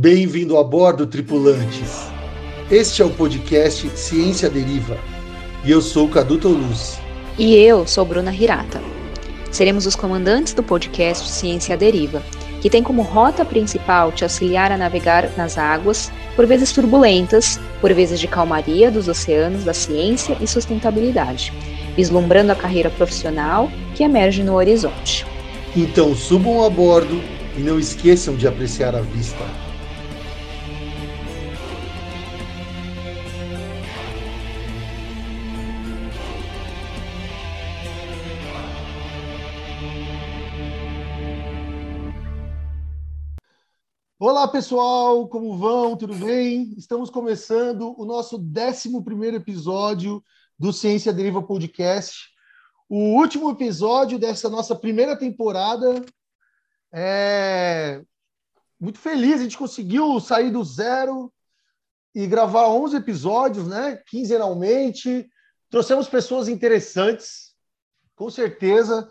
[0.00, 2.06] Bem-vindo a bordo, tripulantes.
[2.70, 4.96] Este é o podcast Ciência Deriva
[5.64, 7.00] e eu sou o Cadu Toluz.
[7.36, 8.80] E eu sou Bruna Hirata.
[9.50, 12.22] Seremos os comandantes do podcast Ciência Deriva,
[12.60, 17.92] que tem como rota principal te auxiliar a navegar nas águas, por vezes turbulentas, por
[17.92, 21.52] vezes de calmaria dos oceanos da ciência e sustentabilidade,
[21.96, 25.26] vislumbrando a carreira profissional que emerge no horizonte.
[25.76, 27.20] Então subam a bordo
[27.56, 29.44] e não esqueçam de apreciar a vista.
[44.38, 45.96] Olá pessoal, como vão?
[45.96, 46.72] Tudo bem?
[46.78, 50.22] Estamos começando o nosso 11 episódio
[50.56, 52.28] do Ciência Deriva Podcast.
[52.88, 56.04] O último episódio dessa nossa primeira temporada.
[56.92, 58.00] É...
[58.78, 61.32] Muito feliz, a gente conseguiu sair do zero
[62.14, 64.00] e gravar 11 episódios, né?
[64.06, 65.28] Quinzenalmente.
[65.68, 67.56] Trouxemos pessoas interessantes,
[68.14, 69.10] com certeza.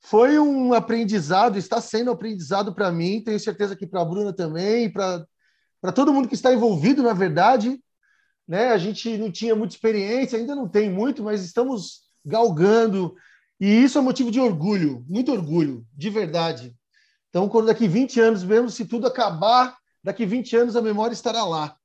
[0.00, 4.32] Foi um aprendizado, está sendo um aprendizado para mim, tenho certeza que para a Bruna
[4.32, 5.26] também, para
[5.94, 7.80] todo mundo que está envolvido, na verdade.
[8.46, 8.68] Né?
[8.68, 13.14] A gente não tinha muita experiência, ainda não tem muito, mas estamos galgando,
[13.60, 16.74] e isso é motivo de orgulho, muito orgulho, de verdade.
[17.28, 21.44] Então, quando daqui 20 anos, mesmo se tudo acabar, daqui 20 anos a memória estará
[21.44, 21.76] lá.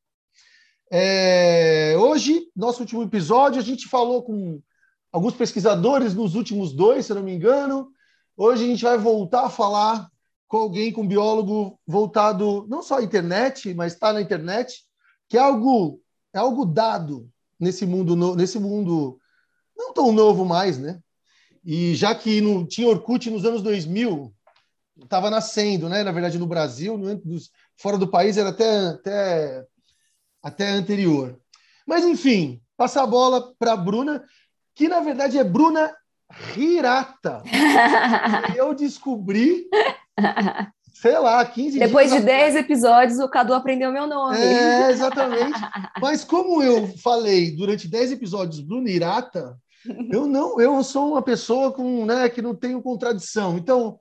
[0.92, 4.61] É, hoje, nosso último episódio, a gente falou com
[5.11, 7.92] alguns pesquisadores nos últimos dois, se não me engano,
[8.36, 10.09] Hoje a gente vai voltar a falar
[10.48, 14.84] com alguém, com um biólogo voltado não só à internet, mas está na internet,
[15.30, 16.02] que é algo,
[16.34, 19.20] é algo dado nesse mundo, nesse mundo
[19.76, 21.00] não tão novo mais, né?
[21.64, 24.34] E já que não tinha Orkut nos anos 2000,
[25.02, 26.04] estava nascendo, né?
[26.04, 27.22] Na verdade, no Brasil, no,
[27.78, 29.66] fora do país era até, até,
[30.42, 31.39] até anterior.
[31.86, 34.23] Mas, enfim, passar a bola para a Bruna,
[34.76, 35.95] que na verdade é Bruna
[36.55, 37.44] Hirata.
[38.55, 39.67] eu descobri,
[40.94, 42.21] sei lá, 15 Depois dias.
[42.21, 44.38] Depois de 10 episódios, o Cadu aprendeu meu nome.
[44.38, 45.60] É, exatamente.
[46.02, 49.58] Mas como eu falei durante 10 episódios Bruno Hirata,
[50.11, 53.58] eu não, eu sou uma pessoa com, né, que não tenho contradição.
[53.58, 54.00] Então,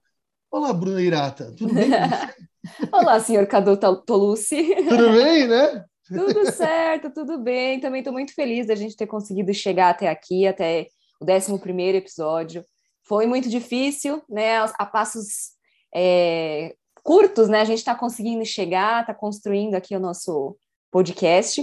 [0.51, 1.91] olá, Bruno Hirata, tudo bem?
[2.93, 4.75] olá, senhor Cadu Tolucci.
[4.89, 5.85] Tudo bem, né?
[6.07, 7.81] Tudo certo, tudo bem.
[7.81, 10.87] Também estou muito feliz da gente ter conseguido chegar até aqui, até
[11.23, 12.65] o 11 episódio.
[13.05, 14.59] Foi muito difícil, né?
[14.79, 15.53] A passos
[15.95, 17.61] é, curtos, né?
[17.61, 20.57] A gente está conseguindo chegar, está construindo aqui o nosso
[20.91, 21.63] podcast.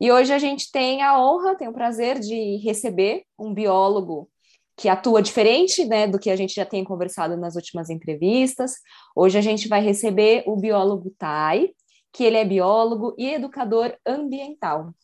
[0.00, 4.30] E hoje a gente tem a honra, tem o prazer de receber um biólogo
[4.76, 8.74] que atua diferente né, do que a gente já tem conversado nas últimas entrevistas.
[9.14, 11.70] Hoje a gente vai receber o biólogo Tai,
[12.12, 14.94] que ele é biólogo e educador ambiental.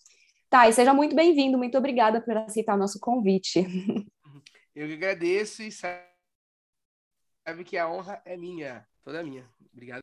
[0.50, 3.64] Thay, seja muito bem-vindo, muito obrigada por aceitar o nosso convite.
[4.74, 6.04] Eu que agradeço e sabe
[7.64, 9.48] que a honra é minha, toda minha.
[9.72, 10.02] Obrigado.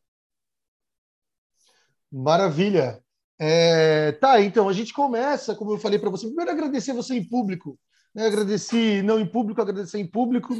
[2.12, 3.04] Maravilha.
[3.40, 7.28] É, tá, então a gente começa, como eu falei para você, primeiro agradecer você em
[7.28, 7.78] público,
[8.14, 8.28] né?
[8.28, 10.54] Agradeci não em público, agradecer em público.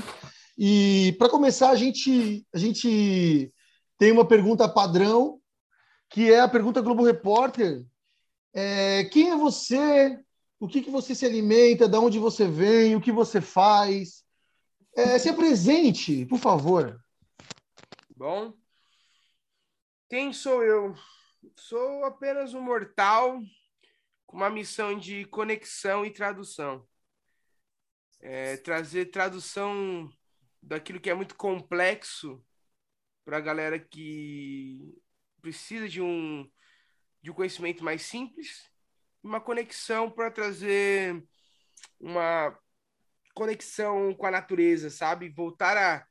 [0.58, 3.54] E para começar, a gente a gente
[3.98, 5.40] tem uma pergunta padrão,
[6.10, 7.86] que é a pergunta Globo Repórter,
[8.54, 10.20] é, quem é você?
[10.60, 11.88] O que, que você se alimenta?
[11.88, 12.96] De onde você vem?
[12.96, 14.24] O que você faz?
[14.96, 17.02] É, se apresente, por favor.
[18.16, 18.54] Bom,
[20.10, 20.94] quem sou eu?
[21.56, 23.42] Sou apenas um mortal
[24.28, 26.88] com uma missão de conexão e tradução.
[28.20, 30.12] É, trazer tradução
[30.62, 32.44] daquilo que é muito complexo
[33.26, 34.96] para a galera que
[35.42, 36.48] precisa de um
[37.22, 38.70] de um conhecimento mais simples,
[39.24, 41.24] uma conexão para trazer
[42.00, 42.58] uma
[43.34, 45.30] conexão com a natureza, sabe?
[45.30, 46.06] Voltar a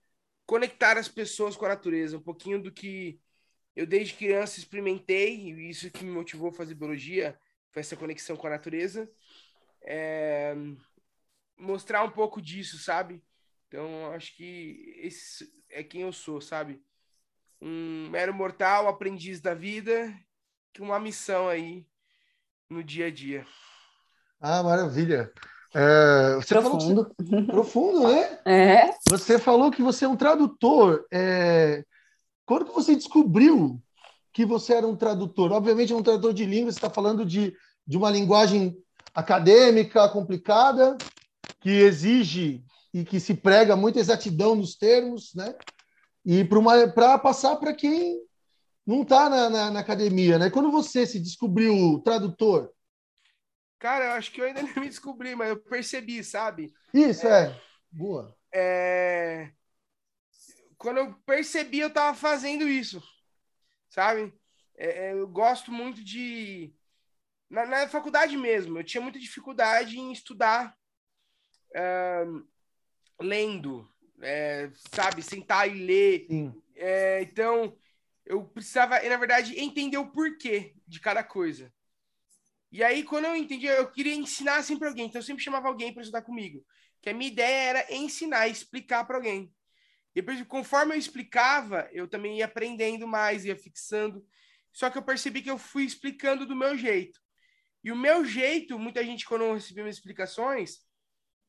[0.46, 3.20] conectar as pessoas com a natureza, um pouquinho do que
[3.76, 7.38] eu desde criança experimentei, e isso que me motivou a fazer biologia,
[7.70, 9.10] foi essa conexão com a natureza.
[9.82, 10.54] É...
[11.56, 13.22] Mostrar um pouco disso, sabe?
[13.68, 16.82] Então, acho que esse é quem eu sou, sabe?
[17.60, 20.12] Um mero mortal, aprendiz da vida,
[20.72, 21.84] que uma missão aí
[22.68, 23.46] no dia a dia.
[24.40, 25.30] Ah, maravilha.
[25.74, 27.14] É, você profundo.
[27.18, 27.42] Você...
[27.42, 28.38] Profundo, né?
[28.46, 28.90] É.
[29.08, 31.04] Você falou que você é um tradutor.
[31.12, 31.84] É...
[32.44, 33.80] Quando que você descobriu
[34.32, 35.52] que você era um tradutor?
[35.52, 37.54] Obviamente, é um tradutor de língua, você está falando de,
[37.86, 38.76] de uma linguagem
[39.14, 40.96] acadêmica complicada,
[41.60, 45.54] que exige e que se prega muita exatidão nos termos, né?
[46.24, 48.20] E para passar para quem
[48.90, 50.50] não tá na, na, na academia, né?
[50.50, 52.72] Quando você se descobriu tradutor?
[53.78, 56.74] Cara, eu acho que eu ainda não me descobri, mas eu percebi, sabe?
[56.92, 57.50] Isso, é.
[57.50, 57.62] é.
[57.88, 58.36] Boa.
[58.52, 59.52] É...
[60.76, 63.00] Quando eu percebi, eu tava fazendo isso,
[63.88, 64.34] sabe?
[64.76, 66.74] É, é eu gosto muito de.
[67.48, 70.76] Na, na, faculdade mesmo, eu tinha muita dificuldade em estudar
[71.76, 72.46] uh,
[73.20, 73.88] lendo,
[74.20, 75.22] é, sabe?
[75.22, 76.26] Sentar e ler.
[76.76, 77.76] É, então,
[78.30, 81.72] eu precisava, na verdade, entender o porquê de cada coisa.
[82.70, 85.06] E aí, quando eu entendi, eu queria ensinar sempre alguém.
[85.06, 86.64] Então, eu sempre chamava alguém para estudar comigo.
[87.02, 89.52] Que a minha ideia era ensinar, explicar para alguém.
[90.14, 94.24] Depois, conforme eu explicava, eu também ia aprendendo mais, ia fixando.
[94.72, 97.18] Só que eu percebi que eu fui explicando do meu jeito.
[97.82, 100.78] E o meu jeito, muita gente, quando recebia minhas explicações,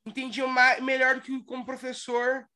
[0.03, 2.49] entendia mais, melhor do que como professor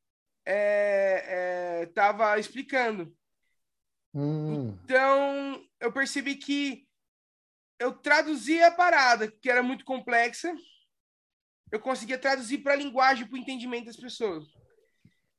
[1.84, 3.16] estava é, é, explicando.
[4.16, 4.78] Hum.
[4.84, 6.88] Então, eu percebi que
[7.78, 10.56] eu traduzia a parada, que era muito complexa,
[11.70, 14.46] eu conseguia traduzir para a linguagem, para o entendimento das pessoas.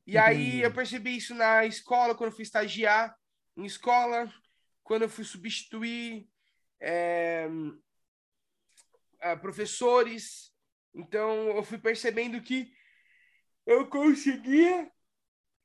[0.05, 3.13] E aí eu percebi isso na escola, quando eu fui estagiar
[3.57, 4.31] em escola,
[4.83, 6.29] quando eu fui substituir
[6.79, 7.49] é,
[9.41, 10.53] professores.
[10.93, 12.71] Então eu fui percebendo que
[13.65, 14.89] eu conseguia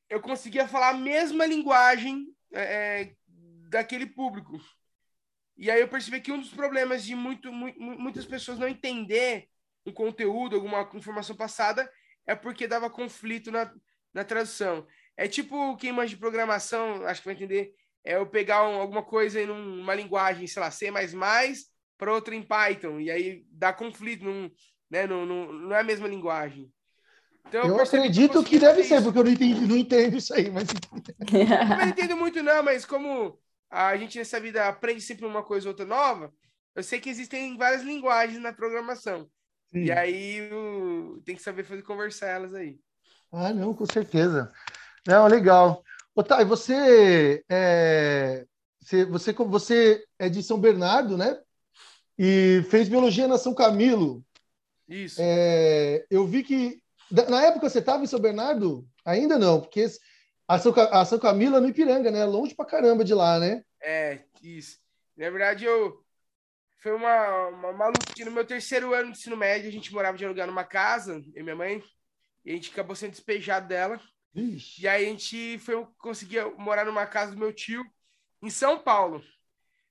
[0.08, 3.14] eu conseguia falar a mesma linguagem é,
[3.68, 4.60] daquele público.
[5.56, 9.48] E aí eu percebi que um dos problemas de muito, muitas pessoas não entender
[9.84, 11.90] um conteúdo, alguma informação passada,
[12.26, 13.72] é porque dava conflito na,
[14.14, 14.86] na tradução.
[15.16, 19.02] É tipo quem manja de programação, acho que vai entender, é eu pegar um, alguma
[19.02, 20.90] coisa em uma linguagem, sei lá, C++,
[21.98, 24.24] para outra em Python, e aí dá conflito,
[24.90, 26.72] né, não, não, não é a mesma linguagem.
[27.48, 30.32] Então, eu, eu acredito que, que deve ser, porque eu não, entendi, não entendo isso
[30.32, 30.68] aí, mas...
[31.32, 33.38] eu não entendo muito não, mas como
[33.70, 36.32] a gente nessa vida aprende sempre uma coisa ou outra nova,
[36.74, 39.28] eu sei que existem várias linguagens na programação.
[39.72, 39.84] Sim.
[39.84, 40.48] E aí
[41.24, 42.78] tem que saber fazer conversar elas aí.
[43.30, 44.52] Ah, não, com certeza.
[45.06, 45.82] Não, legal.
[46.14, 48.44] Otávio, você é,
[49.08, 51.38] você, você é de São Bernardo, né?
[52.18, 54.22] E fez biologia na São Camilo.
[54.88, 55.18] Isso.
[55.18, 58.86] É, eu vi que na época você estava em São Bernardo?
[59.04, 59.86] Ainda não, porque
[60.46, 62.24] a São, a São Camilo é no Ipiranga, né?
[62.24, 63.64] Longe pra caramba de lá, né?
[63.80, 64.78] É, isso.
[65.16, 66.02] Na verdade, eu.
[66.78, 68.24] Foi uma, uma maluquice.
[68.24, 71.40] No meu terceiro ano de ensino médio, a gente morava de alugar numa casa, eu
[71.40, 71.82] e minha mãe,
[72.44, 74.00] e a gente acabou sendo despejado dela.
[74.34, 74.82] Ixi.
[74.82, 77.84] E aí a gente foi conseguia morar numa casa do meu tio
[78.42, 79.22] em São Paulo.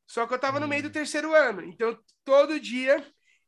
[0.06, 0.92] Só que eu tava no meio do hum.
[0.92, 1.64] terceiro ano.
[1.64, 3.06] Então, todo dia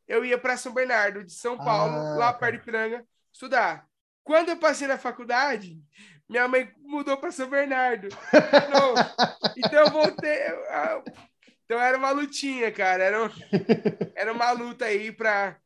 [0.08, 3.88] eu ia para São Bernardo, de São Paulo, ah, lá perto de Piranga, estudar.
[4.24, 5.78] Quando eu passei na faculdade,
[6.30, 8.08] minha mãe mudou para São Bernardo.
[9.58, 10.40] então eu voltei.
[11.66, 13.04] Então era uma lutinha, cara.
[13.04, 13.32] Era,
[14.16, 15.60] era uma luta aí para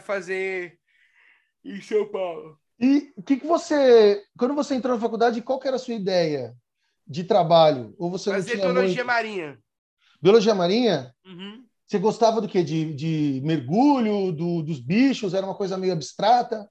[0.00, 0.78] fazer
[1.64, 2.58] em São Paulo.
[2.78, 4.22] E o que, que você.
[4.38, 6.54] Quando você entrou na faculdade, qual que era a sua ideia
[7.06, 7.94] de trabalho?
[7.98, 9.06] Ou você Fazer biologia muito...
[9.06, 9.58] marinha.
[10.20, 11.14] Biologia marinha?
[11.24, 11.64] Uhum.
[11.86, 12.64] Você gostava do quê?
[12.64, 15.34] De, de mergulho, do, dos bichos?
[15.34, 16.68] Era uma coisa meio abstrata?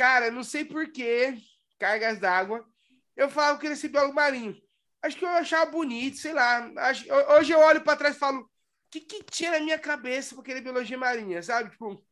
[0.00, 1.36] Cara, não sei porquê,
[1.78, 2.66] cargas d'água
[3.14, 4.56] eu falava que ser biólogo marinho.
[5.02, 6.72] Acho que eu achava bonito, sei lá.
[6.78, 7.04] Acho,
[7.36, 8.48] hoje eu olho para trás e falo, o
[8.90, 11.68] que, que tinha na minha cabeça para querer biologia marinha, sabe?
[11.68, 12.02] Tipo,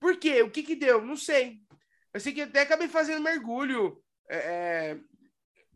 [0.00, 0.42] por quê?
[0.42, 1.00] O que que deu?
[1.00, 1.60] Não sei.
[2.12, 4.98] Eu sei que até acabei fazendo mergulho é, é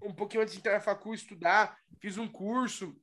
[0.03, 3.01] um pouquinho antes de entrar na facul estudar, fiz um curso,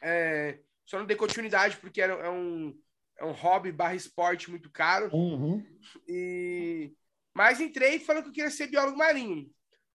[0.00, 2.74] é, só não dei continuidade porque era, é, um,
[3.18, 5.14] é um hobby barra esporte muito caro.
[5.14, 5.62] Uhum.
[6.08, 6.96] E...
[7.40, 9.50] Mas entrei falando que eu queria ser biólogo marinho.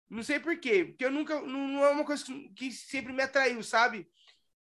[0.08, 1.38] Não sei por quê, porque eu nunca.
[1.42, 2.24] Não, é uma coisa
[2.56, 4.08] que sempre me atraiu, sabe?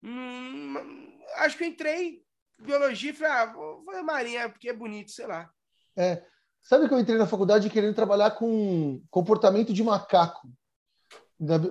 [0.03, 0.75] Hum,
[1.37, 2.21] acho que eu entrei
[2.61, 5.49] biologia e falei, ah, vou fazer marinha porque é bonito, sei lá.
[5.97, 6.23] É.
[6.61, 10.47] Sabe que eu entrei na faculdade querendo trabalhar com comportamento de macaco?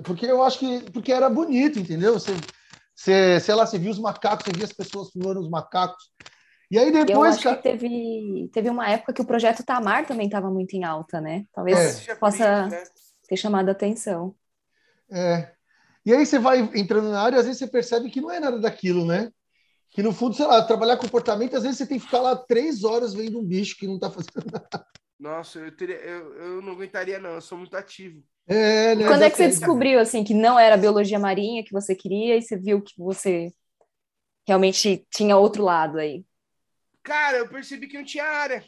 [0.03, 2.15] Porque eu acho que porque era bonito, entendeu?
[2.15, 2.33] Você,
[2.93, 6.11] você sei lá, você via os macacos, você via as pessoas filmando os macacos.
[6.71, 7.09] E aí depois.
[7.09, 10.85] Eu acho que teve, teve uma época que o projeto Tamar também estava muito em
[10.85, 11.45] alta, né?
[11.53, 12.15] Talvez é.
[12.15, 12.67] possa.
[12.67, 12.83] Né?
[13.29, 14.35] ter chamado a atenção.
[15.11, 15.53] É.
[16.05, 18.41] E aí você vai entrando na área e às vezes você percebe que não é
[18.41, 19.31] nada daquilo, né?
[19.91, 22.83] Que no fundo, sei lá, trabalhar comportamento, às vezes você tem que ficar lá três
[22.85, 24.87] horas vendo um bicho que não está fazendo nada.
[25.19, 28.23] Nossa, eu, teria, eu, eu não aguentaria, não, eu sou muito ativo.
[28.47, 29.07] É, né?
[29.07, 32.43] Quando é que você descobriu assim que não era biologia marinha que você queria e
[32.43, 33.53] você viu que você
[34.47, 36.25] realmente tinha outro lado aí?
[37.03, 38.65] Cara, eu percebi que não tinha área.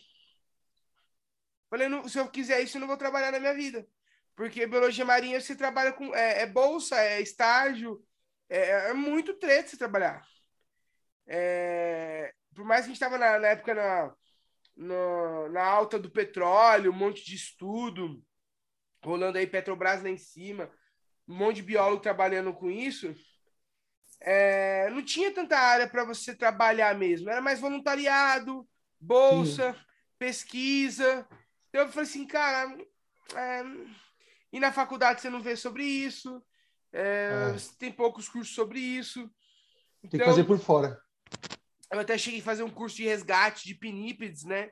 [1.69, 3.87] Falei, se eu quiser isso, eu não vou trabalhar na minha vida.
[4.35, 6.15] Porque biologia marinha você trabalha com.
[6.15, 8.05] É, é bolsa, é estágio.
[8.49, 10.27] é, é muito treta você trabalhar.
[11.27, 14.15] É, por mais que a gente estava na, na, época na,
[14.77, 18.21] na, na, alta do petróleo, um monte de estudo,
[19.05, 20.69] rolando aí Petrobras lá em cima,
[21.29, 23.15] um monte de biólogo trabalhando com isso,
[24.21, 27.31] é, não tinha tanta área para você trabalhar mesmo.
[27.31, 28.69] Era mais voluntariado,
[29.01, 29.75] bolsa,
[30.19, 31.27] pesquisa.
[31.69, 32.77] Então eu falei assim, cara,
[33.35, 33.63] é,
[34.53, 36.43] e na faculdade você não vê sobre isso,
[36.93, 37.77] é, é.
[37.79, 39.23] tem poucos cursos sobre isso.
[40.03, 41.01] Tem então, que fazer por fora.
[41.91, 44.71] Eu até cheguei a fazer um curso de resgate de pinípedes, né?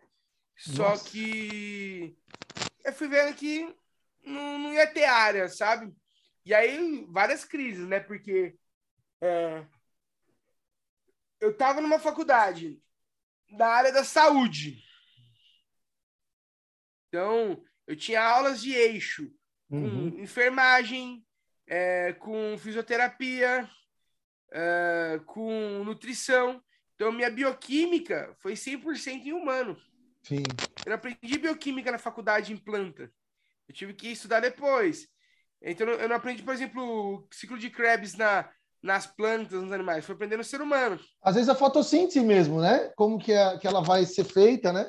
[0.56, 1.08] Só Nossa.
[1.08, 2.16] que
[2.84, 3.74] eu fui vendo que
[4.24, 5.92] não, não ia ter área, sabe?
[6.44, 8.00] E aí, várias crises, né?
[8.00, 8.56] Porque
[9.20, 9.64] é,
[11.40, 12.80] eu estava numa faculdade
[13.56, 14.82] da área da saúde.
[17.08, 19.32] Então, eu tinha aulas de eixo,
[19.70, 20.10] uhum.
[20.10, 21.25] com enfermagem,
[21.66, 23.68] é, com fisioterapia,
[24.52, 26.62] é, com nutrição.
[26.94, 29.80] Então, minha bioquímica foi 100% em humano.
[30.22, 30.42] Sim.
[30.84, 33.10] Eu aprendi bioquímica na faculdade em planta.
[33.66, 35.08] Eu tive que estudar depois.
[35.62, 38.50] Então, eu não aprendi, por exemplo, ciclo de Krebs na,
[38.82, 40.99] nas plantas, nos animais, foi aprender no ser humano.
[41.23, 42.92] Às vezes a fotossíntese mesmo, né?
[42.97, 44.88] Como que, é, que ela vai ser feita, né?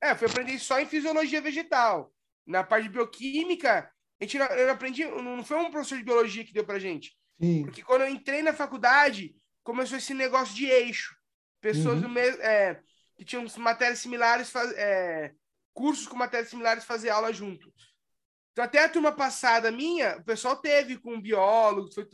[0.00, 2.12] É, foi aprender só em fisiologia vegetal.
[2.46, 3.90] Na parte de bioquímica,
[4.20, 7.16] a gente não, eu aprendi, não foi um professor de biologia que deu pra gente.
[7.40, 7.64] Sim.
[7.64, 11.16] Porque quando eu entrei na faculdade, começou esse negócio de eixo.
[11.60, 12.02] Pessoas uhum.
[12.02, 12.80] do mesmo, é,
[13.16, 15.32] que tinham matérias similares, faz, é,
[15.72, 17.72] cursos com matérias similares fazer aula junto.
[18.52, 22.06] Então, até a turma passada minha, o pessoal teve com biólogos, foi,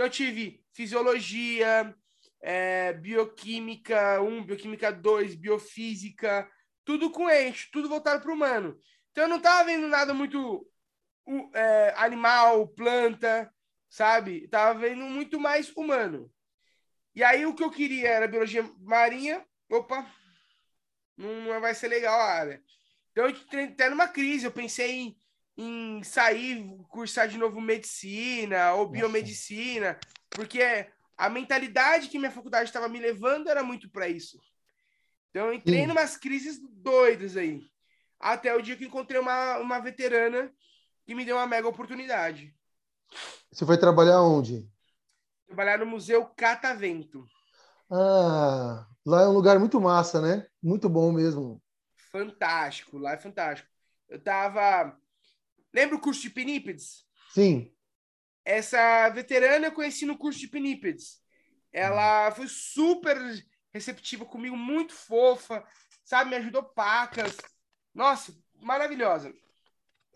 [0.00, 1.94] então, eu tive fisiologia,
[2.40, 6.50] é, bioquímica 1, bioquímica 2, biofísica,
[6.86, 8.80] tudo com eixo, tudo voltado para o humano.
[9.10, 10.66] Então, eu não estava vendo nada muito
[11.52, 13.52] é, animal, planta,
[13.90, 14.44] sabe?
[14.44, 16.32] Estava vendo muito mais humano.
[17.14, 19.44] E aí, o que eu queria era biologia marinha.
[19.68, 20.10] Opa,
[21.14, 22.62] não, não vai ser legal a área.
[23.12, 24.46] Então, eu entrei até numa crise.
[24.46, 25.20] Eu pensei em
[25.60, 30.00] em sair, cursar de novo medicina ou biomedicina,
[30.30, 30.88] porque
[31.18, 34.40] a mentalidade que minha faculdade estava me levando era muito para isso.
[35.28, 37.60] Então eu entrei em umas crises doidas aí.
[38.18, 40.50] Até o dia que encontrei uma, uma veterana
[41.04, 42.54] que me deu uma mega oportunidade.
[43.52, 44.66] Você foi trabalhar onde?
[45.46, 47.26] Trabalhar no Museu Catavento.
[47.90, 50.46] Ah, lá é um lugar muito massa, né?
[50.62, 51.62] Muito bom mesmo.
[52.10, 53.68] Fantástico, lá é fantástico.
[54.08, 54.96] Eu tava
[55.72, 57.04] Lembra o curso de Pinípedes?
[57.30, 57.72] Sim.
[58.44, 61.20] Essa veterana eu conheci no curso de Pinípedes.
[61.72, 63.16] Ela foi super
[63.72, 65.64] receptiva comigo, muito fofa,
[66.04, 66.30] sabe?
[66.30, 67.36] Me ajudou pacas.
[67.94, 69.32] Nossa, maravilhosa.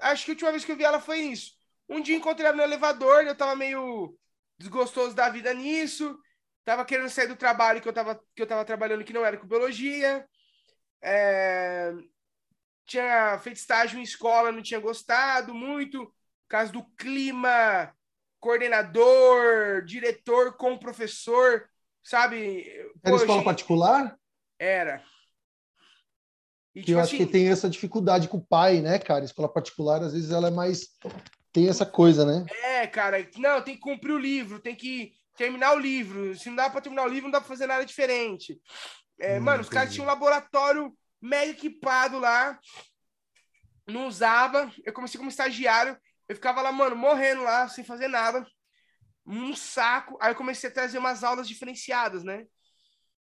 [0.00, 1.52] Acho que a última vez que eu vi ela foi isso.
[1.88, 4.18] Um dia encontrei ela no elevador, eu tava meio
[4.58, 6.18] desgostoso da vida nisso.
[6.64, 9.36] Tava querendo sair do trabalho que eu tava, que eu tava trabalhando que não era
[9.36, 10.26] com biologia.
[11.00, 11.92] É
[12.86, 16.12] tinha feito estágio em escola, não tinha gostado muito,
[16.48, 17.92] causa do clima,
[18.40, 21.68] coordenador, diretor com professor,
[22.02, 22.66] sabe?
[23.02, 24.18] Era escola particular?
[24.58, 25.02] Era.
[26.74, 27.24] E, tipo, eu acho assim...
[27.24, 29.24] que tem essa dificuldade com o pai, né, cara?
[29.24, 30.88] Escola particular, às vezes, ela é mais.
[31.52, 32.44] Tem essa coisa, né?
[32.64, 33.26] É, cara.
[33.36, 36.36] Não, tem que cumprir o livro, tem que terminar o livro.
[36.36, 38.60] Se não dá para terminar o livro, não dá para fazer nada diferente.
[39.20, 40.92] É, hum, mano, os caras tinham um laboratório
[41.24, 42.58] mega equipado lá.
[43.86, 44.70] Não usava.
[44.84, 45.98] Eu comecei como estagiário.
[46.28, 48.46] Eu ficava lá, mano, morrendo lá, sem fazer nada.
[49.26, 50.18] Um saco.
[50.20, 52.46] Aí eu comecei a trazer umas aulas diferenciadas, né?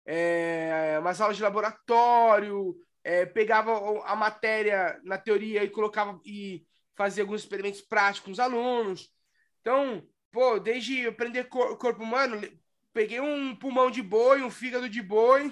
[0.05, 2.75] É, umas aulas de laboratório.
[3.03, 3.71] É, pegava
[4.05, 6.65] a matéria na teoria e colocava e
[6.95, 9.09] fazia alguns experimentos práticos com os alunos.
[9.61, 12.41] Então, pô, desde aprender cor, corpo humano,
[12.93, 15.51] peguei um pulmão de boi, um fígado de boi,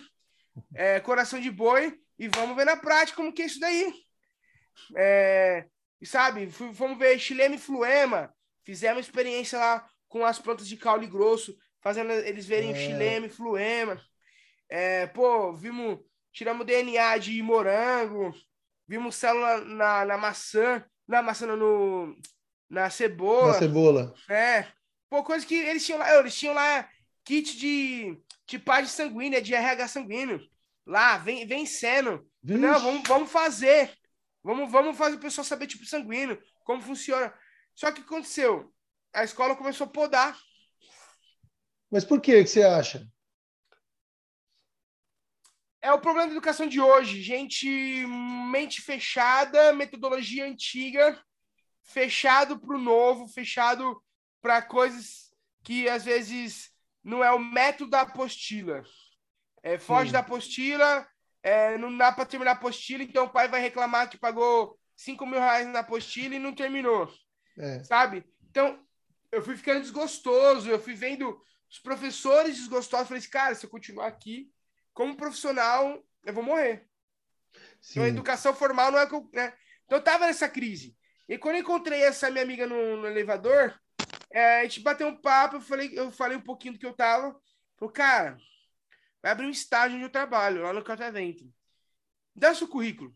[0.76, 3.94] é, coração de boi e vamos ver na prática como que é isso daí.
[4.96, 5.66] É,
[6.04, 8.34] sabe, vamos ver Chilema e Fluema,
[8.64, 12.76] fizemos experiência lá com as plantas de caule grosso, fazendo eles verem é.
[12.76, 14.02] Chilema e Fluema.
[14.70, 16.00] É, pô, vimos,
[16.32, 18.34] tiramos DNA de morango,
[18.88, 22.16] vimos célula na, na maçã, na maçã no,
[22.70, 23.54] na cebola.
[23.54, 24.14] Na cebola.
[24.30, 24.68] É.
[25.10, 26.88] Pô, coisa que eles tinham lá, eles tinham lá
[27.24, 30.48] kit de tipagem sanguínea, de RH sanguíneo
[30.88, 32.26] lá, vem, vencendo.
[32.42, 33.94] Não, vamos, vamos fazer.
[34.42, 37.34] Vamos, vamos fazer o pessoal saber tipo sanguíneo, como funciona.
[37.76, 38.74] Só que aconteceu?
[39.14, 40.38] A escola começou a podar.
[41.92, 43.06] Mas por que, que você acha?
[45.82, 47.22] É o problema da educação de hoje.
[47.22, 47.68] Gente,
[48.50, 51.22] mente fechada, metodologia antiga,
[51.84, 54.02] fechado para o novo, fechado
[54.42, 55.32] para coisas
[55.64, 56.72] que às vezes
[57.04, 58.84] não é o método da apostila.
[59.68, 60.14] É, foge Sim.
[60.14, 61.06] da apostila,
[61.44, 65.26] é, não dá para terminar a apostila, então o pai vai reclamar que pagou 5
[65.26, 67.14] mil reais na apostila e não terminou,
[67.60, 67.84] É.
[67.84, 68.24] sabe?
[68.50, 68.82] Então,
[69.30, 71.38] eu fui ficando desgostoso, eu fui vendo
[71.70, 74.50] os professores desgostosos, falei assim, cara, se eu continuar aqui,
[74.94, 76.88] como profissional, eu vou morrer.
[77.92, 78.14] Então, a Sim.
[78.14, 79.30] educação formal não é o que eu.
[79.34, 79.54] Né?
[79.86, 80.96] Então, eu tava nessa crise.
[81.28, 83.78] E quando eu encontrei essa minha amiga no, no elevador,
[84.32, 86.94] é, a gente bateu um papo, eu falei, eu falei um pouquinho do que eu
[86.94, 87.38] tava.
[87.78, 88.38] Falei, cara,
[89.28, 91.44] vai abrir um estágio eu trabalho, lá no Catavento.
[92.34, 93.14] Dá seu currículo.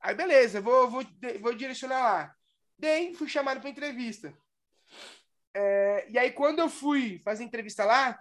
[0.00, 1.04] Aí, beleza, vou, vou,
[1.40, 2.36] vou direcionar lá.
[2.76, 4.36] Dei, fui chamado para entrevista.
[5.54, 8.18] É, e aí, quando eu fui fazer entrevista lá,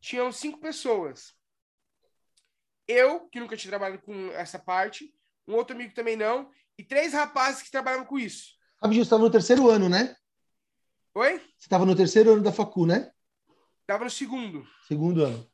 [0.00, 1.32] tinham cinco pessoas.
[2.86, 5.14] Eu, que nunca tinha trabalhado com essa parte,
[5.48, 8.50] um outro amigo também não, e três rapazes que trabalhavam com isso.
[8.82, 10.14] Rapidinho, você estava no terceiro ano, né?
[11.14, 11.38] Oi?
[11.38, 13.10] Você estava no terceiro ano da facu, né?
[13.86, 14.66] Tava no segundo.
[14.86, 15.51] Segundo ano.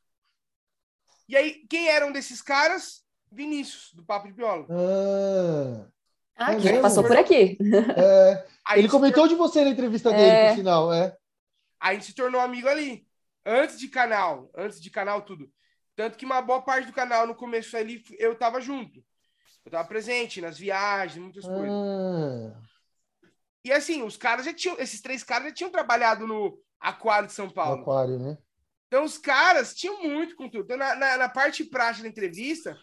[1.29, 3.03] E aí, quem eram desses caras?
[3.31, 4.67] Vinícius, do Papo de Viola.
[4.71, 5.87] Ah,
[6.41, 7.59] Ah, É que passou por aqui.
[7.97, 8.47] é.
[8.77, 10.49] Ele comentou tor- de você na entrevista dele, É.
[10.51, 10.93] por sinal.
[10.93, 11.17] É.
[11.81, 13.07] Aí a gente se tornou amigo ali.
[13.45, 15.51] Antes de canal, antes de canal, tudo.
[15.97, 19.03] Tanto que uma boa parte do canal, no começo ali, eu tava junto.
[19.65, 21.71] Eu tava presente nas viagens, muitas coisas.
[21.71, 22.61] Ah,
[23.65, 27.35] E assim, os caras já tinham, esses três caras já tinham trabalhado no Aquário de
[27.35, 27.83] São no Paulo.
[27.83, 28.39] aquário, né?
[28.89, 30.65] Então os caras tinham muito conteúdo.
[30.65, 32.77] Então, na, na, na parte prática da entrevista,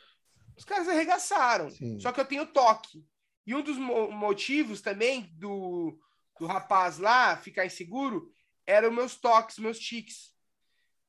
[0.56, 1.70] os caras arregaçaram.
[1.70, 2.00] Sim.
[2.00, 3.04] Só que eu tenho toque.
[3.46, 6.00] E um dos mo- motivos também do,
[6.40, 8.32] do rapaz lá ficar inseguro
[8.68, 10.34] eram meus toques, meus tiques.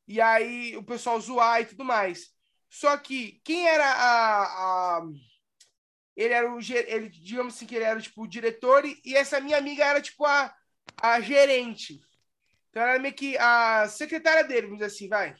[0.08, 2.34] E aí o pessoal zoar e tudo mais.
[2.70, 4.42] Só que quem era a.
[4.98, 5.02] a-
[6.16, 6.58] ele era o.
[6.58, 10.00] Ele, digamos assim, que ele era tipo o diretor, e, e essa minha amiga era
[10.00, 10.54] tipo a,
[11.02, 12.00] a gerente.
[12.76, 15.34] Então ela era meio que a secretária dele, vamos dizer assim, vai.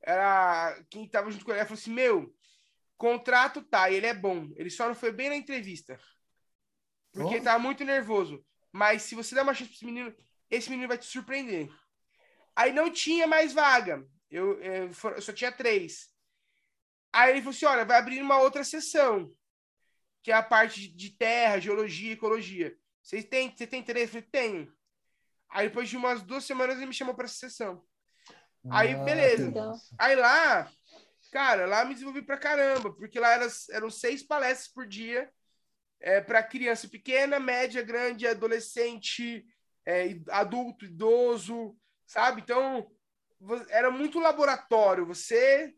[0.00, 1.58] Era quem tava junto com ele.
[1.58, 2.32] Ela falou assim: Meu,
[2.96, 4.48] contrato tá, ele é bom.
[4.54, 5.98] Ele só não foi bem na entrevista.
[7.10, 7.34] Porque Oh.
[7.34, 8.46] ele tava muito nervoso.
[8.70, 10.14] Mas se você der uma chance pra esse menino,
[10.48, 11.68] esse menino vai te surpreender.
[12.54, 14.06] Aí não tinha mais vaga.
[14.30, 16.08] Eu, eu, for- eu só tinha três.
[17.12, 19.28] Aí ele falou assim: olha, vai abrir uma outra sessão,
[20.22, 22.78] que é a parte de- de terra, geologia, ecologia.
[23.02, 24.16] Vocês têm, você tem interesse?
[24.16, 24.73] Eu falei, tenho.
[25.54, 27.80] Aí depois de umas duas semanas ele me chamou para essa sessão.
[28.68, 29.52] Aí, Ah, beleza.
[29.96, 30.68] Aí lá,
[31.30, 35.30] cara, lá me desenvolvi pra caramba, porque lá era, eram seis palestras por dia
[36.00, 39.46] é, para criança pequena, média, grande, adolescente,
[39.86, 42.40] é, adulto, idoso, sabe?
[42.40, 42.90] Então,
[43.68, 45.06] era muito laboratório.
[45.06, 45.72] Você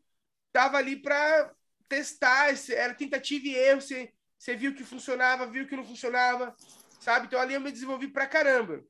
[0.53, 1.53] tava ali para
[1.87, 3.83] testar, era tentativa e erro.
[3.83, 6.57] Você, você viu que funcionava, viu que não funcionava,
[6.99, 7.27] sabe?
[7.27, 8.83] Então ali eu me desenvolvi pra caramba.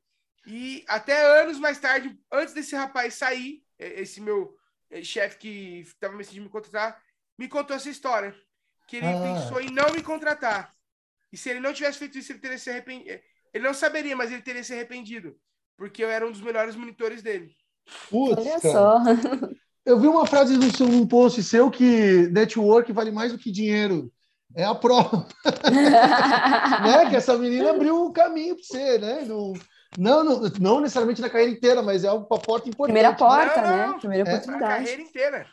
[0.47, 4.55] E até anos mais tarde, antes desse rapaz sair, eh, esse meu
[4.91, 7.01] eh, chefe que estava me decidindo me contratar,
[7.39, 8.35] me contou essa história.
[8.87, 9.21] Que ele Ah.
[9.21, 10.73] pensou em não me contratar.
[11.33, 13.21] E se ele não tivesse feito isso, ele teria se arrependido.
[13.53, 15.37] Ele não saberia, mas ele teria se arrependido.
[15.77, 17.53] Porque eu era um dos melhores monitores dele.
[18.09, 18.73] Putz, Olha cara.
[18.73, 18.99] só.
[19.85, 23.53] Eu vi uma frase no seu, num post seu que network vale mais do que
[23.53, 24.13] dinheiro.
[24.55, 25.29] É a prova,
[26.83, 27.09] né?
[27.11, 29.25] Que essa menina abriu um caminho para você, né?
[29.25, 29.53] Não,
[29.97, 32.93] não, não, não necessariamente na carreira inteira, mas é para porta importante.
[32.95, 33.87] Primeira porta, Não, né?
[33.87, 33.99] não.
[33.99, 34.33] Primeira É.
[34.33, 34.73] A oportunidade.
[34.75, 35.47] carreira inteira.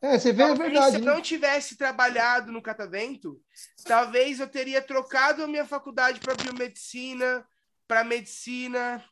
[0.00, 0.90] É, você vê, Talvez verdade.
[0.96, 1.14] se eu né?
[1.14, 3.40] não tivesse trabalhado no Catavento,
[3.84, 7.44] talvez eu teria trocado a minha faculdade para biomedicina,
[7.88, 9.02] para medicina,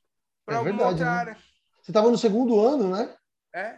[0.44, 1.10] para É alguma verdade, outra né?
[1.18, 1.36] área.
[1.82, 3.14] Você estava no segundo ano, né?
[3.54, 3.76] É?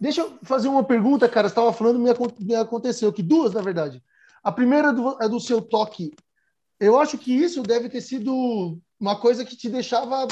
[0.00, 1.48] Deixa eu fazer uma pergunta, cara.
[1.48, 2.10] Você estava falando, me,
[2.40, 4.02] me aconteceu que duas, na verdade.
[4.42, 6.14] A primeira é do, é do seu toque.
[6.78, 10.26] Eu acho que isso deve ter sido uma coisa que te deixava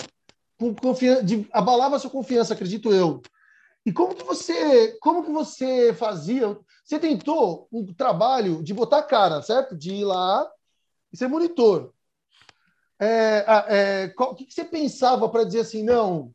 [0.59, 3.21] com confiança, abalava a sua confiança, acredito eu.
[3.87, 6.57] E como que você, como que você fazia?
[6.85, 9.77] Você tentou um trabalho de botar a cara, certo?
[9.77, 10.49] De ir lá
[11.13, 11.93] e ser monitor.
[12.99, 16.31] É, a- é, qual- o que, que você pensava para dizer assim, não,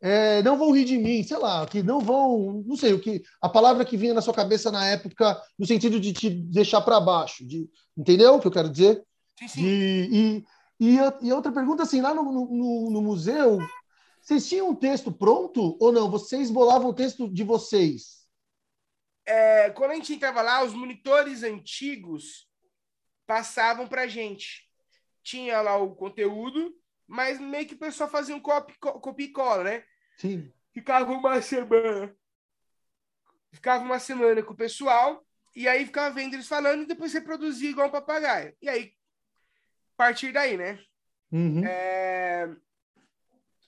[0.00, 3.22] é, não vão rir de mim, sei lá, que não vão, não sei o que,
[3.40, 6.98] a palavra que vinha na sua cabeça na época, no sentido de te deixar para
[7.00, 9.04] baixo, de, entendeu o que eu quero dizer?
[9.38, 9.62] Sim, sim.
[9.62, 10.44] De, e,
[10.80, 13.58] e, e outra pergunta, assim, lá no, no, no museu,
[14.20, 16.10] vocês tinham um texto pronto ou não?
[16.10, 18.26] Vocês bolavam o texto de vocês?
[19.24, 22.48] É, quando a gente entrava lá, os monitores antigos
[23.26, 24.66] passavam para gente.
[25.22, 26.74] Tinha lá o conteúdo,
[27.06, 28.74] mas meio que o pessoal fazia um copy,
[29.18, 29.84] e cola, né?
[30.16, 30.52] Sim.
[30.72, 32.16] ficava uma semana.
[33.52, 37.70] Ficava uma semana com o pessoal, e aí ficava vendo eles falando e depois reproduzia
[37.70, 38.54] igual um papagaio.
[38.60, 38.92] E aí,
[39.98, 40.80] partir daí, né?
[41.32, 41.64] Uhum.
[41.64, 42.48] É,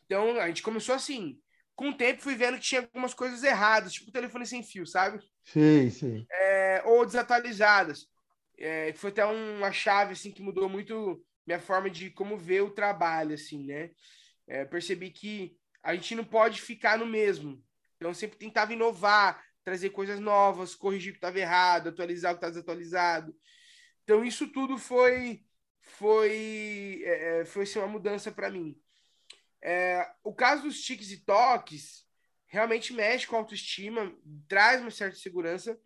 [0.04, 1.38] Então, a gente começou assim.
[1.74, 5.18] Com o tempo, fui vendo que tinha algumas coisas erradas, tipo telefone sem fio, sabe?
[5.44, 6.26] Sim, sim.
[6.30, 8.06] É, ou desatualizadas.
[8.58, 12.70] É, foi até uma chave, assim, que mudou muito minha forma de como ver o
[12.70, 13.90] trabalho, assim, né?
[14.48, 17.62] É, percebi que a gente não pode ficar no mesmo.
[17.96, 22.38] Então, sempre tentava inovar, trazer coisas novas, corrigir o que estava errado, atualizar o que
[22.38, 23.34] estava desatualizado.
[24.04, 25.42] Então, isso tudo foi
[25.98, 28.80] foi é, é foi assim, uma mudança para mim.
[29.62, 32.06] É, o caso dos tiques e toques
[32.46, 34.12] realmente mexe com a autoestima,
[34.48, 35.80] traz uma certa segurança.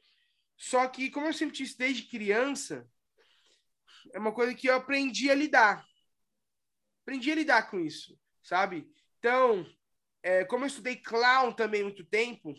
[0.56, 2.88] Só que, como eu sempre disse desde criança,
[4.12, 5.84] é uma coisa que eu aprendi a lidar.
[7.02, 8.88] Aprendi a lidar com isso, sabe?
[9.18, 9.66] Então,
[10.22, 12.54] é, como eu estudei clown também muito tempo,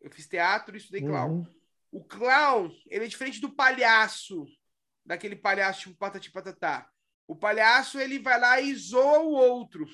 [0.00, 1.30] eu fiz teatro e estudei clown.
[1.30, 1.46] Uhum.
[1.90, 4.46] O clown, ele é diferente do palhaço,
[5.04, 6.88] daquele palhaço tipo patati patatá.
[7.26, 9.86] O palhaço, ele vai lá e zoa o outro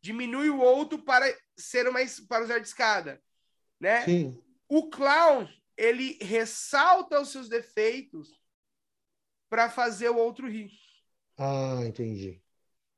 [0.00, 1.26] diminui o outro para
[1.56, 3.22] ser mais para usar de escada,
[3.78, 4.04] né?
[4.04, 4.42] Sim.
[4.68, 8.28] O clown ele ressalta os seus defeitos
[9.48, 10.70] para fazer o outro rir.
[11.36, 12.42] Ah, entendi.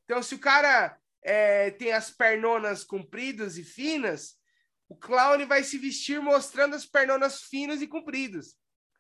[0.05, 4.37] Então, se o cara é, tem as pernonas compridas e finas,
[4.89, 8.57] o clown ele vai se vestir mostrando as pernonas finas e compridas.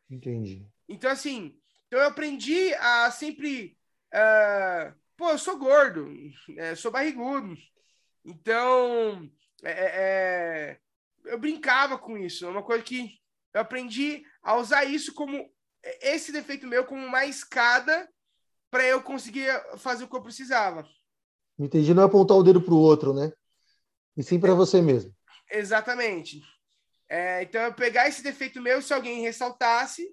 [0.09, 0.67] Entendi.
[0.89, 1.61] Então, assim,
[1.93, 3.77] então eu aprendi a sempre.
[4.15, 6.09] Uh, pô, eu sou gordo,
[6.57, 7.55] é, sou barrigudo.
[8.25, 9.31] Então,
[9.63, 10.81] é, é, é,
[11.27, 12.47] eu brincava com isso.
[12.47, 13.21] É uma coisa que
[13.53, 15.53] eu aprendi a usar isso como
[16.01, 18.09] esse defeito meu como uma escada
[18.71, 20.89] para eu conseguir fazer o que eu precisava.
[21.59, 23.31] Entendi, não é apontar o dedo para o outro, né?
[24.17, 25.15] E sim para é, você mesmo.
[25.51, 26.41] Exatamente.
[27.07, 30.09] É, então, eu pegar esse defeito meu, se alguém ressaltasse,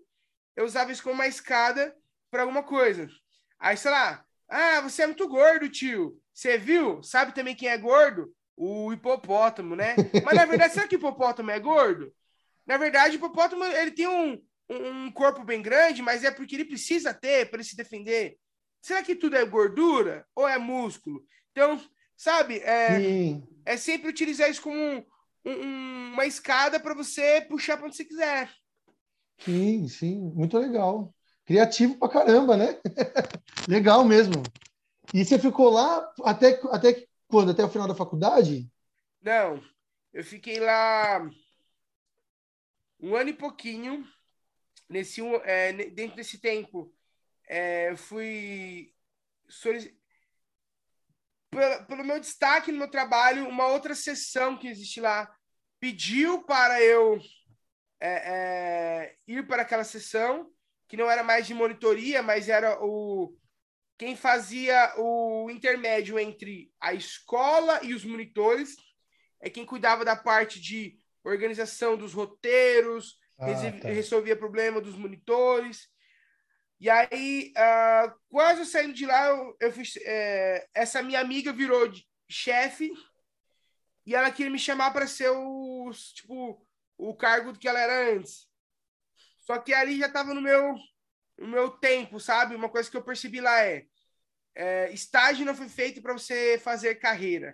[0.59, 1.95] eu usava isso como uma escada
[2.29, 3.09] para alguma coisa.
[3.57, 6.21] Aí, sei lá, ah, você é muito gordo, tio.
[6.33, 7.01] Você viu?
[7.01, 8.35] Sabe também quem é gordo?
[8.57, 9.95] O hipopótamo, né?
[10.25, 12.13] Mas na verdade, será que o hipopótamo é gordo?
[12.67, 14.37] Na verdade, o hipopótamo ele tem um,
[14.69, 18.37] um corpo bem grande, mas é porque ele precisa ter para ele se defender.
[18.81, 21.25] Será que tudo é gordura ou é músculo?
[21.51, 21.81] Então,
[22.17, 25.03] sabe, é, é sempre utilizar isso como um,
[25.45, 28.51] um, uma escada para você puxar para onde você quiser.
[29.39, 31.13] Sim, sim, muito legal.
[31.45, 32.80] Criativo pra caramba, né?
[33.67, 34.43] legal mesmo.
[35.13, 37.52] E você ficou lá até, até quando?
[37.52, 38.69] Até o final da faculdade?
[39.21, 39.62] Não,
[40.13, 41.28] eu fiquei lá
[42.99, 44.06] um ano e pouquinho.
[44.88, 46.91] Nesse, é, dentro desse tempo,
[47.47, 48.91] é, fui
[51.49, 55.32] pelo, pelo meu destaque no meu trabalho, uma outra sessão que existe lá
[55.80, 57.19] pediu para eu
[57.99, 60.49] é, é, ir para aquela sessão,
[60.88, 63.35] que não era mais de monitoria, mas era o
[63.97, 68.77] quem fazia o intermédio entre a escola e os monitores
[69.41, 73.45] é quem cuidava da parte de organização dos roteiros, ah,
[73.81, 73.89] tá.
[73.89, 75.88] resolvia problema dos monitores.
[76.79, 81.91] E aí, uh, quase saindo de lá, eu, eu fiz, é, essa minha amiga virou
[82.29, 82.91] chefe
[84.05, 86.65] e ela queria me chamar para ser o, tipo,
[86.99, 88.47] o cargo que ela era antes.
[89.39, 90.75] Só que ali já estava no meu
[91.39, 92.53] o meu tempo, sabe?
[92.53, 93.88] Uma coisa que eu percebi lá é,
[94.53, 97.53] é estágio não foi feito para você fazer carreira.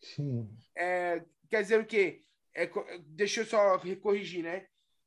[0.00, 0.48] Sim.
[0.76, 2.22] É, quer dizer o quê?
[2.54, 2.70] É,
[3.06, 4.66] deixa eu só corrigir, né?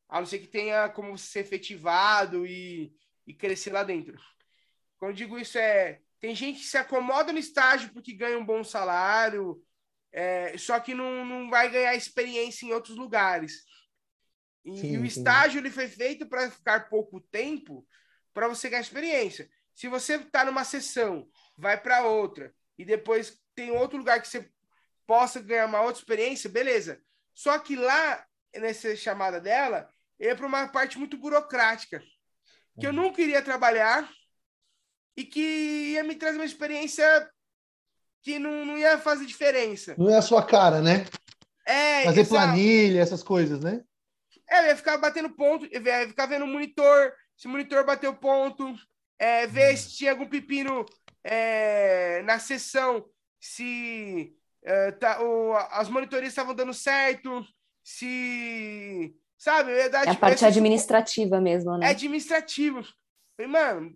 [0.09, 2.93] A não ser que tenha como ser efetivado e,
[3.25, 4.17] e crescer lá dentro.
[4.97, 6.01] Quando eu digo isso, é.
[6.19, 9.63] Tem gente que se acomoda no estágio porque ganha um bom salário,
[10.17, 13.65] é, só que não, não vai ganhar experiência em outros lugares.
[14.63, 17.85] E, sim, o estágio ele foi feito para ficar pouco tempo
[18.33, 19.49] para você ganhar experiência.
[19.73, 24.49] Se você está numa sessão, vai para outra e depois tem outro lugar que você
[25.05, 27.01] possa ganhar uma outra experiência, beleza.
[27.33, 28.25] Só que lá
[28.57, 32.01] nessa chamada dela, é para uma parte muito burocrática,
[32.79, 32.95] que eu uhum.
[32.95, 34.09] não queria trabalhar
[35.17, 37.29] e que ia me trazer uma experiência
[38.25, 39.93] que não, não ia fazer diferença.
[39.99, 41.05] Não é a sua cara, né?
[41.63, 42.47] É, fazer exato.
[42.47, 43.83] planilha, essas coisas, né?
[44.49, 48.15] É, eu ia ficar batendo ponto, ia ficar vendo o monitor, se o monitor bateu
[48.15, 48.75] ponto,
[49.19, 49.77] é, ver uhum.
[49.77, 50.83] se tinha algum pepino
[51.23, 53.05] é, na sessão,
[53.39, 57.45] se é, tá, o, as monitorias estavam dando certo,
[57.83, 59.15] se.
[59.37, 59.71] Sabe?
[59.71, 61.87] Eu ia dar, é tipo, a parte administrativa mesmo, né?
[61.87, 62.81] É administrativo.
[63.37, 63.95] Falei, mano,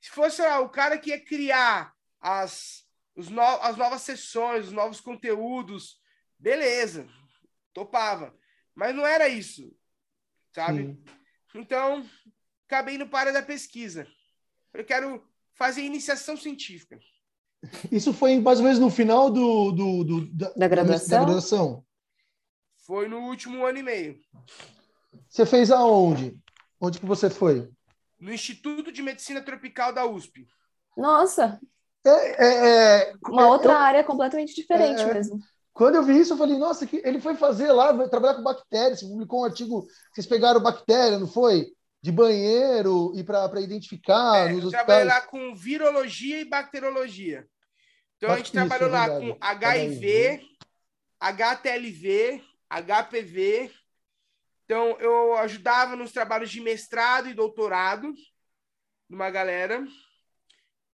[0.00, 2.81] se fosse lá, o cara que ia criar as,
[3.16, 6.00] no, as novas sessões, os novos conteúdos,
[6.38, 7.06] beleza,
[7.72, 8.34] topava.
[8.74, 9.74] Mas não era isso,
[10.54, 10.84] sabe?
[10.86, 11.04] Sim.
[11.54, 12.06] Então,
[12.66, 14.06] acabei indo para da pesquisa.
[14.72, 15.22] Eu quero
[15.54, 16.98] fazer iniciação científica.
[17.90, 21.08] Isso foi mais ou menos no final do, do, do da, Da graduação?
[21.18, 21.86] da graduação.
[22.78, 24.20] Foi no último ano e meio.
[25.28, 26.36] Você fez aonde?
[26.80, 27.70] Onde que você foi?
[28.18, 30.48] No Instituto de Medicina Tropical da USP.
[30.96, 31.60] Nossa,
[32.04, 35.14] É, é, é, uma é, outra eu- área completamente diferente É.
[35.14, 35.40] mesmo.
[35.72, 38.42] quando eu vi isso, eu falei, nossa, que ele foi fazer lá, vai trabalhar com
[38.42, 39.00] bactérias.
[39.00, 41.72] Você publicou um artigo, vocês pegaram bactéria, não foi?
[42.02, 47.46] De banheiro e para identificar É, nos eu trabalhei lá com virologia e bacterologia.
[48.16, 49.30] Então a gente Isso, é trabalhou lá verdade.
[49.32, 50.42] com HIV,
[51.20, 53.70] HTLV, HPV.
[54.64, 58.12] Então eu ajudava nos trabalhos de mestrado e doutorado
[59.08, 59.84] numa galera.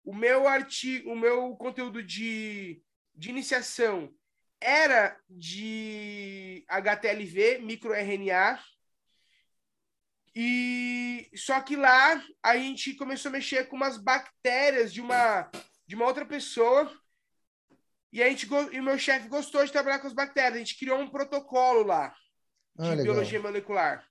[0.07, 2.81] O meu artigo, o meu conteúdo de,
[3.12, 4.14] de iniciação
[4.61, 8.59] era de HTLV, microRNA.
[10.35, 15.51] E só que lá a gente começou a mexer com umas bactérias de uma
[15.87, 16.88] de uma outra pessoa.
[18.12, 20.55] E a gente e o meu chefe gostou de trabalhar com as bactérias.
[20.55, 22.14] A gente criou um protocolo lá
[22.79, 23.05] Ah, de legal.
[23.05, 24.07] biologia molecular.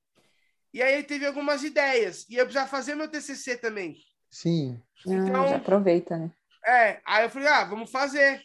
[0.73, 2.25] E aí ele teve algumas ideias.
[2.29, 3.95] E eu precisava fazer meu TCC também.
[4.29, 4.81] Sim.
[5.07, 6.31] Ah, Então- já aproveita, né?
[6.65, 8.43] É, aí eu falei, ah, vamos fazer.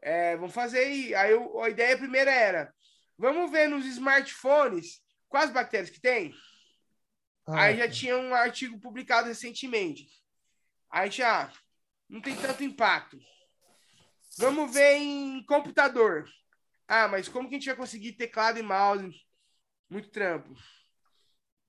[0.00, 1.14] É, vamos fazer aí.
[1.14, 2.72] Aí eu- a ideia primeira era,
[3.18, 6.32] vamos ver nos smartphones quais bactérias que tem.
[7.46, 10.06] Ah, Aí já tinha um artigo publicado recentemente.
[10.90, 11.50] Aí já
[12.08, 13.18] não tem tanto impacto.
[14.38, 16.28] Vamos ver em computador.
[16.86, 19.10] Ah, mas como que a gente vai conseguir teclado e mouse?
[19.90, 20.54] Muito trampo.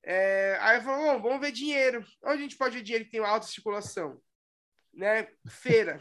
[0.03, 2.03] É, aí eu falei, bom, vamos ver dinheiro.
[2.23, 4.19] Onde a gente pode ver dinheiro que tem alta circulação?
[4.93, 5.27] Né?
[5.47, 5.99] Feira.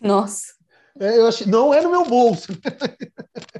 [0.00, 0.54] Nossa,
[0.98, 2.48] É, eu achei, não é no meu bolso.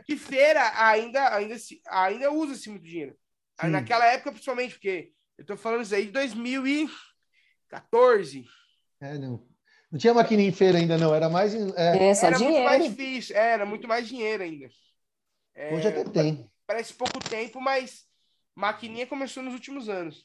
[0.06, 3.14] Que feira ainda, ainda, se- ainda usa-se muito dinheiro.
[3.58, 3.72] Aí Sim.
[3.72, 8.46] naquela época, principalmente, porque eu tô falando isso aí de 2014.
[9.00, 9.46] É, não.
[9.90, 11.14] Não tinha maquininha em feira ainda, não.
[11.14, 11.54] Era mais.
[11.54, 12.96] em- é, é só era muito mais dinheiro.
[12.96, 14.68] difícil, é, era muito mais dinheiro ainda.
[15.54, 16.50] É, hoje até tem.
[16.66, 18.05] Parece pouco tempo, mas
[18.56, 20.24] maquininha começou nos últimos anos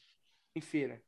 [0.56, 1.00] em feira.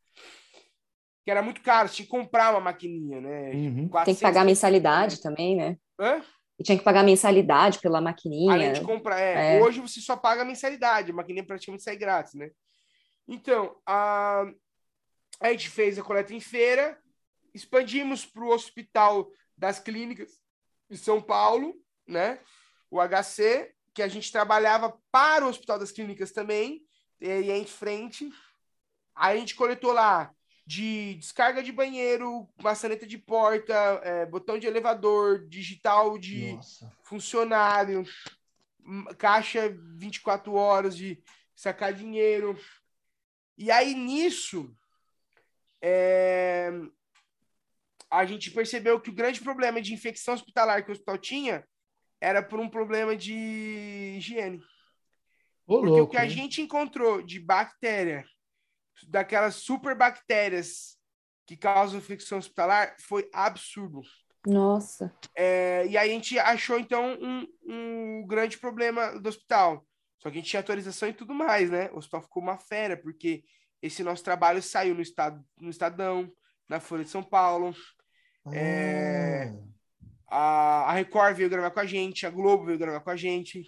[1.25, 3.51] Que era muito caro, você tinha que comprar uma maquininha, né?
[3.53, 3.75] Uhum.
[3.75, 5.79] Tem que 400 pagar mensalidade também, né?
[5.99, 6.23] Hã?
[6.59, 8.73] E tinha que pagar mensalidade pela Além maquininha.
[8.73, 9.19] de comprar.
[9.19, 9.63] É, É.
[9.63, 12.51] Hoje você só paga a mensalidade, a maquininha praticamente sai grátis, né?
[13.27, 14.45] Então, a,
[15.41, 17.01] a gente fez a coleta em feira,
[17.55, 20.39] expandimos para o Hospital das Clínicas
[20.91, 21.75] de São Paulo,
[22.07, 22.39] né?
[22.91, 26.83] O HC, que a gente trabalhava para o Hospital das Clínicas também,
[27.25, 28.31] e aí em frente.
[29.15, 30.35] Aí a gente coletou lá
[30.67, 36.93] de descarga de banheiro, maçaneta de porta, é, botão de elevador, digital de Nossa.
[37.03, 38.05] funcionário,
[39.19, 41.23] caixa 24 horas de
[41.55, 42.59] sacar dinheiro.
[43.57, 44.75] E aí nisso,
[45.83, 46.71] é,
[48.11, 51.67] a gente percebeu que o grande problema de infecção hospitalar que o hospital tinha
[52.21, 54.63] era por um problema de higiene.
[55.67, 56.05] Ô, Porque louco.
[56.05, 58.25] o que a gente encontrou de bactéria,
[59.09, 60.97] daquelas super bactérias
[61.47, 64.03] que causam infecção hospitalar, foi absurdo.
[64.47, 65.15] Nossa.
[65.35, 69.87] É, e aí a gente achou, então, um, um grande problema do hospital.
[70.19, 71.91] Só que a gente tinha autorização e tudo mais, né?
[71.93, 73.43] O hospital ficou uma fera, porque
[73.83, 76.31] esse nosso trabalho saiu no, estado, no Estadão,
[76.69, 77.75] na Folha de São Paulo.
[78.53, 79.53] é,
[80.27, 83.17] Ah, A, a Record veio gravar com a gente, a Globo veio gravar com a
[83.17, 83.63] gente.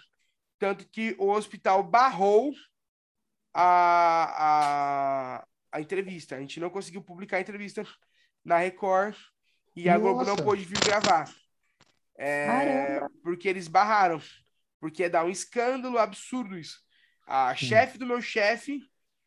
[0.59, 2.53] Tanto que o hospital barrou
[3.53, 6.37] a, a, a entrevista.
[6.37, 7.87] A gente não conseguiu publicar a entrevista
[8.45, 9.17] na Record
[9.75, 11.31] e a Globo não pôde vir gravar.
[12.19, 14.21] É, porque eles barraram.
[14.81, 16.81] Porque dá um escândalo absurdo isso.
[17.27, 17.67] A Sim.
[17.67, 18.81] chefe do meu chefe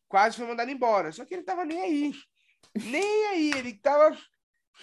[0.08, 1.12] quase foi mandada embora.
[1.12, 2.14] Só que ele tava nem aí.
[2.86, 3.52] Nem aí.
[3.56, 4.18] Ele tava.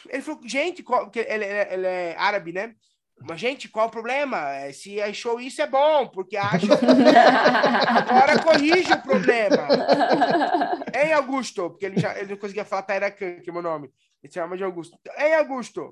[0.09, 2.74] Ele falou, gente, ele, ele- ele é árabe, né?
[3.20, 4.50] Mas, gente, qual o problema?
[4.50, 6.66] É, Se achou isso é bom, porque acha.
[7.88, 9.68] Agora corrige o problema.
[10.94, 11.70] Hein, Augusto?
[11.70, 13.90] Porque ele, já, ele não conseguia falar Tairacan, que é meu nome.
[14.22, 14.98] Ele se chama de Augusto.
[15.18, 15.90] Hein, Augusto?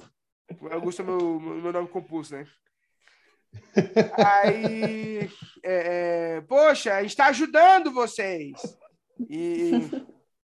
[0.71, 2.47] Augusto é meu, meu nome compulso, né?
[4.25, 5.31] Aí,
[5.63, 8.53] é, é, poxa, a gente está ajudando vocês.
[9.29, 9.73] E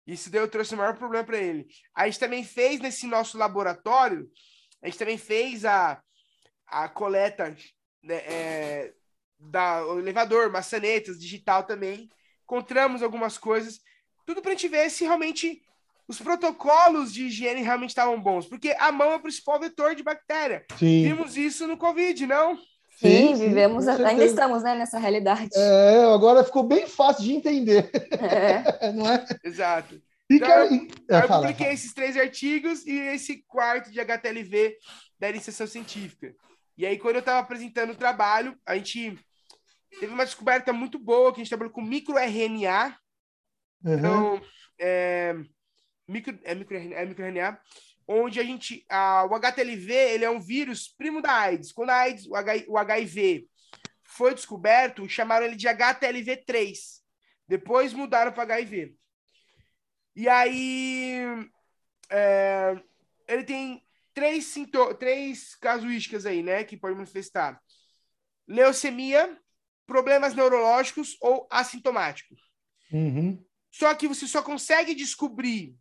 [0.06, 1.68] isso deu, trouxe o maior problema para ele.
[1.96, 4.30] A gente também fez nesse nosso laboratório,
[4.82, 6.02] a gente também fez a,
[6.84, 7.56] a coleta
[8.04, 8.94] né, é,
[9.40, 12.10] da o elevador, maçanetas, digital também.
[12.44, 13.80] Encontramos algumas coisas,
[14.26, 15.62] tudo para a gente ver se realmente
[16.08, 20.04] os protocolos de higiene realmente estavam bons, porque a mão é o principal vetor de
[20.04, 20.66] bactéria.
[20.78, 21.04] sim.
[21.04, 22.56] Vimos isso no Covid, não?
[22.98, 25.50] Sim, Sim, vivemos, ainda estamos né, nessa realidade.
[25.54, 27.90] É, agora ficou bem fácil de entender,
[28.22, 28.92] É.
[28.94, 29.26] não é?
[29.44, 29.96] Exato.
[30.30, 31.74] E, Então, cara, e- é, Aí eu fala, publiquei fala.
[31.74, 34.78] esses três artigos e esse quarto de HTLV
[35.20, 36.34] da iniciação científica.
[36.78, 39.18] E aí, quando eu estava apresentando o trabalho, a gente
[40.00, 42.98] teve uma descoberta muito boa, que a gente trabalhou com microRNA.
[43.84, 43.94] Uhum.
[43.98, 44.42] Então,
[44.80, 45.36] é,
[46.08, 47.62] micro, é, microRNA, é microRNA,
[48.08, 51.72] onde a gente, a, o HTLV, ele é um vírus primo da AIDS.
[51.72, 53.48] Quando a AIDS, o, H, o HIV
[54.04, 56.78] foi descoberto, chamaram ele de HTLV3.
[57.48, 58.96] Depois mudaram para HIV.
[60.16, 61.22] E aí,
[62.10, 62.76] é,
[63.28, 63.85] ele tem
[64.16, 64.56] três,
[64.98, 67.62] três casuísticas aí, né, que pode manifestar.
[68.48, 69.38] Leucemia,
[69.86, 72.42] problemas neurológicos ou assintomáticos.
[72.92, 73.44] Uhum.
[73.70, 75.78] Só que você só consegue descobrir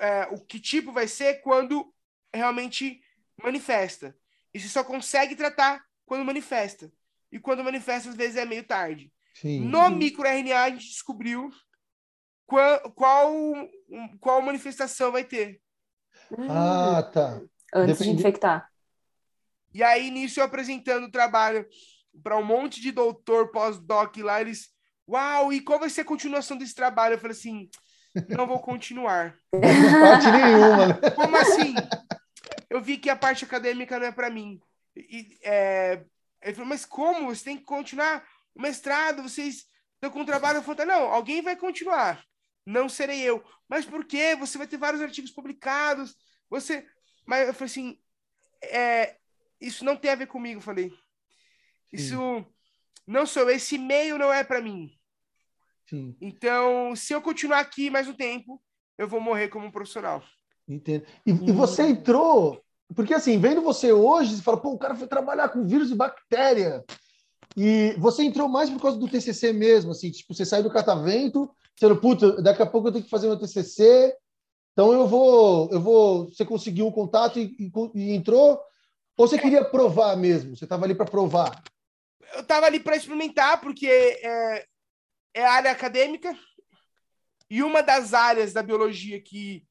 [0.00, 1.94] é, o que tipo vai ser quando
[2.32, 3.02] realmente
[3.42, 4.16] manifesta.
[4.54, 6.90] E você só consegue tratar quando manifesta.
[7.30, 9.12] E quando manifesta, às vezes, é meio tarde.
[9.34, 9.60] Sim.
[9.60, 11.50] No microRNA, a gente descobriu
[12.46, 13.32] qual, qual,
[14.18, 15.60] qual manifestação vai ter.
[16.48, 17.40] Ah, tá.
[17.74, 18.16] Antes Depende...
[18.16, 18.68] de infectar.
[19.72, 21.66] E aí, nisso, eu apresentando o trabalho
[22.22, 24.70] para um monte de doutor pós-doc lá, eles.
[25.08, 27.14] Uau, e qual vai ser a continuação desse trabalho?
[27.14, 27.68] Eu falei assim,
[28.28, 29.36] não vou continuar.
[29.50, 30.86] parte nenhuma.
[30.88, 31.10] Né?
[31.14, 31.74] Como assim?
[32.68, 34.60] Eu vi que a parte acadêmica não é para mim.
[34.96, 36.04] E, é...
[36.42, 37.34] Ele falou, mas como?
[37.34, 40.58] Você tem que continuar o mestrado, vocês estão com um trabalho.
[40.58, 42.22] Eu falei, não, alguém vai continuar.
[42.68, 43.42] Não serei eu.
[43.66, 44.36] Mas por quê?
[44.36, 46.14] Você vai ter vários artigos publicados.
[46.50, 46.86] Você.
[47.26, 47.98] Mas eu falei assim,
[48.62, 49.16] é...
[49.58, 50.92] isso não tem a ver comigo, eu falei.
[51.90, 52.46] Isso Sim.
[53.06, 54.90] não sou esse meio não é para mim.
[55.88, 56.14] Sim.
[56.20, 58.62] Então, se eu continuar aqui mais um tempo,
[58.98, 60.22] eu vou morrer como um profissional.
[60.68, 61.06] Entendo.
[61.24, 62.62] E, e você entrou,
[62.94, 65.94] porque assim, vendo você hoje, você fala, pô, o cara foi trabalhar com vírus e
[65.94, 66.84] bactéria.
[67.56, 71.50] E você entrou mais por causa do TCC mesmo, assim, tipo, você saiu do catavento,
[71.80, 74.14] falou, puta, daqui a pouco eu tenho que fazer meu TCC,
[74.72, 78.60] então eu vou, eu vou, você conseguiu o um contato e, e, e, entrou,
[79.16, 80.56] ou você queria provar mesmo?
[80.56, 81.62] Você estava ali para provar?
[82.34, 84.66] eu estava ali para experimentar, porque é,
[85.34, 86.36] é área acadêmica
[87.48, 89.64] e uma das áreas da biologia que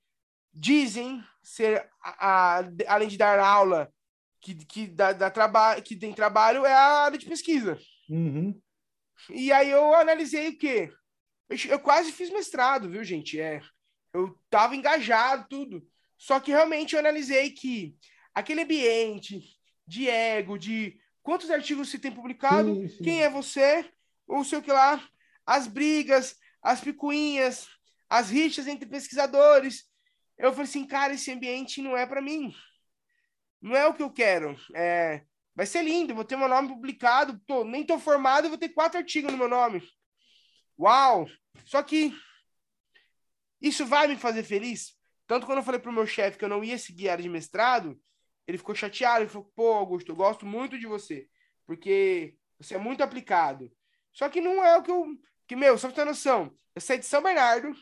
[0.53, 3.91] dizem ser, a, a, além de dar aula,
[4.41, 7.77] que, que, dá, dá traba, que tem trabalho, é a área de pesquisa.
[8.09, 8.59] Uhum.
[9.29, 10.91] E aí eu analisei o quê?
[11.69, 13.39] Eu, quase fiz mestrado, viu, gente?
[13.39, 13.61] É,
[14.13, 15.87] eu estava engajado, tudo.
[16.17, 17.95] Só que realmente eu analisei que
[18.33, 19.41] aquele ambiente
[19.85, 23.03] de ego, de quantos artigos você tem publicado, sim, sim.
[23.03, 23.89] quem é você,
[24.27, 25.01] ou sei o que lá,
[25.45, 27.67] as brigas, as picuinhas,
[28.09, 29.85] as rixas entre pesquisadores.
[30.37, 32.53] Eu falei assim, cara, esse ambiente não é para mim.
[33.61, 34.57] Não é o que eu quero.
[34.75, 35.23] É,
[35.55, 38.99] vai ser lindo, vou ter meu nome publicado, tô, nem tô formado, vou ter quatro
[38.99, 39.81] artigos no meu nome.
[40.79, 41.27] Uau!
[41.65, 42.13] Só que
[43.61, 44.95] isso vai me fazer feliz?
[45.25, 47.29] Tanto quando eu falei pro meu chefe que eu não ia seguir a área de
[47.29, 47.99] mestrado,
[48.47, 51.27] ele ficou chateado, ele falou, pô, Augusto, eu gosto muito de você,
[51.65, 53.69] porque você é muito aplicado.
[54.13, 55.05] Só que não é o que eu...
[55.47, 57.73] Que, meu, só pra ter noção, eu saí de São Bernardo,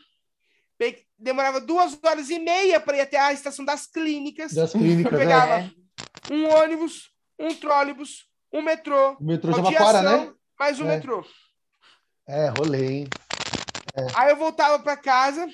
[1.18, 4.52] demorava duas horas e meia para ir até a estação das clínicas.
[4.52, 6.32] Das clínicas, eu pegava é.
[6.32, 9.16] um ônibus, um trólebus, um metrô.
[9.18, 10.32] O metrô já para, né?
[10.58, 10.96] Mais um é.
[10.96, 11.24] metrô.
[12.28, 13.08] É, rolei, hein?
[13.94, 14.06] É.
[14.14, 15.46] Aí eu voltava para casa,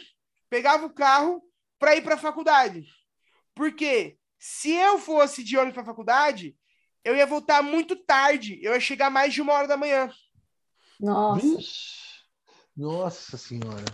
[0.48, 1.42] pegava o carro
[1.78, 2.86] para ir para a faculdade.
[3.54, 4.16] Por quê?
[4.38, 6.56] Se eu fosse de ônibus para a faculdade,
[7.04, 8.58] eu ia voltar muito tarde.
[8.62, 10.10] Eu ia chegar mais de uma hora da manhã.
[10.98, 11.40] Nossa.
[11.40, 12.02] Vixe.
[12.76, 13.84] Nossa senhora.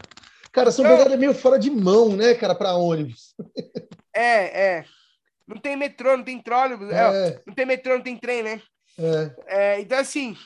[0.52, 3.34] Cara, São Bernardo é meio fora de mão, né, cara, para ônibus.
[4.14, 4.84] É, é.
[5.46, 6.90] Não tem metrô, não tem trólebus.
[6.90, 7.28] É.
[7.28, 8.62] É, não tem metrô, não tem trem, né?
[8.98, 9.34] É.
[9.46, 10.36] é então, assim,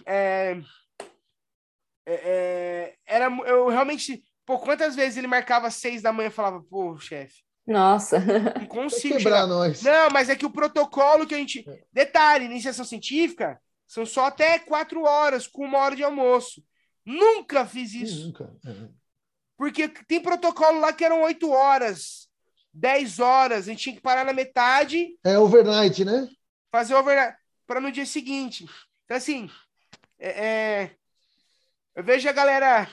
[2.06, 4.22] é, é, era, eu realmente.
[4.44, 8.18] Pô, quantas vezes ele marcava seis da manhã e falava, pô, chefe, nossa.
[8.18, 9.46] Não consigo chegar.
[9.46, 9.82] Nós.
[9.82, 11.68] Não, mas é que o protocolo que a gente.
[11.68, 11.82] É.
[11.92, 16.64] Detalhe, iniciação científica são só até quatro horas, com uma hora de almoço.
[17.04, 18.26] Nunca fiz isso.
[18.26, 18.52] Nunca.
[18.66, 18.88] É.
[19.56, 22.28] Porque tem protocolo lá que eram oito horas,
[22.72, 25.16] dez horas, a gente tinha que parar na metade.
[25.24, 26.28] É overnight, né?
[26.70, 28.66] Fazer overnight para no dia seguinte.
[29.04, 29.48] Então, assim,
[30.18, 30.96] é, é,
[31.94, 32.88] eu vejo a galera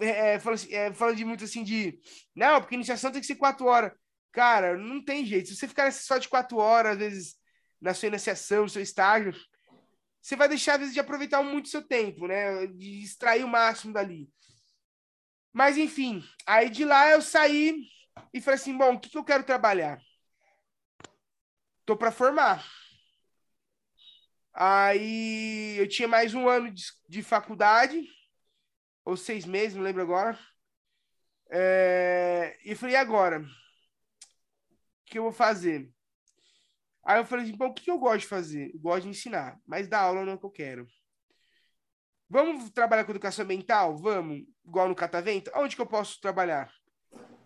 [0.00, 1.98] é, é, fala, assim, é, fala de muito assim de
[2.34, 3.92] não, porque iniciação tem que ser quatro horas.
[4.32, 5.48] Cara, não tem jeito.
[5.48, 7.36] Se você ficar só de quatro horas, às vezes,
[7.80, 9.32] na sua iniciação, no seu estágio,
[10.20, 12.66] você vai deixar, às vezes, de aproveitar muito seu tempo, né?
[12.66, 14.28] De extrair o máximo dali.
[15.52, 17.78] Mas, enfim, aí de lá eu saí
[18.34, 19.98] e falei assim: bom, o que, que eu quero trabalhar?
[21.86, 22.66] Tô para formar.
[24.52, 28.06] Aí eu tinha mais um ano de, de faculdade
[29.06, 30.36] ou seis meses, não lembro agora.
[31.48, 32.58] É...
[32.64, 33.40] E falei, e agora?
[33.40, 33.46] O
[35.06, 35.88] que eu vou fazer?
[37.04, 38.74] Aí eu falei assim, bom, o que eu gosto de fazer?
[38.74, 40.88] Eu gosto de ensinar, mas dar aula não é o que eu quero.
[42.28, 43.96] Vamos trabalhar com educação ambiental?
[43.96, 45.52] Vamos, igual no Catavento?
[45.54, 46.68] Onde que eu posso trabalhar?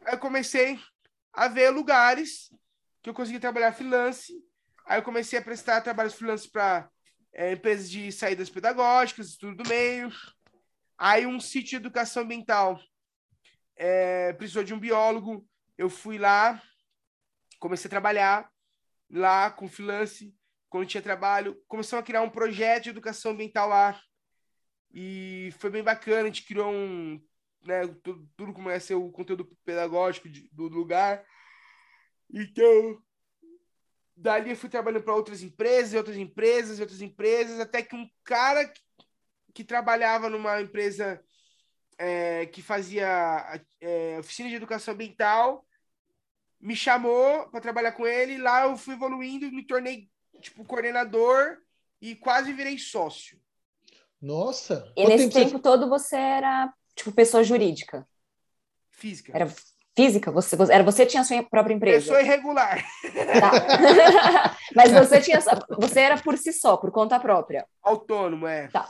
[0.06, 0.80] Aí eu comecei
[1.30, 2.50] a ver lugares
[3.02, 4.32] que eu consegui trabalhar freelance.
[4.86, 6.90] Aí eu comecei a prestar trabalhos freelance para
[7.34, 10.10] é, empresas de saídas pedagógicas, tudo do meio.
[11.02, 12.78] Aí um sítio de educação ambiental
[13.74, 15.48] é, precisou de um biólogo.
[15.78, 16.62] Eu fui lá,
[17.58, 18.52] comecei a trabalhar
[19.10, 20.36] lá com freelance,
[20.68, 21.58] quando tinha trabalho.
[21.66, 23.98] Começamos a criar um projeto de educação ambiental lá.
[24.92, 27.18] E foi bem bacana, a gente criou um.
[27.64, 31.24] Né, tudo, tudo como é ser o conteúdo pedagógico de, do lugar.
[32.30, 33.02] Então,
[34.14, 38.68] dali eu fui trabalhando para outras empresas, outras empresas, outras empresas, até que um cara
[38.68, 38.80] que,
[39.54, 41.20] que trabalhava numa empresa
[41.98, 45.66] é, que fazia é, oficina de educação ambiental
[46.60, 48.36] me chamou para trabalhar com ele.
[48.36, 50.08] Lá eu fui evoluindo e me tornei
[50.40, 51.56] tipo coordenador
[52.00, 53.38] e quase virei sócio.
[54.20, 54.92] Nossa!
[54.96, 55.58] E nesse tempo, você...
[55.58, 58.06] todo você era tipo pessoa jurídica?
[58.90, 59.32] Física.
[59.34, 59.50] Era
[59.96, 60.30] física?
[60.30, 62.06] Você, você, era você tinha a sua própria empresa?
[62.06, 62.84] Pessoa irregular.
[63.40, 64.56] Tá.
[64.76, 65.40] Mas você tinha
[65.78, 67.66] você era por si só, por conta própria.
[67.82, 68.68] Autônomo, é.
[68.68, 68.86] Tá.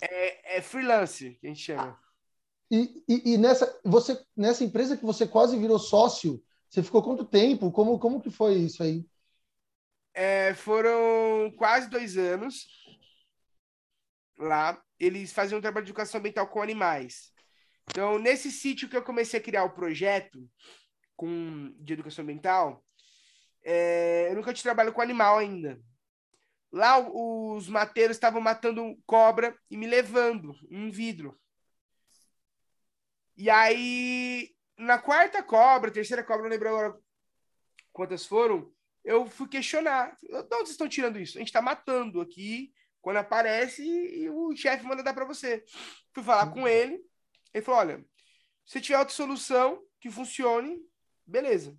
[0.00, 1.98] É, é freelance que a gente chama.
[2.70, 7.24] E, e, e, nessa, você, nessa empresa que você quase virou sócio, você ficou quanto
[7.24, 7.70] tempo?
[7.70, 9.04] Como, como que foi isso aí?
[10.12, 12.66] É, foram quase dois anos
[14.38, 14.82] lá.
[14.98, 17.32] Eles faziam um trabalho de educação ambiental com animais.
[17.88, 20.48] Então, nesse sítio que eu comecei a criar o projeto
[21.14, 22.84] com, de educação ambiental,
[23.62, 25.80] é, eu nunca tinha trabalho com animal ainda.
[26.76, 31.40] Lá, os mateiros estavam matando cobra e me levando um vidro.
[33.34, 37.00] E aí, na quarta cobra, terceira cobra, não lembro agora
[37.94, 38.70] quantas foram,
[39.02, 40.14] eu fui questionar.
[40.20, 41.38] De onde vocês estão tirando isso?
[41.38, 45.64] A gente está matando aqui quando aparece e o chefe manda dar para você.
[46.12, 47.02] Fui falar com ele,
[47.54, 48.04] ele falou: olha,
[48.66, 50.78] se tiver outra solução que funcione,
[51.26, 51.74] beleza.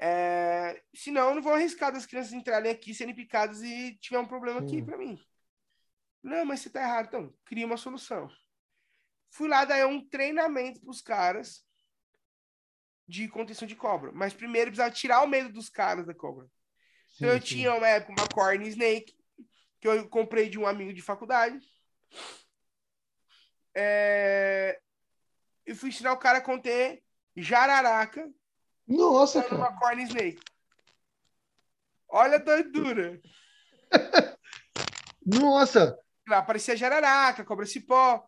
[0.00, 4.26] É, senão, eu não vou arriscar das crianças entrarem aqui, serem picadas e tiver um
[4.26, 5.18] problema aqui para mim.
[6.22, 7.06] Não, mas você tá errado.
[7.06, 8.30] Então, cria uma solução.
[9.30, 11.64] Fui lá dar um treinamento para os caras
[13.06, 14.12] de contenção de cobra.
[14.12, 16.46] Mas primeiro precisava tirar o medo dos caras da cobra.
[17.08, 17.46] Sim, então eu sim.
[17.46, 19.16] tinha uma época uma corn snake
[19.80, 21.58] que eu comprei de um amigo de faculdade.
[23.74, 24.80] É...
[25.66, 27.02] E fui ensinar o cara a conter
[27.36, 28.28] jararaca.
[28.88, 29.56] Nossa, cara.
[29.56, 30.40] Uma corn snake.
[32.08, 33.20] Olha a doidura.
[35.24, 35.98] Nossa.
[36.26, 38.26] Lá aparecia jararaca, cobra cipó.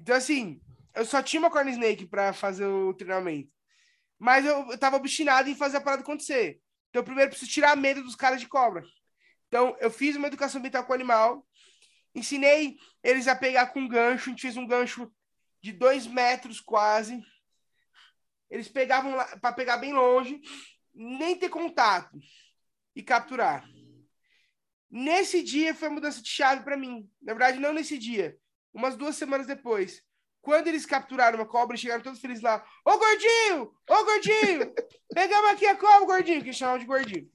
[0.00, 0.60] Então, assim,
[0.94, 3.52] eu só tinha uma corn snake para fazer o treinamento.
[4.18, 6.60] Mas eu, eu tava obstinado em fazer a parada acontecer.
[6.88, 8.82] Então, primeiro, eu preciso tirar medo dos caras de cobra.
[9.48, 11.46] Então, eu fiz uma educação ambiental com o animal,
[12.14, 15.10] ensinei eles a pegar com gancho, a gente fez um gancho
[15.60, 17.22] de dois metros quase.
[18.52, 20.38] Eles pegavam para pegar bem longe,
[20.94, 22.18] nem ter contato
[22.94, 23.66] e capturar.
[24.90, 27.10] Nesse dia foi a mudança de chave para mim.
[27.22, 28.36] Na verdade, não nesse dia
[28.70, 30.02] umas duas semanas depois.
[30.42, 32.62] Quando eles capturaram uma cobra, chegaram todos felizes lá.
[32.84, 33.74] Ô, gordinho!
[33.88, 34.74] Ô, gordinho!
[35.14, 37.30] Pegamos aqui a cobra, gordinho, que chamavam de gordinho.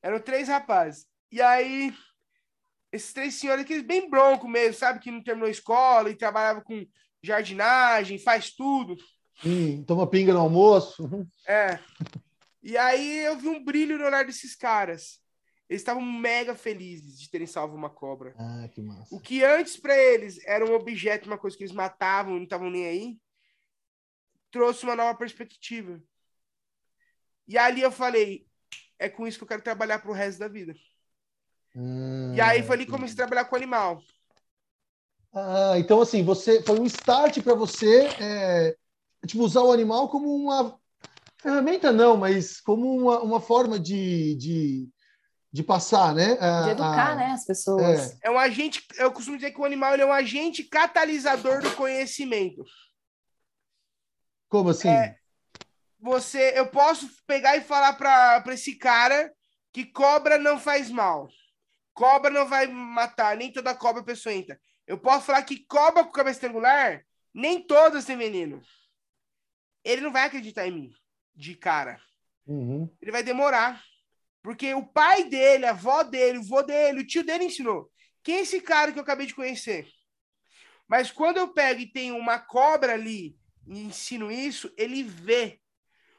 [0.00, 1.04] Eram três rapazes.
[1.32, 1.92] E aí,
[2.92, 5.00] esses três senhores, aqueles bem bronco mesmo, sabe?
[5.00, 6.86] Que não terminou a escola e trabalhava com
[7.20, 8.96] jardinagem, faz tudo.
[9.44, 11.08] Hum, toma pinga no almoço.
[11.46, 11.78] É.
[12.62, 15.20] E aí eu vi um brilho no olhar desses caras.
[15.68, 18.34] Eles estavam mega felizes de terem salvo uma cobra.
[18.36, 19.14] Ah, que massa.
[19.14, 22.68] O que antes para eles era um objeto, uma coisa que eles matavam, não estavam
[22.68, 23.18] nem aí,
[24.50, 26.02] trouxe uma nova perspectiva.
[27.46, 28.46] E ali eu falei,
[28.98, 30.74] é com isso que eu quero trabalhar pro resto da vida.
[31.74, 34.02] Hum, e aí foi ali que comecei a trabalhar com animal.
[35.32, 38.76] Ah, então assim, você foi um start para você é,
[39.26, 40.78] tipo, usar o animal como uma
[41.38, 44.88] ferramenta, não, mas como uma, uma forma de, de
[45.52, 46.38] de passar, né?
[46.40, 47.14] A, de educar, a...
[47.16, 48.12] né, as pessoas.
[48.22, 48.28] É.
[48.28, 48.30] é.
[48.30, 52.64] um agente, eu costumo dizer que o animal é um agente catalisador do conhecimento.
[54.48, 54.88] Como assim?
[54.88, 55.16] É,
[55.98, 59.32] você, eu posso pegar e falar para esse cara
[59.72, 61.28] que cobra não faz mal.
[61.92, 64.58] Cobra não vai matar, nem toda cobra peçonhenta.
[64.86, 67.04] Eu posso falar que cobra com cabeça triangular,
[67.34, 68.62] nem todas têm veneno.
[69.84, 70.90] Ele não vai acreditar em mim,
[71.34, 72.00] de cara.
[72.46, 72.88] Uhum.
[73.00, 73.82] Ele vai demorar.
[74.42, 77.90] Porque o pai dele, a avó dele, o vô dele, o tio dele ensinou.
[78.22, 79.86] Quem é esse cara que eu acabei de conhecer?
[80.88, 85.60] Mas quando eu pego e tenho uma cobra ali e ensino isso, ele vê.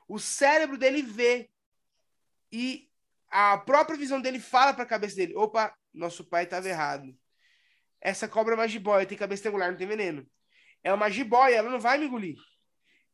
[0.07, 1.49] O cérebro dele vê.
[2.51, 2.89] E
[3.29, 7.13] a própria visão dele fala para a cabeça dele: opa, nosso pai estava errado.
[7.99, 10.25] Essa cobra é uma jiboia, tem cabeça triangular, não tem veneno.
[10.83, 12.35] É uma jiboia, ela não vai me engolir.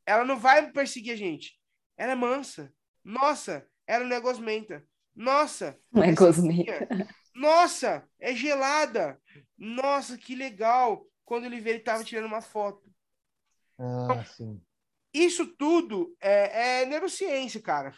[0.07, 1.59] Ela não vai perseguir a gente.
[1.97, 2.73] Ela é mansa.
[3.03, 4.83] Nossa, ela não é gosmenta.
[5.13, 6.87] Nossa, não é gosmenta.
[7.35, 9.21] Nossa, é gelada.
[9.57, 11.05] Nossa, que legal.
[11.25, 12.89] Quando ele vê, ele estava tirando uma foto.
[13.77, 14.61] Ah, então, sim.
[15.13, 17.93] Isso tudo é, é neurociência, cara.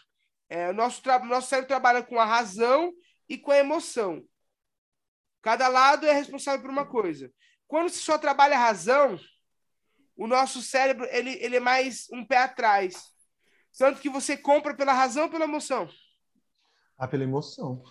[0.49, 2.91] É, nosso, nosso cérebro trabalha com a razão
[3.28, 4.26] e com a emoção.
[5.43, 7.32] Cada lado é responsável por uma coisa.
[7.68, 9.20] Quando se só trabalha a razão,
[10.20, 12.93] o nosso cérebro ele, ele é mais um pé atrás.
[13.78, 15.89] Tanto que você compra pela razão ou pela emoção?
[16.97, 17.82] Ah, pela emoção.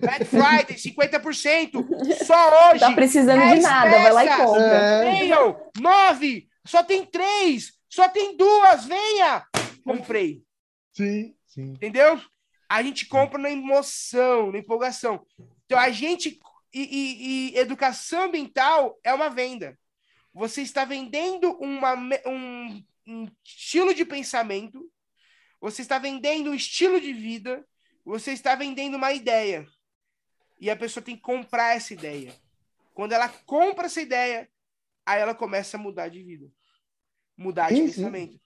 [0.00, 1.86] Black Friday, 50%.
[2.26, 2.80] Só hoje.
[2.80, 4.02] Tá precisando de nada, peças.
[4.02, 5.04] vai lá e compra.
[5.04, 5.80] É.
[5.80, 9.46] nove, só tem três, só tem duas, venha.
[9.84, 10.42] Comprei.
[10.92, 11.70] Sim, sim.
[11.74, 12.20] Entendeu?
[12.68, 15.24] A gente compra na emoção, na empolgação.
[15.64, 16.40] Então, a gente.
[16.74, 19.78] E, e, e educação ambiental é uma venda.
[20.36, 21.94] Você está vendendo uma,
[22.26, 24.86] um, um estilo de pensamento,
[25.58, 27.66] você está vendendo um estilo de vida,
[28.04, 29.66] você está vendendo uma ideia.
[30.60, 32.34] E a pessoa tem que comprar essa ideia.
[32.92, 34.46] Quando ela compra essa ideia,
[35.06, 36.46] aí ela começa a mudar de vida.
[37.34, 38.32] Mudar sim, de pensamento.
[38.34, 38.40] Sim.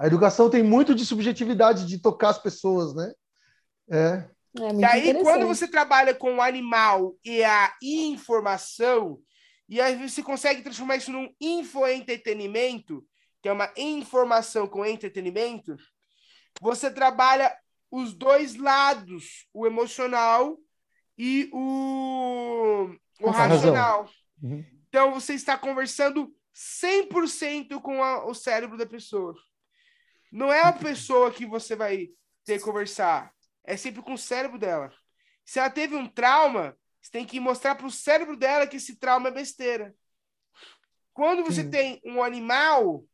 [0.00, 3.12] A educação tem muito de subjetividade, de tocar as pessoas, né?
[3.88, 4.28] É.
[4.58, 9.22] é e aí, quando você trabalha com o animal e a informação,
[9.72, 13.02] e aí você consegue transformar isso num infoentretenimento,
[13.40, 15.74] que é uma informação com entretenimento,
[16.60, 17.56] você trabalha
[17.90, 20.58] os dois lados, o emocional
[21.16, 24.10] e o, o racional.
[24.42, 24.62] Uhum.
[24.90, 29.34] Então, você está conversando 100% com a, o cérebro da pessoa.
[30.30, 32.10] Não é a pessoa que você vai
[32.44, 33.32] ter que conversar,
[33.64, 34.92] é sempre com o cérebro dela.
[35.46, 38.96] Se ela teve um trauma, você tem que mostrar para o cérebro dela que esse
[38.96, 39.94] trauma é besteira.
[41.12, 41.70] Quando você Sim.
[41.70, 43.04] tem um animal,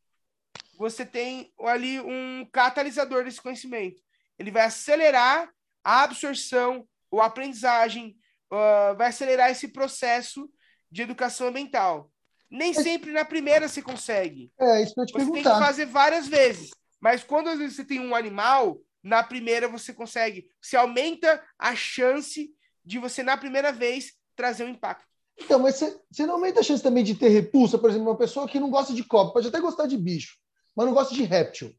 [0.76, 4.00] você tem ali um catalisador desse conhecimento
[4.38, 5.50] ele vai acelerar
[5.82, 8.16] a absorção ou a aprendizagem,
[8.52, 10.48] uh, vai acelerar esse processo
[10.90, 12.10] de educação ambiental.
[12.50, 14.50] Nem sempre na primeira você consegue.
[14.58, 15.50] É, isso que eu te você perguntar.
[15.50, 16.70] tem que fazer várias vezes.
[17.00, 20.50] Mas quando às vezes você tem um animal, na primeira você consegue.
[20.60, 22.50] Você aumenta a chance
[22.88, 25.06] de você, na primeira vez, trazer um impacto.
[25.38, 28.48] Então, mas você, não aumenta a chance também de ter repulsa, por exemplo, uma pessoa
[28.48, 30.36] que não gosta de copo, pode até gostar de bicho,
[30.74, 31.72] mas não gosta de réptil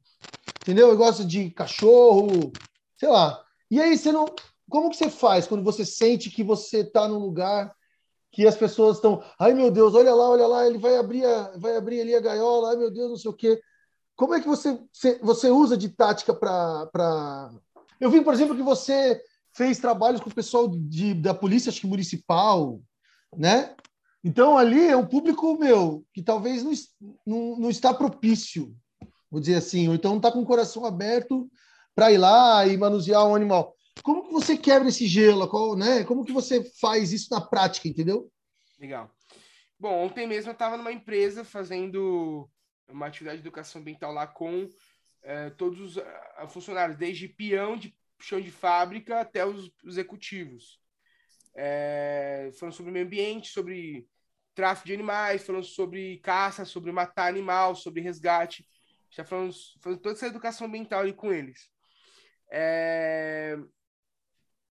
[0.62, 0.89] entendeu?
[0.89, 2.51] Eu gosto de cachorro,
[2.97, 3.43] sei lá.
[3.70, 4.26] E aí você não.
[4.70, 7.74] Como que você faz quando você sente que você está num lugar
[8.32, 11.57] que as pessoas estão, ai meu Deus, olha lá, olha lá, ele vai abrir, a,
[11.57, 13.60] vai abrir ali a gaiola, ai meu Deus, não sei o quê.
[14.16, 14.80] Como é que você,
[15.22, 17.51] você usa de tática para.
[17.99, 19.20] Eu vi, por exemplo, que você
[19.54, 22.82] fez trabalhos com o pessoal de, da polícia, acho que municipal,
[23.36, 23.76] né?
[24.24, 26.72] Então ali é um público meu que talvez não,
[27.26, 28.76] não, não está propício
[29.30, 31.50] vou dizer assim, ou então está com o coração aberto
[31.93, 33.76] para ir lá e manusear um animal.
[34.02, 35.47] Como que você quebra esse gelo?
[35.47, 36.04] Qual, né?
[36.04, 38.32] Como que você faz isso na prática, entendeu?
[38.80, 39.12] Legal.
[39.78, 42.50] Bom, ontem mesmo eu estava numa empresa fazendo
[42.88, 44.68] uma atividade de educação ambiental lá com
[45.22, 50.80] é, todos os uh, funcionários, desde peão de chão de fábrica até os executivos.
[51.55, 54.07] É, falando sobre meio ambiente, sobre
[54.53, 58.65] tráfico de animais, falando sobre caça, sobre matar animal, sobre resgate
[59.09, 61.70] está falando, falando toda essa educação ambiental ali com eles.
[62.51, 63.57] É...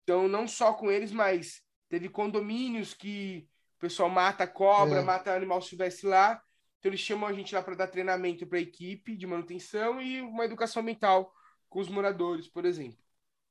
[0.03, 3.47] Então, não só com eles, mas teve condomínios que
[3.77, 5.03] o pessoal mata cobra, é.
[5.03, 6.43] mata animal silvestre lá.
[6.79, 10.21] Então, eles chamam a gente lá para dar treinamento para a equipe de manutenção e
[10.21, 11.33] uma educação ambiental
[11.69, 12.99] com os moradores, por exemplo.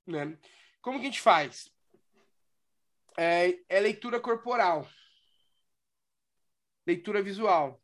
[0.08, 0.38] Né?
[0.82, 1.70] Como que a gente faz?
[3.18, 4.88] É, é leitura corporal,
[6.86, 7.82] leitura visual.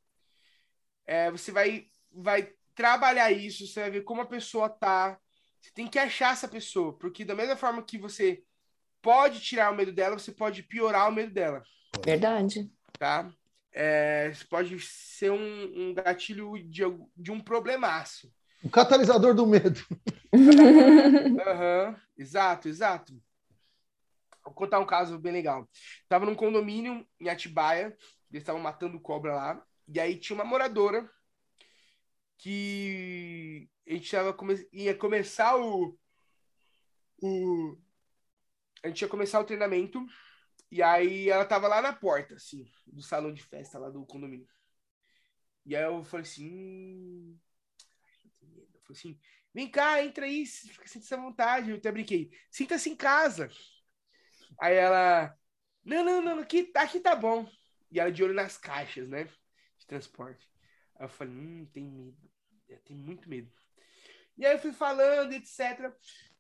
[1.05, 5.19] É, você vai, vai trabalhar isso, você vai ver como a pessoa tá.
[5.59, 8.43] Você tem que achar essa pessoa, porque da mesma forma que você
[9.01, 11.63] pode tirar o medo dela, você pode piorar o medo dela.
[12.05, 12.71] Verdade.
[12.97, 13.30] Tá?
[13.71, 16.84] É, pode ser um, um gatilho de,
[17.17, 18.32] de um problemaço.
[18.64, 19.80] O catalisador do medo.
[20.34, 23.14] uhum, exato, exato.
[24.43, 25.70] Vou contar um caso bem legal.
[26.07, 27.95] Tava num condomínio em Atibaia,
[28.32, 31.09] eles estavam matando cobra lá, e aí tinha uma moradora
[32.38, 34.68] que a gente tava come...
[34.72, 35.97] ia começar o...
[37.22, 37.78] o.
[38.84, 40.05] A gente ia começar o treinamento.
[40.72, 44.47] E aí ela tava lá na porta, assim, do salão de festa lá do condomínio.
[45.66, 46.47] E aí eu falei assim.
[46.49, 47.39] Hum,
[48.84, 49.20] falei assim,
[49.54, 51.70] Vem cá, entra aí, sinta-se vontade.
[51.70, 52.32] Eu até brinquei.
[52.50, 53.52] Sinta-se em casa.
[54.60, 55.38] Aí ela,
[55.86, 57.48] não, não, não, aqui, aqui tá bom.
[57.92, 59.26] E ela de olho nas caixas, né?
[59.78, 60.50] De transporte.
[60.96, 62.18] Aí eu falei, hum, tem medo.
[62.84, 63.52] Tem muito medo.
[64.36, 65.94] E aí eu fui falando, etc.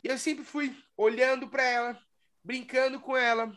[0.03, 2.03] E eu sempre fui olhando para ela,
[2.43, 3.55] brincando com ela,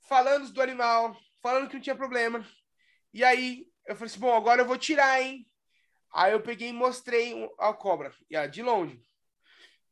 [0.00, 2.44] falando do animal, falando que não tinha problema.
[3.12, 5.48] E aí eu falei assim, bom, agora eu vou tirar, hein?
[6.14, 8.14] Aí eu peguei e mostrei a cobra,
[8.52, 9.02] de longe.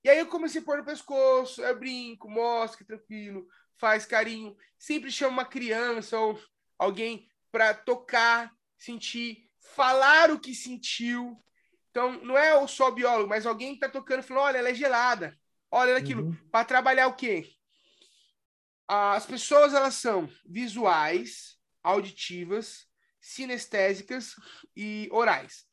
[0.05, 4.57] E aí eu comecei a pôr no pescoço, eu brinco, mostro, tranquilo, faz carinho.
[4.79, 6.41] Sempre chama uma criança ou
[6.79, 11.43] alguém para tocar, sentir, falar o que sentiu.
[11.91, 15.37] Então, não é só biólogo, mas alguém que está tocando falando, olha, ela é gelada.
[15.70, 16.27] Olha aquilo.
[16.27, 16.49] Uhum.
[16.51, 17.53] Para trabalhar o quê?
[18.87, 22.87] As pessoas, elas são visuais, auditivas,
[23.20, 24.35] sinestésicas
[24.77, 25.66] e orais.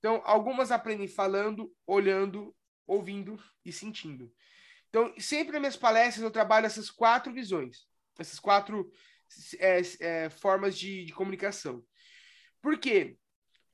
[0.00, 4.32] Então, algumas aprendem falando, olhando, ouvindo e sentindo.
[4.88, 7.86] Então, sempre nas minhas palestras eu trabalho essas quatro visões,
[8.18, 8.90] essas quatro
[9.58, 11.84] é, é, formas de, de, comunicação.
[12.62, 13.16] Por quê?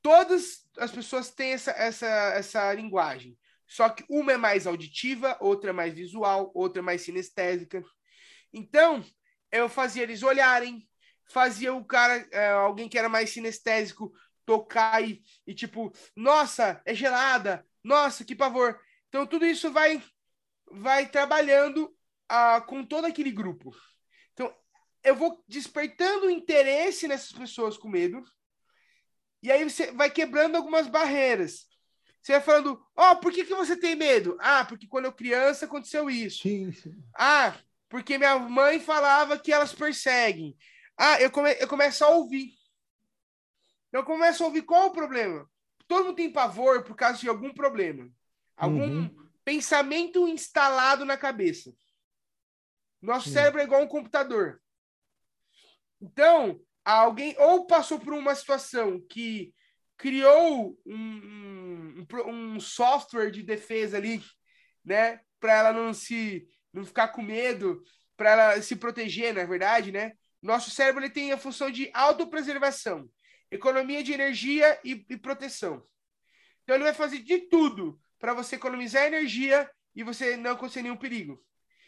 [0.01, 5.71] Todas as pessoas têm essa, essa, essa linguagem, só que uma é mais auditiva, outra
[5.71, 7.81] é mais visual, outra é mais sinestésica.
[8.53, 9.03] Então,
[9.51, 10.87] eu fazia eles olharem,
[11.29, 14.13] fazia o cara, é, alguém que era mais sinestésico,
[14.47, 18.79] tocar e, e tipo, nossa, é gelada, nossa, que pavor.
[19.09, 20.01] Então tudo isso vai
[20.71, 21.93] vai trabalhando
[22.29, 23.75] ah, com todo aquele grupo.
[24.33, 24.55] Então
[25.03, 28.23] eu vou despertando interesse nessas pessoas com medo
[29.43, 31.67] e aí você vai quebrando algumas barreiras.
[32.21, 34.37] Você vai falando, ó, oh, por que, que você tem medo?
[34.39, 36.43] Ah, porque quando eu criança aconteceu isso.
[36.43, 36.95] Sim, sim.
[37.15, 37.55] Ah,
[37.87, 40.57] porque minha mãe falava que elas perseguem.
[40.97, 42.56] Ah, eu, come eu começo a ouvir.
[43.97, 45.49] Eu começo a ouvir qual o problema.
[45.87, 48.07] Todo mundo tem pavor por causa de algum problema.
[48.55, 49.29] Algum uhum.
[49.43, 51.73] pensamento instalado na cabeça.
[53.01, 54.61] Nosso cérebro é igual um computador.
[55.99, 59.51] Então, alguém ou passou por uma situação que
[59.97, 64.21] criou um, um, um software de defesa ali,
[64.85, 67.81] né, para ela não se não ficar com medo,
[68.15, 70.11] para ela se proteger, na verdade, né?
[70.39, 73.09] Nosso cérebro ele tem a função de autopreservação
[73.51, 75.85] economia de energia e, e proteção.
[76.63, 80.97] Então ele vai fazer de tudo para você economizar energia e você não acontecer nenhum
[80.97, 81.43] perigo.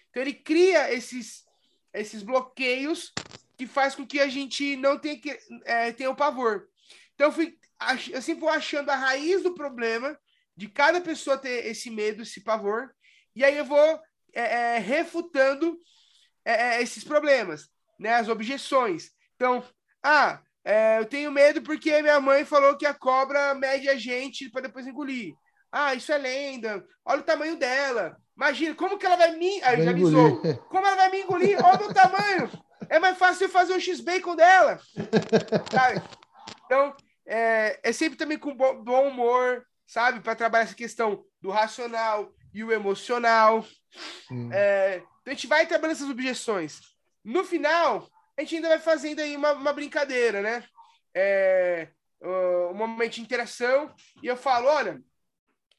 [0.10, 1.44] Então ele cria esses,
[1.94, 3.12] esses bloqueios
[3.58, 6.70] que faz com que a gente não tenha, que, é, tenha o pavor.
[7.14, 7.58] Então eu, fui,
[8.12, 10.18] eu sempre vou achando a raiz do problema
[10.56, 12.94] de cada pessoa ter esse medo, esse pavor,
[13.36, 14.02] e aí eu vou
[14.34, 14.42] é,
[14.76, 15.78] é, refutando
[16.44, 19.12] é, é, esses problemas, né, as objeções.
[19.36, 19.64] Então,
[20.04, 24.52] ah, é, eu tenho medo porque minha mãe falou que a cobra mede a gente
[24.52, 25.34] para depois engolir.
[25.72, 26.86] Ah, isso é lenda.
[27.04, 28.16] Olha o tamanho dela.
[28.38, 29.64] Imagina, como que ela vai me.
[29.64, 30.40] Aí já avisou.
[30.70, 31.58] Como ela vai me engolir?
[31.64, 32.52] Olha o meu tamanho.
[32.88, 34.80] É mais fácil eu fazer o X-Bacon dela.
[35.72, 36.02] Sabe?
[36.66, 36.96] Então,
[37.26, 40.20] é, é, sempre também com bom humor, sabe?
[40.20, 43.66] Para trabalhar essa questão do racional e o emocional.
[44.52, 46.80] É, então, a gente vai trabalhando essas objeções.
[47.24, 48.08] No final,
[48.40, 50.64] a gente ainda vai fazendo aí uma, uma brincadeira, né?
[51.14, 51.90] É,
[52.22, 55.04] um momento de interação, e eu falo: olha,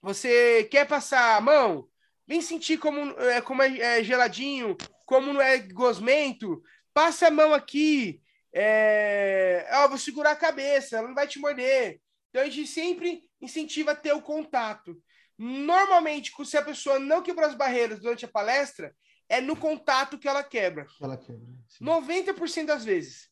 [0.02, 1.88] você quer passar a mão?
[2.26, 6.62] Vem sentir como é, como é, é geladinho, como não é gosmento.
[6.92, 8.20] Passa a mão aqui.
[8.52, 9.66] É...
[9.72, 11.98] Ó, vou segurar a cabeça, ela não vai te morder.
[12.28, 15.02] Então a gente sempre incentiva a ter o contato.
[15.38, 18.94] Normalmente, se a pessoa não quebrou as barreiras durante a palestra,
[19.30, 20.88] é no contato que ela quebra.
[21.00, 21.46] Ela quebra.
[21.68, 21.84] Sim.
[21.84, 23.30] 90% das vezes.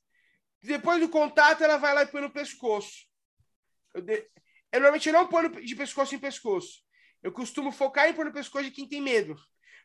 [0.63, 3.05] Depois do contato, ela vai lá e põe no pescoço.
[3.93, 4.15] Eu, de...
[4.73, 6.83] eu normalmente não ponho de pescoço em pescoço.
[7.21, 9.35] Eu costumo focar em pôr no pescoço de quem tem medo.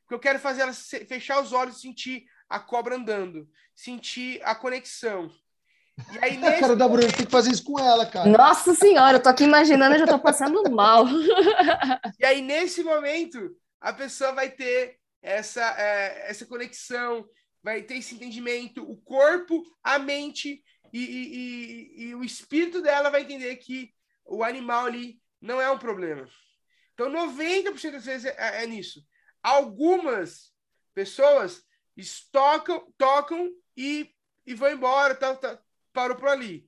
[0.02, 3.50] Porque eu quero fazer ela fechar os olhos e sentir a cobra andando.
[3.76, 5.32] Sentir a conexão.
[6.12, 8.30] E aí, nesse cara da Bruna, tem que fazer isso com ela, cara.
[8.30, 11.08] Nossa senhora, eu tô aqui imaginando, eu já tô passando mal.
[12.20, 17.28] e aí, nesse momento, a pessoa vai ter essa, é, essa conexão,
[17.64, 20.62] vai ter esse entendimento, o corpo, a mente
[20.92, 23.92] e, e, e, e o espírito dela vai entender que
[24.26, 26.28] o animal ali não é um problema.
[26.94, 29.04] Então, 90% das vezes é, é, nisso.
[29.42, 30.54] Algumas
[30.94, 31.64] pessoas
[31.98, 34.14] estocam, tocam e,
[34.46, 35.60] e vão embora, tá, tá,
[35.92, 36.68] parou por ali.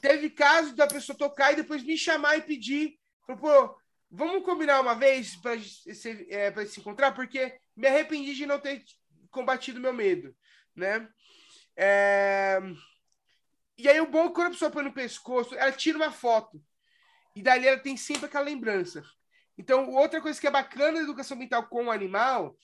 [0.00, 3.76] Teve casos da pessoa tocar e depois me chamar e pedir, pô,
[4.10, 8.82] vamos combinar uma vez para se, é, se encontrar, porque me arrependi de não ter
[9.30, 10.34] combatido meu medo,
[10.74, 11.08] né?
[11.76, 12.58] É...
[13.76, 16.60] E aí o bom é quando a pessoa põe no pescoço, ela tira uma foto.
[17.36, 19.04] E dali ela tem sempre aquela lembrança.
[19.56, 22.56] Então, outra coisa que é bacana da educação ambiental com o animal,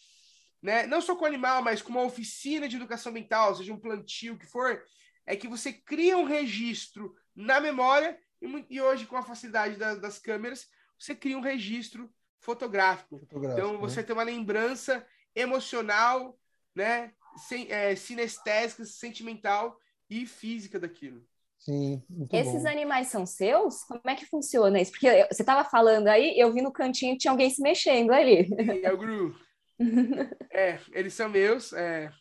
[0.60, 0.86] né?
[0.86, 4.34] Não só com o animal, mas com uma oficina de educação ambiental, seja um plantio,
[4.34, 4.82] o que for,
[5.26, 9.94] é que você cria um registro na memória e, e hoje, com a facilidade da,
[9.94, 10.68] das câmeras,
[10.98, 13.18] você cria um registro fotográfico.
[13.18, 14.02] fotográfico então, você né?
[14.02, 16.38] tem uma lembrança emocional,
[16.74, 17.12] né?
[17.36, 19.78] Sem, é, sinestésica, sentimental
[20.08, 21.26] e física daquilo.
[21.58, 22.68] Sim, Esses bom.
[22.68, 23.84] animais são seus?
[23.84, 24.92] Como é que funciona isso?
[24.92, 28.50] Porque você estava falando aí, eu vi no cantinho que tinha alguém se mexendo ali.
[28.82, 29.34] É o Gru.
[30.52, 31.72] é, eles são meus.
[31.72, 32.12] É,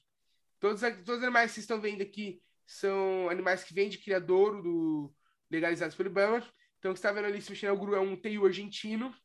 [0.61, 4.63] todos, todos os animais que vocês estão vendo aqui são animais que vêm de criadouro
[4.63, 5.13] do,
[5.51, 6.43] legalizados pelo IBAMA.
[6.84, 8.46] Então, o que você está vendo ali se mexendo é o Gru, é um teio
[8.46, 9.16] argentino.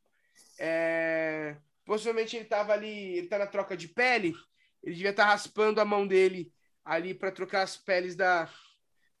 [0.57, 4.33] É, possivelmente ele estava ali, ele está na troca de pele,
[4.81, 6.53] ele devia estar tá raspando a mão dele
[6.85, 8.49] ali para trocar as peles da,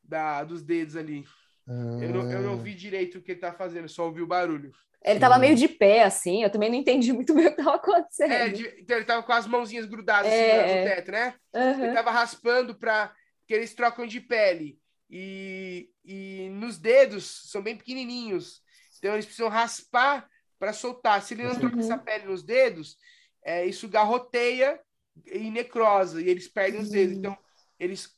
[0.01, 1.25] da, dos dedos ali.
[1.67, 1.99] Ah.
[2.01, 4.71] Eu, não, eu não vi direito o que ele tá fazendo, só ouvi o barulho.
[5.03, 7.75] Ele tava meio de pé, assim, eu também não entendi muito bem o que tava
[7.75, 8.31] acontecendo.
[8.31, 11.33] É, de, então ele tava com as mãozinhas grudadas é, assim, no teto, né?
[11.53, 11.83] Uhum.
[11.83, 13.13] Ele tava raspando para
[13.45, 14.78] que eles trocam de pele.
[15.09, 18.61] E, e nos dedos são bem pequenininhos.
[18.97, 20.29] Então eles precisam raspar
[20.59, 21.21] para soltar.
[21.21, 21.59] Se ele não uhum.
[21.59, 22.97] trocar essa pele nos dedos,
[23.43, 24.79] é, isso garroteia
[25.25, 27.13] e necrosa, e eles perdem os dedos.
[27.13, 27.19] Uhum.
[27.19, 27.37] Então,
[27.79, 28.13] eles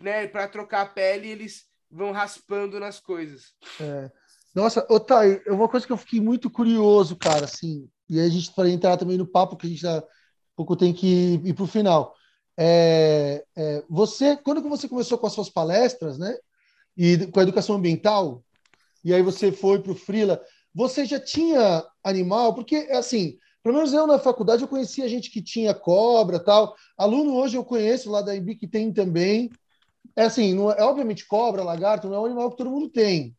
[0.00, 3.52] né, para trocar a pele, eles vão raspando nas coisas.
[3.80, 4.10] É.
[4.54, 8.52] Nossa, Otávio, é uma coisa que eu fiquei muito curioso, cara, assim, e a gente
[8.56, 10.02] vai entrar também no papo que a gente já
[10.56, 12.14] pouco tem que ir para o final.
[12.58, 16.36] É, é, você, quando você começou com as suas palestras, né,
[16.96, 18.44] e com a educação ambiental,
[19.04, 20.40] e aí você foi para o Frila,
[20.74, 22.54] você já tinha animal?
[22.54, 26.74] Porque, assim, pelo menos eu na faculdade eu conhecia gente que tinha cobra tal.
[26.96, 29.50] Aluno hoje eu conheço lá da IB que tem também.
[30.16, 33.36] É assim, não é, obviamente cobra, lagarto, não é um animal que todo mundo tem.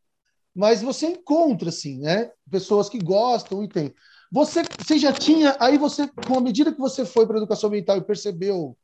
[0.54, 2.32] Mas você encontra, assim, né?
[2.50, 3.94] Pessoas que gostam e tem.
[4.32, 7.98] Você, você já tinha, aí você, com a medida que você foi para educação ambiental
[7.98, 8.78] e percebeu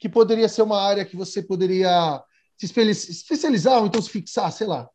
[0.00, 2.22] que poderia ser uma área que você poderia
[2.56, 4.88] se especializar ou então se fixar, sei lá.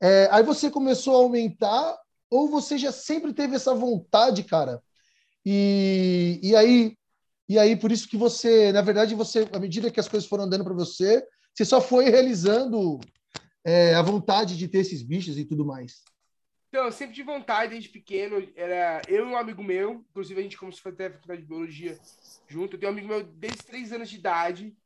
[0.00, 1.96] É, aí você começou a aumentar
[2.30, 4.82] ou você já sempre teve essa vontade, cara?
[5.44, 6.96] E, e aí
[7.48, 10.44] e aí por isso que você, na verdade, você, à medida que as coisas foram
[10.44, 11.24] andando para você,
[11.54, 13.00] você só foi realizando
[13.64, 16.02] é, a vontade de ter esses bichos e tudo mais.
[16.68, 18.46] Então, eu sempre tive vontade desde pequeno.
[18.54, 21.48] Era eu e um amigo meu, inclusive a gente começou a fazer a faculdade de
[21.48, 21.98] biologia
[22.46, 22.76] junto.
[22.76, 24.76] Eu tenho um amigo meu desde três anos de idade.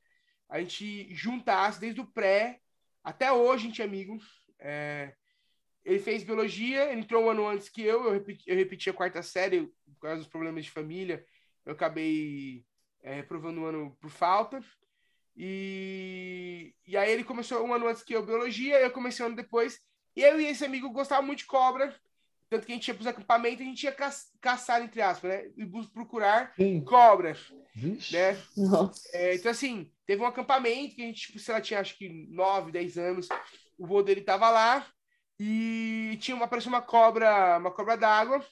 [0.48, 2.62] A gente juntasse desde o pré
[3.02, 4.18] até hoje a gente é amigo.
[4.58, 5.14] É,
[5.84, 8.04] ele fez biologia, ele entrou um ano antes que eu.
[8.04, 11.24] Eu repeti, eu repeti a quarta série por causa dos problemas de família.
[11.64, 12.64] Eu acabei
[13.02, 14.60] é, reprovando um ano por falta.
[15.34, 19.36] E, e aí ele começou um ano antes que eu biologia, eu comecei um ano
[19.36, 19.80] depois.
[20.14, 21.94] E eu e esse amigo gostavam muito de cobra,
[22.50, 24.10] tanto que a gente ia para os acampamentos e a gente ia ca
[24.40, 25.50] caçar, entre aspas, né?
[25.56, 26.84] E procurar Sim.
[26.84, 27.36] cobra.
[27.74, 28.36] Né?
[29.14, 32.08] É, então, assim, teve um acampamento que a gente, tipo, sei lá, tinha acho que
[32.28, 33.28] 9, 10 anos.
[33.78, 34.86] O vô dele tava lá
[35.38, 38.44] e tinha uma, parecia uma cobra, uma cobra d'água.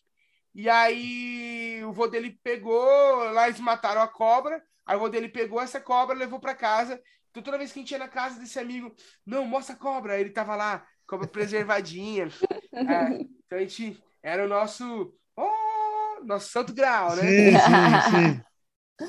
[0.54, 4.62] E aí o vô dele pegou, lá eles mataram a cobra.
[4.86, 7.00] Aí o vô dele pegou essa cobra, levou para casa.
[7.30, 8.94] Então toda vez que a gente ia na casa desse amigo,
[9.24, 10.18] não, mostra a cobra.
[10.18, 12.28] Ele tava lá, cobra preservadinha.
[12.72, 17.22] é, então a gente era o nosso, oh, nosso santo grau, né?
[17.22, 19.08] Sim, sim, sim.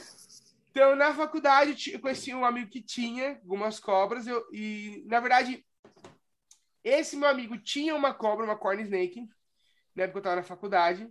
[0.71, 5.65] Então, na faculdade, eu conheci um amigo que tinha algumas cobras, eu, e, na verdade,
[6.83, 9.27] esse meu amigo tinha uma cobra, uma corn snake,
[9.95, 11.07] na época eu estava na faculdade.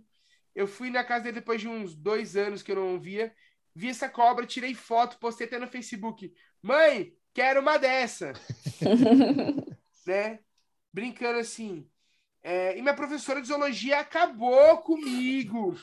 [0.53, 3.33] Eu fui na casa dele depois de uns dois anos que eu não via
[3.75, 6.31] vi essa cobra, tirei foto, postei até no Facebook.
[6.61, 8.33] Mãe, quero uma dessa.
[10.05, 10.39] né?
[10.93, 11.89] Brincando assim.
[12.43, 15.75] É, e minha professora de zoologia acabou comigo.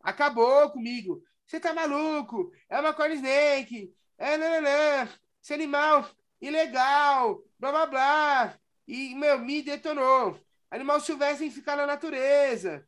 [0.00, 1.22] Acabou comigo.
[1.46, 2.52] Você tá maluco?
[2.68, 3.94] É uma corn snake.
[4.18, 5.08] É, não, não.
[5.42, 6.08] Esse animal
[6.40, 7.42] ilegal.
[7.58, 8.58] Blá, blá, blá.
[8.86, 10.40] E, meu, me detonou.
[10.70, 12.86] Animal silvestre em ficar na natureza.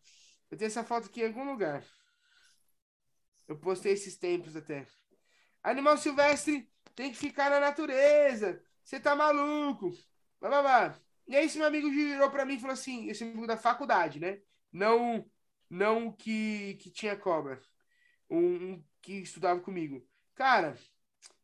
[0.51, 1.85] Eu tenho essa foto aqui em algum lugar.
[3.47, 4.87] Eu postei esses tempos até.
[5.63, 8.63] Animal silvestre tem que ficar na natureza.
[8.85, 9.91] Você tá maluco?
[10.41, 11.08] Blá, blá, blá.
[11.29, 14.19] E aí esse meu amigo virou para mim e falou assim, esse amigo da faculdade,
[14.19, 14.41] né?
[14.73, 15.25] Não
[15.71, 17.61] não que, que tinha cobra.
[18.31, 20.07] Um, um que estudava comigo.
[20.35, 20.77] Cara,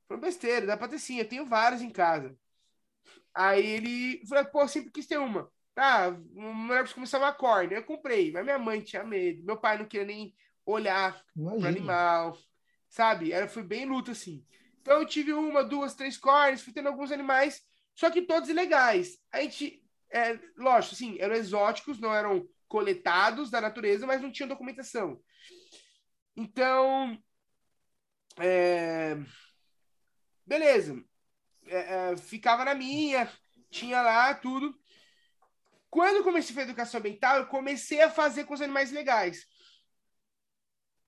[0.06, 2.36] foi besteira, dá pra ter sim, eu tenho vários em casa.
[3.34, 5.50] Aí ele falou, pô, sempre quis ter uma.
[5.74, 7.74] Tá, melhor pra começar uma corda.
[7.74, 9.44] Eu comprei, mas minha mãe tinha medo.
[9.44, 11.60] Meu pai não queria nem olhar Imagina.
[11.60, 12.38] pro animal,
[12.88, 13.32] sabe?
[13.32, 14.46] Era, foi bem luta, assim.
[14.80, 19.18] Então eu tive uma, duas, três cornes, fui tendo alguns animais, só que todos ilegais.
[19.32, 24.48] A gente, é, lógico, assim, eram exóticos, não eram coletados da natureza, mas não tinham
[24.48, 25.20] documentação.
[26.36, 27.16] Então,
[28.38, 29.16] é...
[30.44, 31.02] beleza.
[31.66, 33.30] É, é, ficava na minha,
[33.70, 34.78] tinha lá tudo.
[35.88, 39.46] Quando eu comecei a educação ambiental, eu comecei a fazer com os animais legais.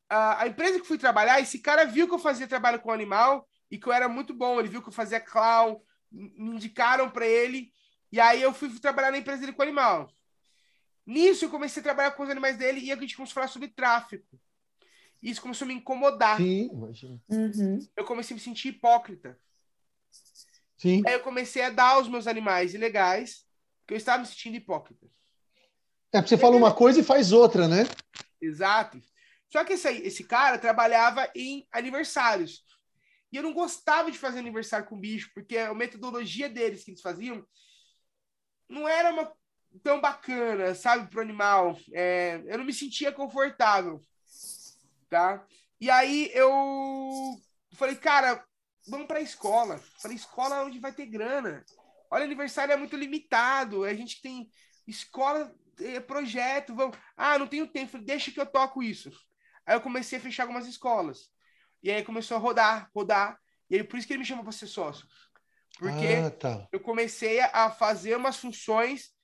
[0.09, 3.47] A, a empresa que fui trabalhar, esse cara viu que eu fazia trabalho com animal
[3.71, 4.59] e que eu era muito bom.
[4.59, 5.81] Ele viu que eu fazia clown,
[6.11, 7.73] me indicaram para ele.
[8.11, 10.11] E aí eu fui trabalhar na empresa dele com animal.
[11.07, 13.49] Nisso eu comecei a trabalhar com os animais dele e a gente começou a falar
[13.49, 14.39] sobre tráfico.
[15.23, 16.37] Isso começou a me incomodar.
[16.37, 17.21] Sim, imagina.
[17.29, 17.87] Uhum.
[17.97, 19.39] Eu comecei a me sentir hipócrita.
[20.77, 21.03] Sim.
[21.07, 23.45] Aí eu comecei a dar aos meus animais ilegais,
[23.81, 25.07] porque eu estava me sentindo hipócrita.
[26.13, 27.85] É, porque você fala uma coisa e faz outra, né?
[28.41, 29.01] Exato.
[29.51, 32.65] Só que esse, esse cara trabalhava em aniversários.
[33.33, 37.01] E eu não gostava de fazer aniversário com bicho, porque a metodologia deles que eles
[37.01, 37.45] faziam
[38.69, 39.33] não era uma,
[39.83, 41.79] tão bacana, sabe, pro animal.
[41.93, 44.01] É, eu não me sentia confortável,
[45.09, 45.47] tá?
[45.81, 46.51] E aí eu
[47.73, 48.45] falei, cara,
[48.89, 49.79] vamos pra escola.
[50.01, 51.65] Falei, escola é onde vai ter grana.
[52.11, 53.85] Olha, aniversário é muito limitado.
[53.85, 54.49] A gente tem
[54.87, 56.97] escola, é projeto, vamos.
[57.17, 57.93] Ah, não tenho tempo.
[57.93, 59.11] Falei, deixa que eu toco isso.
[59.67, 61.29] Aí eu comecei a fechar algumas escolas.
[61.87, 63.41] E aí começou a rodar, rodar.
[63.71, 65.07] E aí por isso que ele me chamou para ser sócio.
[65.79, 66.69] Porque ah, tá.
[66.73, 69.15] eu comecei a fazer umas funções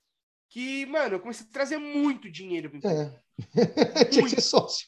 [0.48, 2.70] que, mano, eu comecei a trazer muito dinheiro.
[2.84, 4.04] É.
[4.10, 4.86] Tinha que ser sócio.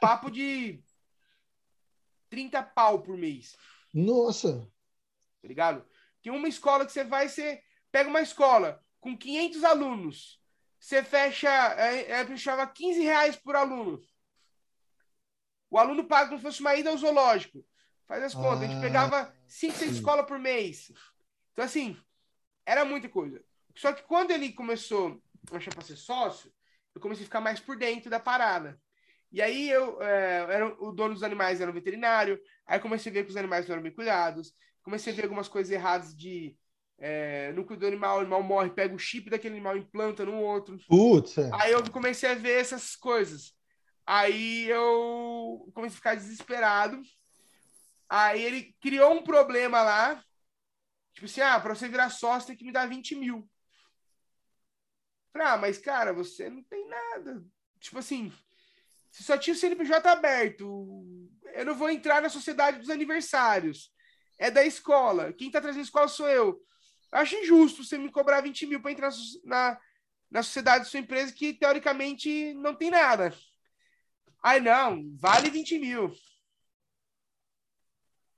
[0.00, 0.82] Papo de
[2.30, 3.54] 30 pau por mês.
[3.92, 4.66] Nossa.
[5.42, 5.84] Tá ligado?
[6.22, 7.62] Que uma escola que você vai, você
[7.92, 10.40] pega uma escola com 500 alunos,
[10.78, 14.00] você fecha, é, é, fechava 15 reais por aluno.
[15.70, 17.64] O aluno paga como se fosse uma ida ao zoológico.
[18.06, 18.62] Faz as contas.
[18.62, 20.92] Ah, a gente ah, pegava 5, 6 escolas por mês.
[21.52, 21.96] Então, assim,
[22.66, 23.40] era muita coisa.
[23.76, 26.52] Só que quando ele começou a achar para ser sócio,
[26.94, 28.80] eu comecei a ficar mais por dentro da parada.
[29.32, 33.14] E aí eu é, era o dono dos animais era um veterinário, aí comecei a
[33.14, 34.52] ver que os animais não eram bem cuidados,
[34.82, 36.56] comecei a ver algumas coisas erradas de
[36.98, 40.78] é, cuido do animal, o animal morre, pega o chip daquele animal, implanta no outro.
[40.88, 41.48] Putz, é.
[41.54, 43.54] Aí eu comecei a ver essas coisas.
[44.04, 45.39] Aí eu
[45.74, 47.00] comecei a ficar desesperado.
[48.08, 50.24] Aí ele criou um problema lá.
[51.14, 53.48] Tipo assim, ah, pra você virar sócio tem que me dar 20 mil.
[55.34, 57.44] Ah, mas cara, você não tem nada.
[57.78, 58.32] Tipo assim,
[59.10, 61.04] se só tinha o CNPJ aberto,
[61.54, 63.92] eu não vou entrar na sociedade dos aniversários.
[64.38, 65.32] É da escola.
[65.32, 66.60] Quem tá trazendo a escola sou eu.
[67.12, 69.10] eu acho injusto você me cobrar 20 mil para entrar
[69.44, 69.78] na,
[70.30, 73.34] na sociedade da sua empresa que, teoricamente, não tem nada.
[74.42, 76.12] Aí, não, vale 20 mil.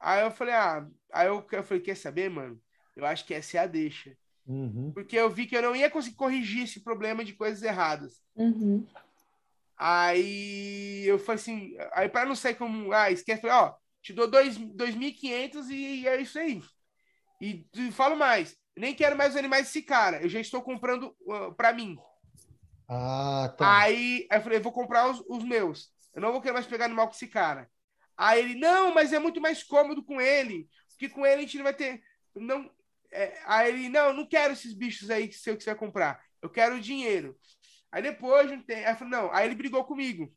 [0.00, 2.60] Aí eu falei, ah, aí eu, eu falei, quer saber, mano?
[2.96, 4.16] Eu acho que essa é a deixa.
[4.46, 4.90] Uhum.
[4.92, 8.20] Porque eu vi que eu não ia conseguir corrigir esse problema de coisas erradas.
[8.34, 8.86] Uhum.
[9.76, 14.28] Aí eu falei assim, aí para não sair como, ah, esquece, falei, ó, te dou
[14.28, 16.60] 2.500 e é isso aí.
[17.40, 21.14] E, e falo mais, nem quero mais os animais desse cara, eu já estou comprando
[21.22, 21.96] uh, para mim.
[22.88, 23.80] Ah, tá.
[23.80, 25.91] Aí, aí eu falei, vou comprar os, os, meus.
[26.14, 27.70] Eu não vou querer mais pegar animal com esse cara.
[28.16, 31.56] Aí ele, não, mas é muito mais cômodo com ele, porque com ele a gente
[31.56, 32.02] não vai ter.
[32.34, 32.70] Não,
[33.10, 36.22] é, aí ele, não, não quero esses bichos aí que seu que você vai comprar.
[36.40, 37.38] Eu quero o dinheiro.
[37.90, 40.32] Aí depois de um tempo, aí, não, aí ele brigou comigo.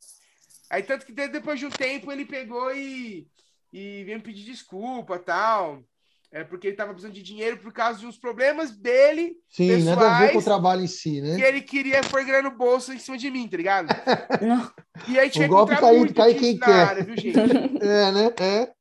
[0.70, 3.28] Aí tanto que depois de um tempo ele pegou e,
[3.72, 5.84] e veio me pedir desculpa tal.
[6.32, 9.36] É porque ele tava precisando de dinheiro por causa de uns problemas dele.
[9.50, 11.40] Sim, pessoais, nada a ver com o trabalho em si, né?
[11.40, 13.88] E ele queria pôr grana no bolso em cima de mim, tá ligado?
[15.08, 16.88] e aí tinha o golpe cai, cai quem quer.
[16.88, 17.38] Área, viu, gente?
[17.82, 18.34] é, né?
[18.40, 18.74] É.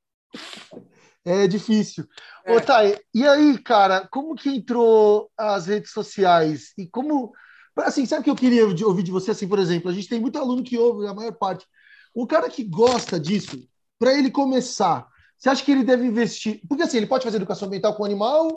[1.27, 2.07] É difícil.
[2.45, 2.55] É.
[2.55, 6.73] Ô, Thay, e aí, cara, como que entrou as redes sociais?
[6.77, 7.33] E como
[7.77, 9.33] Assim, sabe o que eu queria ouvir de você?
[9.33, 11.67] Assim, por exemplo, a gente tem muito aluno que ouve, a maior parte.
[12.15, 13.69] O cara que gosta disso,
[13.99, 15.07] para ele começar,
[15.37, 16.61] você acha que ele deve investir?
[16.69, 18.55] Porque assim, ele pode fazer educação ambiental com animal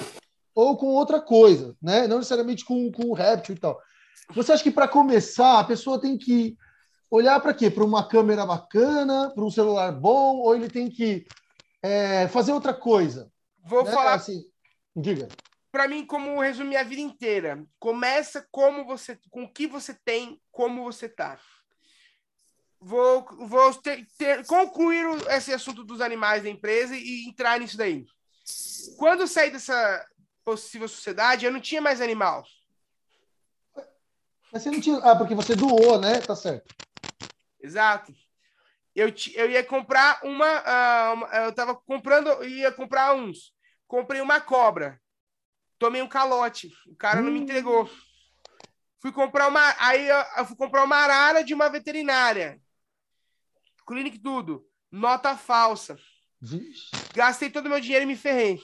[0.55, 2.07] ou com outra coisa, né?
[2.07, 3.79] Não necessariamente com, com réptil e tal.
[4.33, 6.57] Você acha que para começar, a pessoa tem que
[7.09, 7.69] olhar para quê?
[7.69, 11.25] Para uma câmera bacana, para um celular bom, ou ele tem que
[11.81, 13.31] é, fazer outra coisa?
[13.63, 13.91] Vou né?
[13.91, 14.43] falar assim.
[14.95, 15.27] Diga
[15.77, 17.63] para mim como resumir a vida inteira.
[17.79, 21.37] Começa como você, com o que você tem, como você tá.
[22.79, 28.05] Vou, vou ter, ter, concluir esse assunto dos animais da empresa e entrar nisso daí.
[28.97, 30.05] Quando eu saí dessa
[30.45, 32.45] possível sociedade, eu não tinha mais animal.
[34.53, 34.97] Mas você não tinha.
[34.99, 36.21] Ah, porque você doou, né?
[36.21, 36.73] Tá certo.
[37.59, 38.13] Exato.
[38.95, 41.27] Eu, eu ia comprar uma, uh, uma.
[41.27, 43.53] Eu tava comprando, ia comprar uns.
[43.87, 44.99] Comprei uma cobra
[45.77, 46.71] tomei um calote.
[46.87, 47.25] O cara hum.
[47.25, 47.89] não me entregou.
[48.99, 49.75] Fui comprar uma.
[49.79, 52.59] Aí eu, eu fui comprar uma arara de uma veterinária.
[53.87, 54.67] Clinic tudo.
[54.91, 55.97] Nota falsa.
[56.41, 56.91] Vixe.
[57.15, 58.59] Gastei todo o meu dinheiro e me ferrei.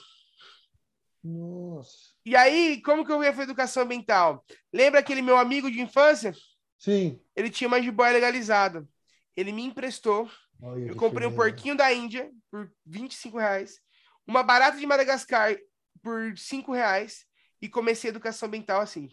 [1.24, 2.14] Nossa.
[2.26, 4.46] E aí, como que eu ia para educação ambiental?
[4.72, 6.34] Lembra aquele meu amigo de infância?
[6.78, 7.20] Sim.
[7.36, 8.88] Ele tinha uma jiboia legalizada.
[9.36, 10.30] Ele me emprestou.
[10.62, 13.80] Olha Eu comprei um porquinho da Índia por 25 reais.
[14.28, 15.56] Uma barata de Madagascar
[16.02, 17.26] por 5 reais.
[17.62, 19.10] E comecei a educação ambiental assim.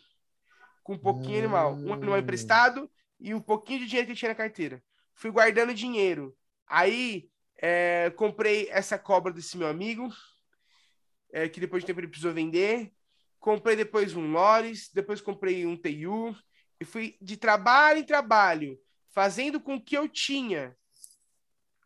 [0.83, 1.75] Com um pouquinho de animal.
[1.75, 2.19] Um animal Hum.
[2.19, 2.91] emprestado
[3.21, 4.83] e um pouquinho de dinheiro que eu tinha na carteira.
[5.21, 6.35] Fui guardando dinheiro.
[6.67, 10.09] Aí, é, comprei essa cobra desse meu amigo.
[11.31, 12.91] é, que depois de tempo ele precisou vender.
[13.39, 14.91] Comprei depois um Loris.
[14.95, 16.35] Depois comprei um TU.
[16.81, 18.81] E fui de trabalho em trabalho.
[19.11, 20.75] Fazendo com o que eu tinha.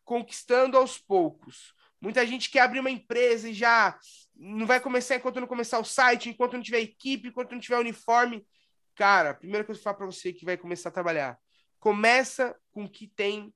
[0.05, 1.75] Conquistando aos poucos.
[2.01, 3.99] Muita gente quer abrir uma empresa e já
[4.37, 7.79] não vai começar enquanto não começar o site, enquanto não tiver equipe, enquanto não tiver
[7.79, 8.47] uniforme.
[8.95, 11.37] Cara, primeira coisa que eu falo para você que vai começar a trabalhar,
[11.85, 13.53] começa com o que tem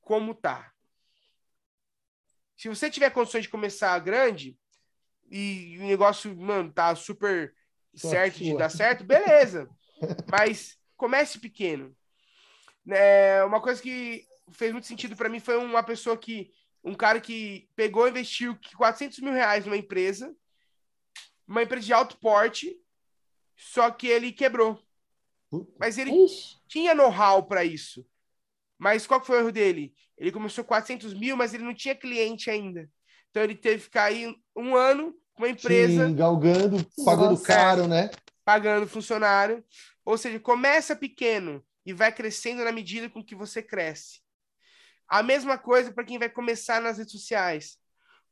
[0.00, 0.72] como tá.
[2.56, 4.58] Se você tiver condições de começar grande
[5.30, 7.54] e o negócio, mano, tá super
[7.94, 8.58] certo de sua.
[8.58, 9.70] dar certo, beleza.
[10.28, 11.96] Mas comece pequeno.
[12.90, 16.52] É, uma coisa que fez muito sentido para mim foi uma pessoa que
[16.82, 20.34] um cara que pegou e investiu 400 mil reais numa empresa,
[21.46, 22.76] uma empresa de alto porte,
[23.56, 24.82] só que ele quebrou.
[25.78, 26.56] Mas ele Ixi.
[26.68, 28.06] tinha know-how para isso.
[28.78, 29.94] Mas qual que foi o erro dele?
[30.18, 32.88] Ele começou 400 mil, mas ele não tinha cliente ainda.
[33.30, 37.46] Então ele teve que ficar aí um ano com uma empresa Sim, galgando, pagando Nossa.
[37.46, 38.10] caro, né?
[38.44, 39.64] pagando funcionário.
[40.04, 44.20] Ou seja, começa pequeno e vai crescendo na medida com que você cresce.
[45.08, 47.78] A mesma coisa para quem vai começar nas redes sociais.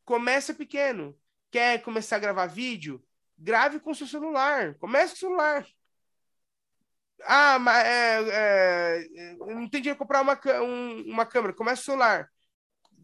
[0.05, 1.17] Começa pequeno.
[1.51, 3.03] Quer começar a gravar vídeo?
[3.37, 4.75] Grave com seu celular.
[4.77, 5.67] Comece com o celular.
[7.25, 11.53] Ah, mas é, é, não tem dinheiro para comprar uma, um- uma câmera.
[11.55, 12.29] Começa o celular.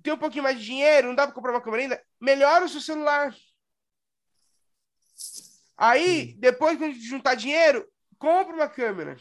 [0.03, 2.03] Tem um pouquinho mais de dinheiro, não dá para comprar uma câmera ainda?
[2.21, 3.35] Melhora o seu celular.
[5.77, 7.87] Aí, depois que juntar dinheiro,
[8.19, 9.17] compra uma câmera.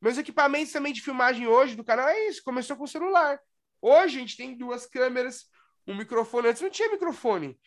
[0.00, 3.40] Meus equipamentos também de filmagem hoje do canal é isso, começou com o celular.
[3.80, 5.46] Hoje a gente tem duas câmeras,
[5.86, 6.48] um microfone.
[6.48, 7.58] Antes não tinha microfone.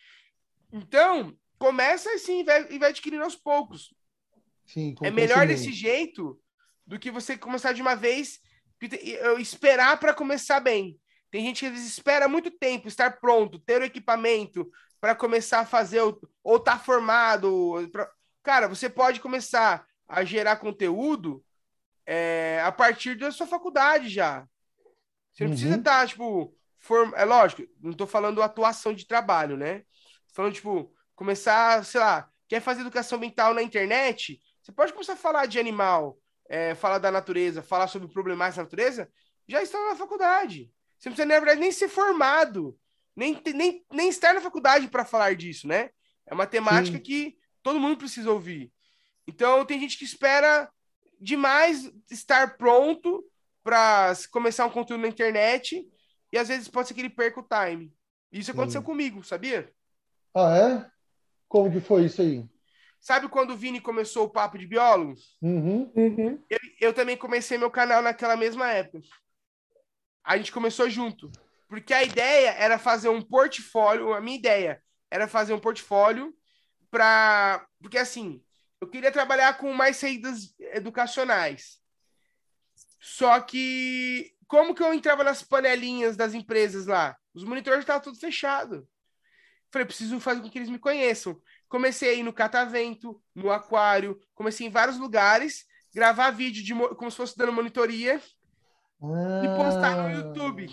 [0.72, 3.94] Então, começa assim e vai, e vai adquirindo aos poucos.
[4.66, 6.38] Sim, É melhor desse jeito
[6.86, 8.40] do que você começar de uma vez
[9.04, 10.98] eu esperar para começar bem.
[11.30, 14.68] Tem gente que às vezes espera muito tempo estar pronto, ter o equipamento
[15.00, 17.88] para começar a fazer o- ou tá formado.
[17.92, 18.10] pra-
[18.42, 21.44] Cara, você pode começar a gerar conteúdo
[22.06, 24.46] é, a partir da sua faculdade já.
[25.32, 25.56] Você não Uhum.
[25.56, 27.12] precisa estar, tipo, form...
[27.14, 29.80] é lógico, não tô falando atuação de trabalho, né?
[30.28, 35.14] Tô falando, tipo, começar, sei lá, quer fazer educação ambiental na internet, você pode começar
[35.14, 36.16] a falar de animal,
[36.48, 39.10] é, falar da natureza, falar sobre problemáticas da natureza,
[39.48, 40.70] já estão na faculdade.
[40.98, 42.78] Você não precisa, na verdade, nem ser formado,
[43.16, 45.90] nem, nem, nem estar na faculdade para falar disso, né?
[46.24, 47.02] É uma temática Sim.
[47.02, 48.72] que todo mundo precisa ouvir.
[49.26, 50.70] Então, tem gente que espera
[51.20, 53.24] demais estar pronto
[53.64, 55.84] para começar um conteúdo na internet
[56.32, 57.92] e às vezes pode ser que ele perca o time.
[58.30, 58.86] Isso aconteceu Sim.
[58.86, 59.72] comigo, sabia?
[60.34, 60.90] Ah, é?
[61.48, 62.48] Como que foi isso aí?
[63.02, 65.14] Sabe quando o Vini começou o papo de biólogo?
[65.42, 65.92] Uhum.
[65.96, 66.40] Uhum.
[66.48, 69.00] Eu, eu também comecei meu canal naquela mesma época.
[70.22, 71.28] A gente começou junto.
[71.68, 74.80] Porque a ideia era fazer um portfólio, a minha ideia
[75.10, 76.32] era fazer um portfólio
[76.92, 77.66] para.
[77.80, 78.40] Porque assim,
[78.80, 81.80] eu queria trabalhar com mais saídas educacionais.
[83.00, 87.16] Só que, como que eu entrava nas panelinhas das empresas lá?
[87.34, 88.86] Os monitores estavam tudo fechado.
[89.72, 91.40] Falei, preciso fazer com que eles me conheçam.
[91.72, 95.64] Comecei a ir no catavento, no aquário, comecei em vários lugares,
[95.94, 98.20] gravar vídeo de, mo- como se fosse dando monitoria
[99.42, 100.12] e postar no Ah.
[100.12, 100.66] YouTube.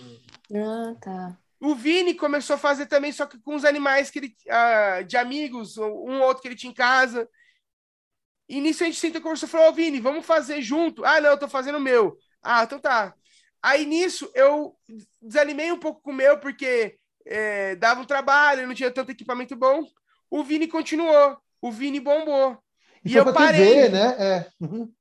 [0.54, 1.38] Ah, tá.
[1.58, 5.16] O Vini começou a fazer também, só que com os animais que ele, ah, de
[5.16, 7.30] amigos, um ou outro que ele tinha em casa.
[8.50, 11.06] E nisso a gente sentou e conversou e falou: Ô Vini, vamos fazer junto?
[11.06, 12.18] Ah, não, eu tô fazendo o meu.
[12.43, 13.14] Ah, então tá.
[13.64, 14.76] Aí nisso eu
[15.22, 19.56] desanimei um pouco com o meu, porque é, dava um trabalho, não tinha tanto equipamento
[19.56, 19.82] bom.
[20.30, 22.58] O Vini continuou, o Vini bombou.
[23.04, 23.66] E, E eu parei.
[23.66, 24.16] TV, né?
[24.20, 24.50] É.
[24.60, 24.92] Uhum.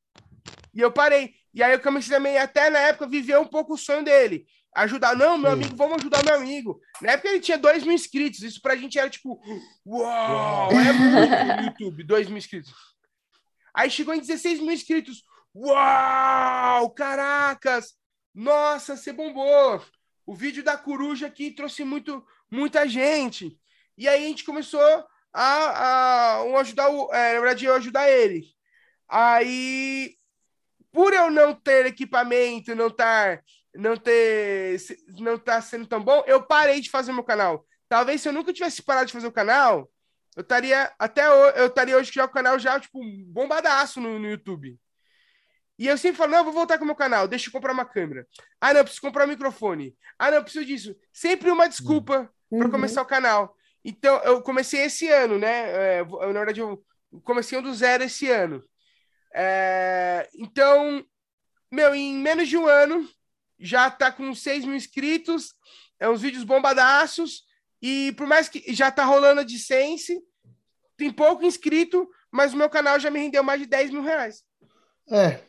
[0.75, 1.35] E eu parei.
[1.53, 4.47] E aí eu comecei também, até na época, viver um pouco o sonho dele.
[4.77, 5.17] Ajudar.
[5.17, 5.57] Não, meu Sim.
[5.63, 6.81] amigo, vamos ajudar meu amigo.
[7.03, 8.43] Na época ele tinha 2 mil inscritos.
[8.43, 9.41] Isso pra gente era tipo,
[9.85, 10.71] uau, Uau.
[10.73, 12.73] é muito no YouTube, 2 mil inscritos.
[13.75, 15.23] Aí chegou em 16 mil inscritos.
[15.55, 17.95] Uau, caracas!
[18.35, 19.83] Nossa, você bombou.
[20.27, 23.59] O vídeo da coruja aqui trouxe muito, muita gente.
[23.97, 24.81] E aí a gente começou
[25.33, 27.13] a, a um ajudar o.
[27.13, 28.45] é, na verdade, eu ajudar ele.
[29.09, 30.15] Aí,
[30.93, 33.43] por eu não ter equipamento, não estar
[33.75, 34.81] não ter
[35.19, 37.65] não tá sendo tão bom, eu parei de fazer meu canal.
[37.89, 39.91] Talvez se eu nunca tivesse parado de fazer o canal,
[40.37, 44.79] eu estaria até eu estaria hoje já o canal já tipo bombadaço no, no YouTube.
[45.79, 47.73] E eu sempre falo, não, eu vou voltar com o meu canal, deixa eu comprar
[47.73, 48.27] uma câmera.
[48.61, 49.97] Ah, não, eu preciso comprar um microfone.
[50.19, 50.97] Ah, não, eu preciso disso.
[51.13, 52.59] Sempre uma desculpa uhum.
[52.59, 53.55] para começar o canal.
[53.85, 55.99] Então, eu comecei esse ano, né?
[55.99, 56.85] É, na verdade, eu
[57.25, 58.63] comecei do zero esse ano.
[59.35, 61.05] É, então,
[61.71, 63.09] meu, em menos de um ano,
[63.59, 65.55] já tá com 6 mil inscritos,
[65.99, 67.43] é uns vídeos bombadaços,
[67.81, 70.21] e por mais que já tá rolando a AdSense,
[70.97, 74.43] tem pouco inscrito, mas o meu canal já me rendeu mais de 10 mil reais.
[75.11, 75.41] É,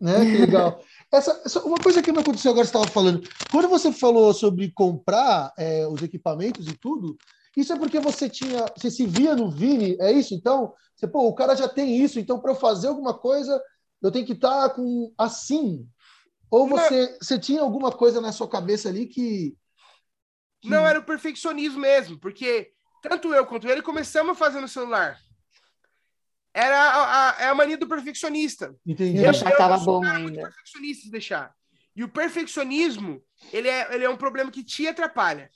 [0.00, 0.20] né?
[0.20, 0.82] Que legal.
[1.12, 4.72] Essa, essa, uma coisa que me aconteceu agora, você estava falando, quando você falou sobre
[4.72, 7.16] comprar é, os equipamentos e tudo,
[7.56, 10.34] isso é porque você tinha, você se via no Vini, é isso?
[10.34, 13.62] Então, você, pô, o cara já tem isso, então para eu fazer alguma coisa,
[14.02, 15.86] eu tenho que estar tá com assim.
[16.50, 17.18] Ou você, não.
[17.20, 19.56] você tinha alguma coisa na sua cabeça ali que,
[20.60, 24.68] que, Não, era o perfeccionismo mesmo, porque tanto eu quanto ele começamos a fazer no
[24.68, 25.18] celular.
[26.52, 28.74] Era a, a, é a mania do perfeccionista.
[28.86, 29.18] Entendi.
[29.18, 30.42] Eu, que estava bom ainda.
[30.42, 31.52] perfeccionista de deixar.
[31.96, 35.50] E o perfeccionismo, ele é, ele é um problema que te atrapalha.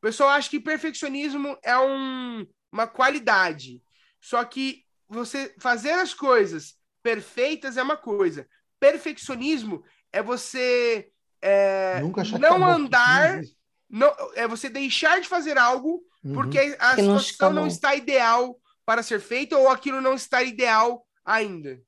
[0.00, 3.82] O pessoal acha que perfeccionismo é um, uma qualidade.
[4.18, 8.48] Só que você fazer as coisas perfeitas é uma coisa.
[8.80, 11.10] Perfeccionismo é você
[11.42, 12.00] é,
[12.40, 13.42] não andar,
[13.88, 16.32] não, é você deixar de fazer algo uhum.
[16.32, 20.42] porque a que situação não, não está ideal para ser feita ou aquilo não está
[20.42, 21.78] ideal ainda.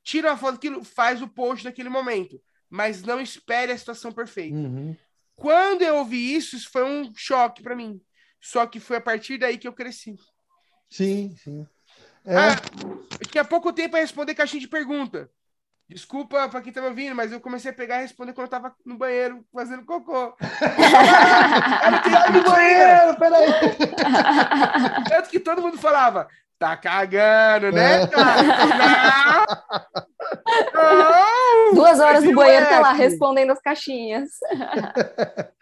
[0.02, 2.40] Tira uma foto daquilo, faz o post naquele momento.
[2.68, 4.56] Mas não espere a situação perfeita.
[4.56, 4.96] Uhum.
[5.36, 8.00] Quando eu ouvi isso, isso foi um choque para mim.
[8.40, 10.16] Só que foi a partir daí que eu cresci.
[10.90, 11.66] Sim, sim.
[12.24, 12.36] É.
[12.36, 12.56] Ah,
[13.18, 15.30] daqui a pouco tempo a responder caixinha de pergunta.
[15.88, 18.74] Desculpa para quem me ouvindo, mas eu comecei a pegar e responder quando eu tava
[18.86, 20.34] no banheiro fazendo cocô.
[20.40, 23.48] Era que no banheiro, peraí.
[25.08, 26.26] Tanto que todo mundo falava,
[26.58, 28.06] tá cagando, né, é.
[28.06, 29.46] cara?
[30.72, 34.30] Não, Duas horas no banheiro, tá lá respondendo as caixinhas.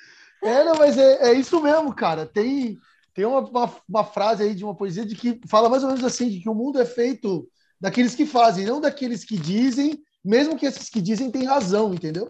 [0.45, 2.27] É, não, mas é, é isso mesmo, cara.
[2.27, 2.77] Tem,
[3.15, 6.03] tem uma, uma, uma frase aí de uma poesia de que fala mais ou menos
[6.03, 7.49] assim, de que o mundo é feito
[7.81, 12.29] daqueles que fazem, não daqueles que dizem mesmo que esses que dizem têm razão, entendeu?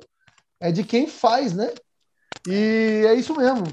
[0.61, 1.73] É de quem faz, né?
[2.49, 3.65] E é isso mesmo.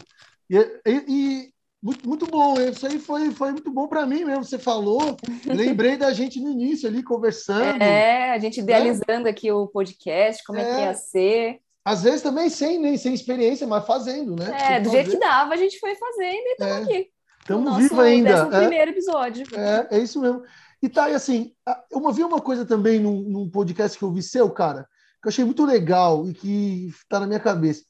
[0.50, 4.44] E, e, e muito, muito bom, isso aí foi, foi muito bom para mim mesmo.
[4.44, 5.16] Você falou,
[5.46, 7.82] lembrei da gente no início ali conversando.
[7.82, 9.30] É, a gente idealizando né?
[9.30, 11.60] aqui o podcast, como é, é que ia ser.
[11.86, 14.52] Às vezes também sem, nem sem experiência, mas fazendo, né?
[14.54, 16.82] É, tipo, do jeito que dava, a gente foi fazendo e estamos é.
[16.82, 17.10] aqui.
[17.40, 18.30] Estamos vivos ainda.
[18.30, 18.60] É.
[18.60, 19.46] primeiro episódio.
[19.56, 20.44] É, é isso mesmo.
[20.81, 21.53] E tá, e assim,
[21.91, 24.88] eu vi uma coisa também num, num, podcast que eu vi seu, cara,
[25.22, 27.84] que eu achei muito legal e que está na minha cabeça.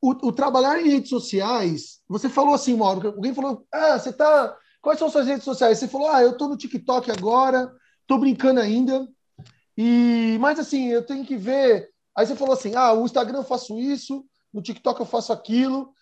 [0.00, 4.56] O, o, trabalhar em redes sociais, você falou assim, Mauro, alguém falou, ah, você tá.
[4.80, 5.78] Quais são suas redes sociais?
[5.78, 7.70] Você falou, ah, eu tô no TikTok agora,
[8.06, 9.06] tô brincando ainda.
[9.76, 11.88] E, mas assim, eu tenho que ver.
[12.16, 15.92] Aí você falou assim, ah, o Instagram eu faço isso, no TikTok eu faço aquilo.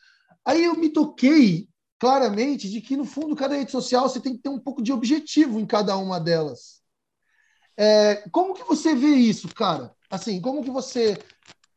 [0.45, 1.69] Aí eu me toquei
[2.01, 4.91] claramente de que, no fundo, cada rede social você tem que ter um pouco de
[4.91, 6.81] objetivo em cada uma delas.
[7.77, 9.95] É, como que você vê isso, cara?
[10.11, 11.19] Assim, como que você...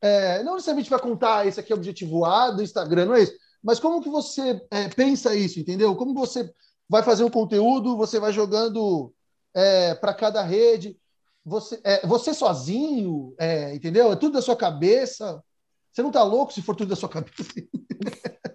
[0.02, 3.16] É, não necessariamente vai contar ah, esse aqui é o objetivo A do Instagram, não
[3.16, 3.34] é isso?
[3.62, 5.95] Mas como que você é, pensa isso, entendeu?
[5.95, 6.50] Como você
[6.90, 9.14] vai fazer um conteúdo, você vai jogando
[9.54, 10.98] é, para cada rede.
[11.45, 14.12] você, é, você sozinho, é, entendeu?
[14.12, 15.44] É tudo da sua cabeça.
[15.91, 17.44] Você não tá louco se for tudo da sua cabeça?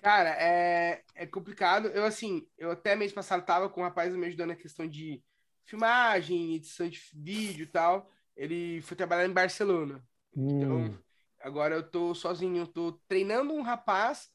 [0.00, 1.88] Cara, é, é complicado.
[1.88, 5.22] Eu, assim, eu até mês passado tava com um rapaz me ajudando na questão de
[5.64, 8.10] filmagem, edição de vídeo e tal.
[8.36, 10.04] Ele foi trabalhar em Barcelona.
[10.36, 10.48] Hum.
[10.56, 10.98] Então,
[11.40, 14.30] agora eu tô sozinho, eu tô treinando um rapaz,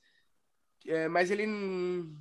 [0.86, 2.14] é, mas ele não,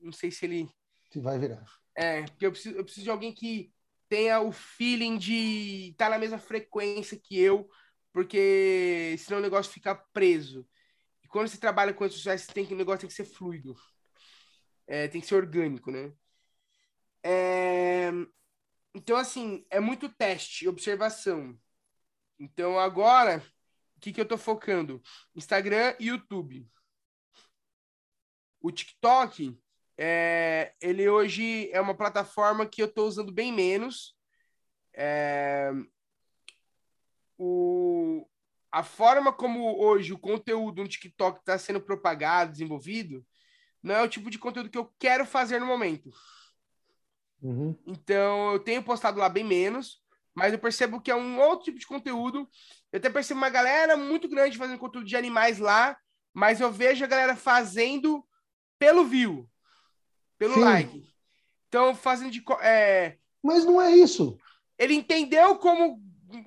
[0.00, 0.68] não sei se ele.
[1.10, 1.64] Se vai virar.
[1.94, 3.72] É, porque eu preciso, eu preciso de alguém que
[4.08, 7.68] tenha o feeling de estar tá na mesma frequência que eu,
[8.12, 10.68] porque senão o negócio fica preso.
[11.32, 13.74] Quando você trabalha com redes sociais, tem que, o negócio tem que ser fluido.
[14.86, 16.12] É, tem que ser orgânico, né?
[17.22, 18.10] É...
[18.94, 21.58] Então, assim, é muito teste, observação.
[22.38, 23.42] Então, agora,
[23.96, 25.00] o que, que eu tô focando?
[25.34, 26.68] Instagram e YouTube.
[28.60, 29.58] O TikTok,
[29.96, 34.14] é, ele hoje é uma plataforma que eu estou usando bem menos.
[34.92, 35.72] É,
[37.38, 38.28] o,
[38.72, 43.24] a forma como hoje o conteúdo no TikTok está sendo propagado, desenvolvido,
[43.82, 46.10] não é o tipo de conteúdo que eu quero fazer no momento.
[47.42, 47.76] Uhum.
[47.86, 50.00] Então, eu tenho postado lá bem menos,
[50.34, 52.48] mas eu percebo que é um outro tipo de conteúdo.
[52.90, 55.96] Eu até percebo uma galera muito grande fazendo conteúdo de animais lá,
[56.32, 58.26] mas eu vejo a galera fazendo
[58.78, 59.48] pelo view
[60.42, 60.60] pelo Sim.
[60.60, 61.14] like.
[61.68, 62.42] Então, fazendo de.
[62.62, 63.16] É...
[63.40, 64.36] Mas não é isso.
[64.76, 66.02] Ele entendeu como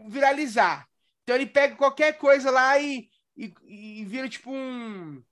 [0.09, 0.85] viralizar.
[1.25, 5.23] Então, ele pega qualquer coisa lá e, e, e vira tipo um,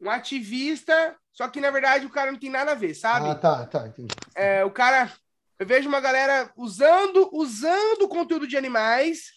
[0.00, 3.28] um ativista, só que na verdade o cara não tem nada a ver, sabe?
[3.28, 4.14] Ah, tá, tá, entendi.
[4.34, 5.12] É, o cara.
[5.58, 9.32] Eu vejo uma galera usando usando o conteúdo de animais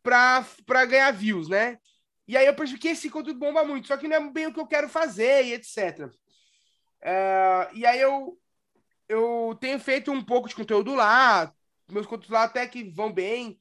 [0.00, 1.76] para ganhar views, né?
[2.26, 4.54] E aí eu percebi que esse conteúdo bomba muito, só que não é bem o
[4.54, 6.08] que eu quero fazer e etc.
[7.02, 8.38] É, e aí eu,
[9.08, 11.52] eu tenho feito um pouco de conteúdo lá,
[11.90, 13.58] meus conteúdos lá até que vão bem,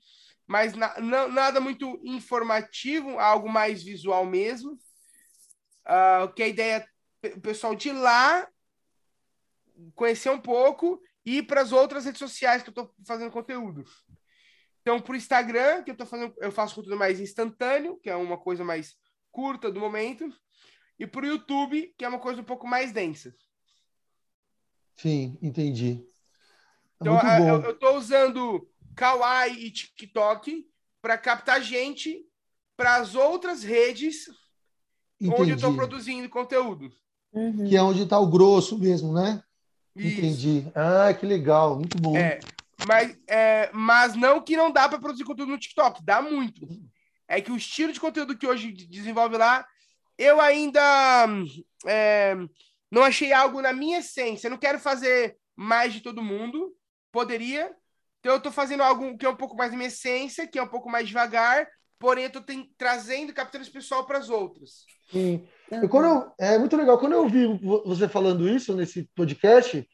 [0.49, 4.79] mas na, não, nada muito informativo, algo mais visual mesmo.
[5.85, 6.89] Uh, que a ideia
[7.21, 8.47] é o pessoal de lá
[9.93, 13.85] conhecer um pouco e ir para as outras redes sociais que eu estou fazendo conteúdo.
[14.81, 18.15] Então, para o Instagram, que eu tô fazendo, eu faço conteúdo mais instantâneo, que é
[18.15, 18.95] uma coisa mais
[19.31, 20.33] curta do momento
[20.97, 23.35] e para o YouTube, que é uma coisa um pouco mais densa.
[24.95, 26.03] Sim, entendi.
[26.99, 30.65] É então, eu estou usando Kawaii e TikTok
[31.01, 32.25] para captar gente
[32.75, 34.27] para as outras redes
[35.19, 35.41] entendi.
[35.41, 36.91] onde eu estou produzindo conteúdo.
[37.33, 37.67] Uhum.
[37.67, 39.43] Que é onde está o grosso mesmo, né?
[39.95, 40.19] Isso.
[40.19, 40.71] Entendi.
[40.73, 42.15] Ah, que legal, muito bom.
[42.17, 42.39] É,
[42.87, 46.67] mas, é, mas não que não dá para produzir conteúdo no TikTok, dá muito.
[47.27, 49.65] É que o estilo de conteúdo que hoje desenvolve lá
[50.19, 51.25] eu ainda
[51.87, 52.35] é,
[52.91, 54.47] não achei algo na minha essência.
[54.47, 56.75] Eu não quero fazer mais de todo mundo.
[57.09, 57.73] Poderia.
[58.19, 60.67] Então, eu estou fazendo algo que é um pouco mais minha essência, que é um
[60.67, 61.67] pouco mais devagar,
[61.97, 62.43] porém, eu estou
[62.77, 64.85] trazendo, captando esse pessoal para as outras.
[65.11, 65.47] Sim.
[65.71, 66.97] Eu, quando eu, é muito legal.
[66.97, 67.45] Quando eu ouvi
[67.85, 69.87] você falando isso nesse podcast,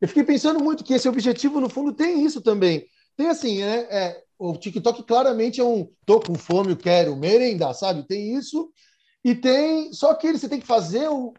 [0.00, 2.86] eu fiquei pensando muito que esse objetivo, no fundo, tem isso também.
[3.16, 3.86] Tem assim, né?
[3.90, 8.06] É, o TikTok claramente é um tô com fome, eu quero merendar, sabe?
[8.06, 8.70] Tem isso.
[9.24, 9.92] E tem.
[9.92, 11.32] Só que você tem que fazer o,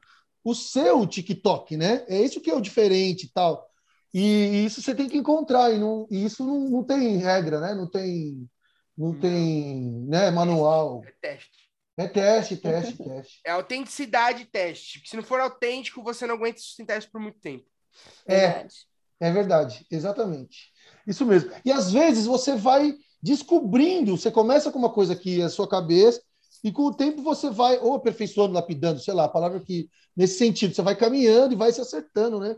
[0.43, 2.03] o seu TikTok, né?
[2.07, 3.67] É isso que é o diferente e tal.
[4.13, 7.73] E isso você tem que encontrar, e, não, e isso não, não tem regra, né?
[7.73, 8.49] Não tem,
[8.97, 9.19] não, não.
[9.19, 11.03] tem né, manual.
[11.05, 11.67] É teste.
[11.97, 13.41] É teste, teste, teste.
[13.45, 14.99] É autenticidade teste.
[14.99, 17.65] Porque se não for autêntico, você não aguenta sustentar isso por muito tempo.
[18.27, 18.67] É,
[19.19, 20.71] é verdade, exatamente.
[21.07, 21.51] Isso mesmo.
[21.65, 25.67] E às vezes você vai descobrindo, você começa com uma coisa que é a sua
[25.67, 26.21] cabeça,
[26.63, 30.37] e com o tempo você vai ou aperfeiçoando, lapidando, sei lá, a palavra que nesse
[30.37, 32.55] sentido, você vai caminhando e vai se acertando, né?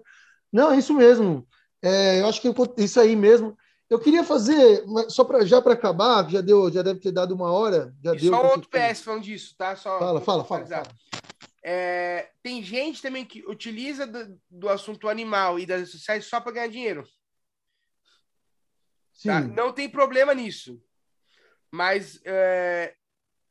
[0.51, 1.47] Não, é isso mesmo.
[1.81, 3.57] É, eu acho que isso aí mesmo.
[3.89, 7.51] Eu queria fazer, só para já para acabar, já deu, já deve ter dado uma
[7.51, 7.93] hora.
[8.03, 9.75] Já e deu, só outro PS falando disso, tá?
[9.75, 10.87] Só fala, fala, fala, fala.
[11.63, 16.39] É, tem gente também que utiliza do, do assunto animal e das redes sociais só
[16.39, 17.03] para ganhar dinheiro.
[19.23, 19.41] Tá?
[19.41, 20.81] Não tem problema nisso.
[21.71, 22.95] Mas é,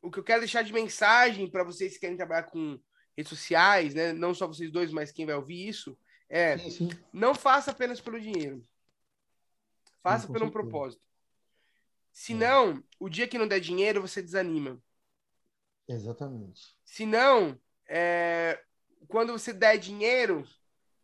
[0.01, 2.81] o que eu quero deixar de mensagem para vocês que querem trabalhar com
[3.17, 4.13] redes sociais, né?
[4.13, 5.99] Não só vocês dois, mas quem vai ouvir isso,
[6.29, 6.91] é sim, sim.
[7.13, 8.67] não faça apenas pelo dinheiro.
[10.03, 11.03] Faça sim, por um propósito.
[12.13, 12.83] Senão, é.
[12.99, 14.81] o dia que não der dinheiro, você desanima.
[15.89, 16.77] Exatamente.
[16.85, 18.61] Senão, é,
[19.07, 20.47] quando você der dinheiro,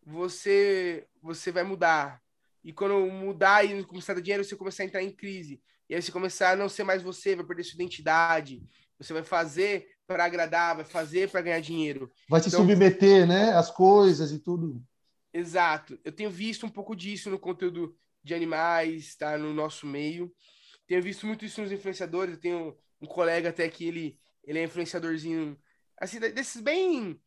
[0.05, 2.23] você você vai mudar.
[2.63, 5.63] E quando mudar e começar a dar dinheiro, você começar a entrar em crise.
[5.89, 8.63] E aí você começar a não ser mais você, vai perder sua identidade.
[8.99, 12.11] Você vai fazer para agradar, vai fazer para ganhar dinheiro.
[12.29, 13.53] Vai se então, submeter, né?
[13.55, 14.83] As coisas e tudo.
[15.35, 15.99] Exato.
[16.05, 20.33] Eu tenho visto um pouco disso no conteúdo de animais, está no nosso meio.
[20.87, 22.35] Tenho visto muito isso nos influenciadores.
[22.35, 25.59] Eu tenho um colega até que ele, ele é influenciadorzinho,
[25.99, 27.21] assim, desses bem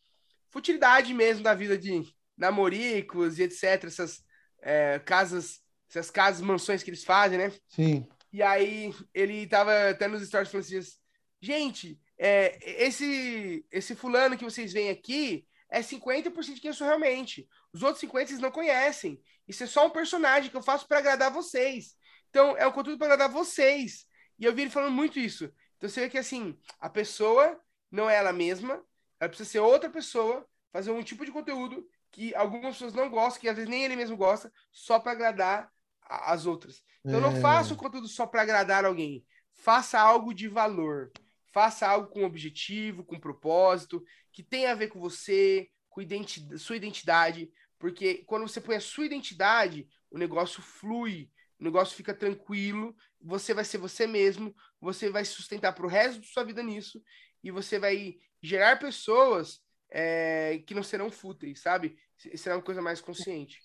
[0.50, 2.02] futilidade mesmo da vida de
[2.38, 3.84] namoricos e etc.
[3.84, 4.24] Essas
[4.62, 5.60] é, casas,
[5.90, 7.52] essas casas, mansões que eles fazem, né?
[7.68, 8.08] Sim.
[8.32, 10.98] E aí ele tava até nos stories falando assim,
[11.42, 16.88] gente, é, esse, esse fulano que vocês veem aqui é 50% de quem eu sou
[16.88, 17.48] realmente.
[17.74, 19.22] Os outros 50% vocês não conhecem.
[19.48, 21.96] Isso é só um personagem que eu faço para agradar vocês.
[22.30, 24.06] Então, é um conteúdo para agradar vocês.
[24.40, 25.52] E eu vi ele falando muito isso.
[25.78, 27.60] Então, você vê que, assim, a pessoa
[27.92, 28.84] não é ela mesma,
[29.20, 33.42] ela precisa ser outra pessoa, fazer um tipo de conteúdo que algumas pessoas não gostam,
[33.42, 35.72] que às vezes nem ele mesmo gosta, só para agradar
[36.02, 36.82] as outras.
[37.04, 37.22] Então, é.
[37.22, 39.26] não faça o conteúdo só para agradar alguém.
[39.54, 41.12] Faça algo de valor.
[41.58, 46.76] Faça algo com objetivo, com propósito, que tenha a ver com você, com identi sua
[46.76, 52.96] identidade, porque quando você põe a sua identidade, o negócio flui, o negócio fica tranquilo,
[53.20, 56.62] você vai ser você mesmo, você vai se sustentar para o resto da sua vida
[56.62, 57.02] nisso,
[57.44, 59.60] e você vai gerar pessoas
[59.90, 61.98] é, que não serão fúteis, sabe?
[62.36, 63.64] Será uma coisa mais consciente.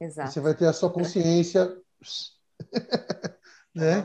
[0.00, 0.32] Exato.
[0.32, 1.80] Você vai ter a sua consciência.
[3.72, 4.04] né?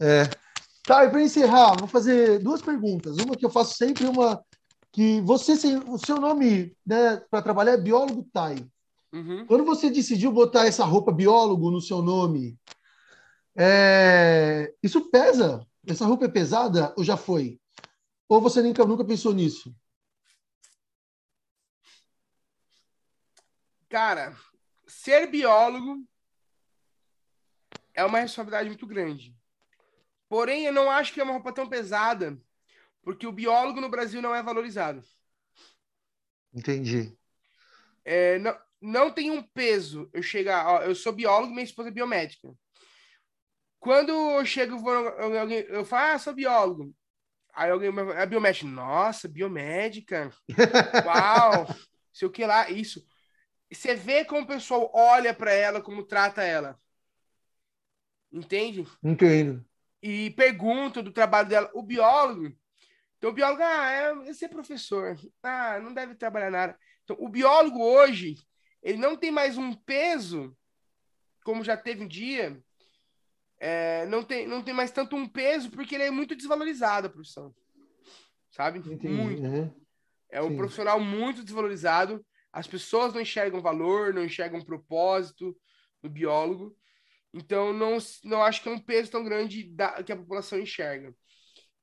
[0.00, 0.43] É.
[0.84, 3.16] Tá, e para encerrar, vou fazer duas perguntas.
[3.16, 4.44] Uma que eu faço sempre, uma
[4.92, 5.54] que você,
[5.88, 8.56] o seu nome né, para trabalhar é biólogo Tai.
[9.12, 9.46] Uhum.
[9.46, 12.58] Quando você decidiu botar essa roupa biólogo no seu nome,
[13.56, 14.74] é...
[14.82, 15.66] isso pesa?
[15.86, 17.58] Essa roupa é pesada ou já foi?
[18.28, 19.74] Ou você nunca, nunca pensou nisso?
[23.88, 24.36] Cara,
[24.86, 26.04] ser biólogo
[27.94, 29.34] é uma responsabilidade muito grande.
[30.34, 32.36] Porém, eu não acho que é uma roupa tão pesada,
[33.02, 35.00] porque o biólogo no Brasil não é valorizado.
[36.52, 37.16] Entendi.
[38.04, 40.66] É, não, não tem um peso eu chegar.
[40.66, 42.52] Ó, eu sou biólogo, minha esposa é biomédica.
[43.78, 46.92] Quando eu chego, alguém, eu falo, ah, sou biólogo.
[47.54, 48.66] Aí alguém, é biomédica.
[48.66, 50.32] Nossa, biomédica.
[51.06, 51.68] Uau!
[52.12, 53.06] sei o que lá, isso.
[53.70, 56.76] Você vê como o pessoal olha para ela, como trata ela.
[58.32, 58.84] Entende?
[59.00, 59.64] Entendo.
[60.06, 61.70] E pergunta do trabalho dela.
[61.72, 62.54] O biólogo.
[63.16, 65.18] Então, o biólogo, ah, é, é ser professor.
[65.42, 66.78] Ah, não deve trabalhar nada.
[67.02, 68.36] Então, o biólogo hoje,
[68.82, 70.54] ele não tem mais um peso,
[71.42, 72.62] como já teve um dia,
[73.58, 77.10] é, não, tem, não tem mais tanto um peso, porque ele é muito desvalorizado a
[77.10, 77.54] profissão.
[78.50, 78.80] Sabe?
[78.80, 79.08] Entendi.
[79.08, 79.42] Muito.
[79.42, 79.74] Uhum.
[80.30, 80.56] É um Sim.
[80.58, 82.22] profissional muito desvalorizado.
[82.52, 85.56] As pessoas não enxergam valor, não enxergam propósito
[86.02, 86.76] no biólogo.
[87.34, 91.12] Então, não, não acho que é um peso tão grande da, que a população enxerga.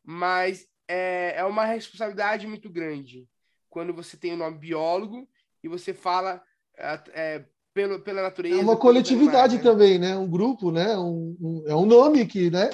[0.01, 3.27] Mas é, é uma responsabilidade muito grande
[3.69, 5.27] quando você tem o nome biólogo
[5.61, 6.41] e você fala
[6.77, 8.61] é, pelo, pela natureza.
[8.61, 9.61] É uma coletividade né?
[9.61, 10.15] também, né?
[10.15, 10.97] Um grupo, né?
[10.97, 12.69] Um, um, é um nome que, né?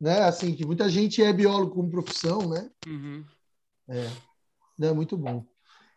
[0.00, 0.22] né?
[0.22, 2.68] Assim, que muita gente é biólogo como profissão, né?
[2.88, 3.24] Uhum.
[3.88, 4.86] É.
[4.86, 5.46] é muito bom.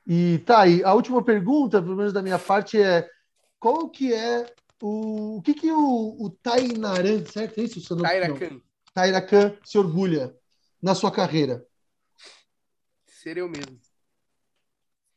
[0.06, 3.08] E tá aí, a última pergunta, pelo menos da minha parte, é
[3.60, 4.46] qual que é
[4.86, 7.60] o, o que que o, o Tainaran, certo?
[7.60, 7.82] É isso?
[7.82, 8.08] Seu nome?
[8.08, 8.62] Tairacan.
[8.94, 10.36] Tairacan se orgulha
[10.82, 11.66] na sua carreira?
[13.06, 13.80] Ser eu mesmo.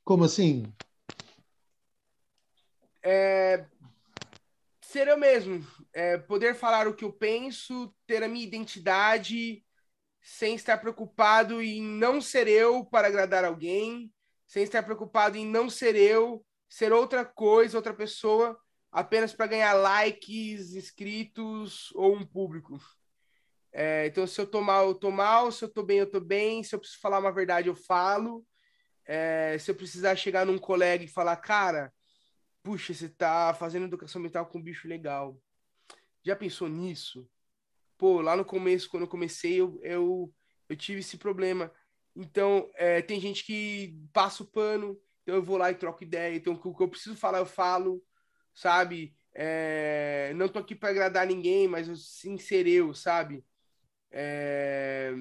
[0.04, 0.72] Como assim?
[3.08, 3.64] é,
[4.80, 9.64] ser eu mesmo, é, poder falar o que eu penso, ter a minha identidade,
[10.20, 14.12] sem estar preocupado em não ser eu para agradar alguém,
[14.44, 18.58] sem estar preocupado em não ser eu, ser outra coisa, outra pessoa,
[18.90, 22.78] apenas para ganhar likes, inscritos ou um público.
[23.72, 26.18] É, então, se eu tô mal, eu tô mal, se eu tô bem, eu tô
[26.18, 28.46] bem, se eu preciso falar uma verdade, eu falo.
[29.04, 31.92] É, se eu precisar chegar num colega e falar, cara,
[32.62, 35.38] puxa, você tá fazendo educação mental com um bicho legal.
[36.24, 37.28] Já pensou nisso?
[37.96, 40.32] Pô, lá no começo, quando eu comecei, eu, eu,
[40.68, 41.72] eu tive esse problema.
[42.16, 46.34] Então, é, tem gente que passa o pano, então eu vou lá e troco ideia.
[46.34, 48.02] Então, o que eu preciso falar, eu falo,
[48.56, 49.14] sabe?
[49.34, 53.44] É, não tô aqui para agradar ninguém, mas eu sim eu, sabe?
[54.10, 55.12] É,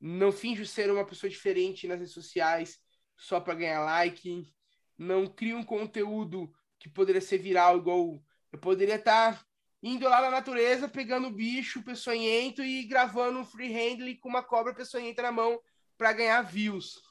[0.00, 2.80] não finjo ser uma pessoa diferente nas redes sociais
[3.16, 4.46] só para ganhar like.
[4.96, 8.22] Não crio um conteúdo que poderia ser viral, igual
[8.52, 9.46] eu poderia estar tá
[9.82, 15.22] indo lá na natureza, pegando bicho peçonhento e gravando um freehand com uma cobra peçonhenta
[15.22, 15.60] na mão
[15.98, 17.02] para ganhar views.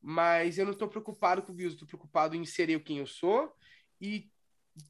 [0.00, 3.54] Mas eu não estou preocupado com views, estou preocupado em ser eu quem eu sou
[4.00, 4.30] e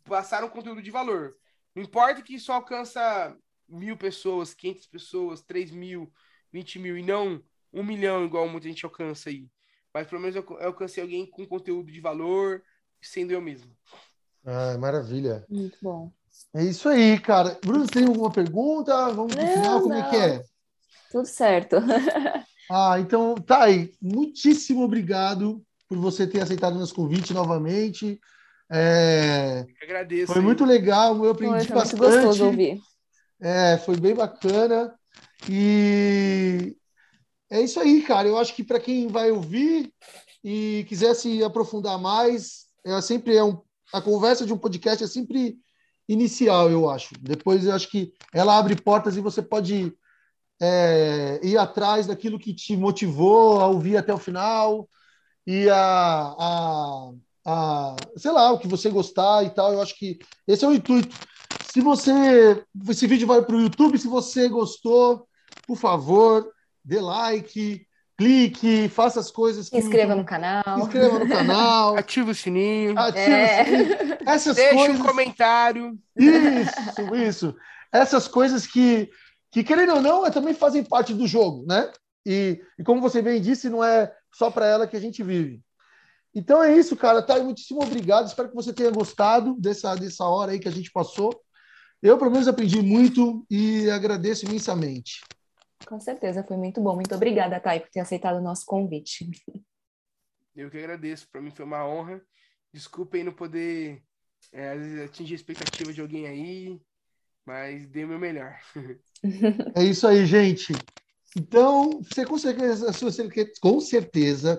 [0.05, 1.37] passar um conteúdo de valor.
[1.75, 3.37] Não importa que isso alcança
[3.69, 6.13] mil pessoas, 500 pessoas, 3 mil,
[6.53, 7.43] 20 mil e não
[7.73, 9.49] um milhão, igual muita gente alcança aí.
[9.93, 12.63] Mas pelo menos eu alcancei alguém com conteúdo de valor,
[13.03, 13.71] sendo eu mesmo.
[14.45, 15.45] Ah, maravilha.
[15.49, 16.13] Muito bom.
[16.55, 17.59] É isso aí, cara.
[17.65, 19.13] Bruno, tem alguma pergunta?
[19.13, 20.45] Vamos pro final, como é que é?
[21.11, 21.77] Tudo certo.
[22.71, 23.93] ah, então, tá aí.
[24.01, 28.21] Muitíssimo obrigado por você ter aceitado nosso convite novamente.
[28.71, 29.65] É...
[29.83, 30.33] Agradeço.
[30.33, 30.45] Foi aí.
[30.45, 32.01] muito legal, eu aprendi foi, bastante.
[32.01, 32.81] Muito gostoso ouvir.
[33.41, 34.95] É, foi bem bacana.
[35.49, 36.77] E
[37.51, 38.27] é isso aí, cara.
[38.29, 39.93] Eu acho que para quem vai ouvir
[40.43, 43.61] e quiser se aprofundar mais, é sempre é um,
[43.93, 45.57] a conversa de um podcast é sempre
[46.09, 47.15] inicial, eu acho.
[47.21, 49.93] Depois eu acho que ela abre portas e você pode
[50.61, 54.89] é, ir atrás daquilo que te motivou a ouvir até o final
[55.47, 57.13] e a, a,
[57.45, 59.73] a sei lá, o que você gostar e tal.
[59.73, 61.15] Eu acho que esse é o intuito.
[61.73, 62.65] Se você.
[62.89, 65.27] Esse vídeo vai para o YouTube, se você gostou,
[65.67, 66.49] por favor,
[66.85, 69.69] dê like, clique, faça as coisas.
[69.69, 70.79] Que inscreva no canal.
[70.79, 71.97] Inscreva no canal.
[71.99, 72.99] Ativa o sininho.
[72.99, 73.63] Ativa é.
[73.63, 74.19] o sininho.
[74.27, 75.01] Essas Deixa coisas...
[75.01, 75.99] um comentário.
[76.17, 77.57] Isso, isso.
[77.93, 79.11] Essas coisas que,
[79.51, 81.91] que, querendo ou não, também fazem parte do jogo, né?
[82.27, 85.61] E, e como você bem disse, não é só para ela que a gente vive.
[86.35, 87.23] Então é isso, cara.
[87.23, 88.27] Tá, muitíssimo obrigado.
[88.27, 91.31] Espero que você tenha gostado dessa, dessa hora aí que a gente passou.
[92.03, 95.21] Eu, pelo menos, aprendi muito e agradeço imensamente.
[95.87, 96.95] Com certeza, foi muito bom.
[96.95, 99.31] Muito obrigada, Thay, por ter aceitado o nosso convite.
[100.57, 101.29] Eu que agradeço.
[101.31, 102.21] Para mim foi uma honra.
[102.73, 104.03] Desculpem não poder
[104.53, 106.81] é, atingir a expectativa de alguém aí,
[107.47, 108.59] mas dei o meu melhor.
[109.75, 110.75] É isso aí, gente.
[111.35, 112.93] Então, você com certeza,
[113.59, 114.55] com certeza,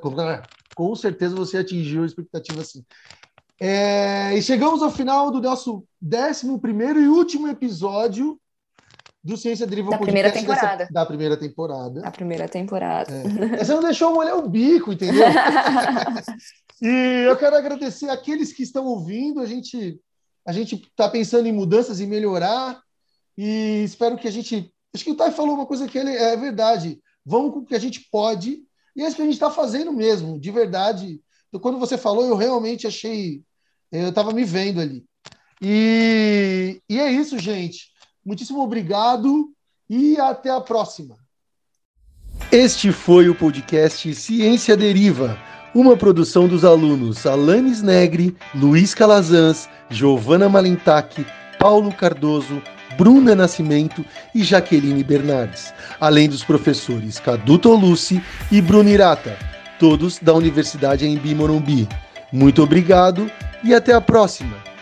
[0.76, 2.86] com certeza você atingiu a expectativa assim.
[3.60, 6.46] É, e chegamos ao final do nosso 11
[7.00, 8.40] e último episódio
[9.24, 10.78] do Ciência Deriva da primeira temporada.
[10.78, 12.02] Dessa, da primeira temporada.
[12.02, 13.12] Da primeira temporada.
[13.12, 13.64] É.
[13.64, 15.26] Você não deixou molhar o bico, entendeu?
[16.80, 19.40] e eu quero agradecer aqueles que estão ouvindo.
[19.40, 20.00] A gente
[20.46, 22.80] a gente está pensando em mudanças e melhorar.
[23.36, 24.72] E espero que a gente.
[24.94, 27.02] Acho que o Tai falou uma coisa que ele, é verdade.
[27.26, 28.62] Vamos com o que a gente pode.
[28.96, 31.20] E é isso que a gente está fazendo mesmo, de verdade.
[31.50, 33.44] Então, quando você falou, eu realmente achei.
[33.92, 35.06] Eu estava me vendo ali.
[35.62, 37.92] E, e é isso, gente.
[38.26, 39.52] Muitíssimo obrigado
[39.90, 41.18] e até a próxima.
[42.52, 45.38] Este foi o podcast Ciência Deriva,
[45.74, 51.26] uma produção dos alunos Alanis Negri, Luiz Calazans, Giovana Malentac,
[51.60, 52.62] Paulo Cardoso,
[52.98, 59.38] Bruna Nascimento e Jaqueline Bernardes, além dos professores Cadu Tolucci e Bruno Irata
[59.80, 61.88] todos da Universidade em Morumbi.
[62.32, 63.30] Muito obrigado
[63.64, 64.75] e até a próxima!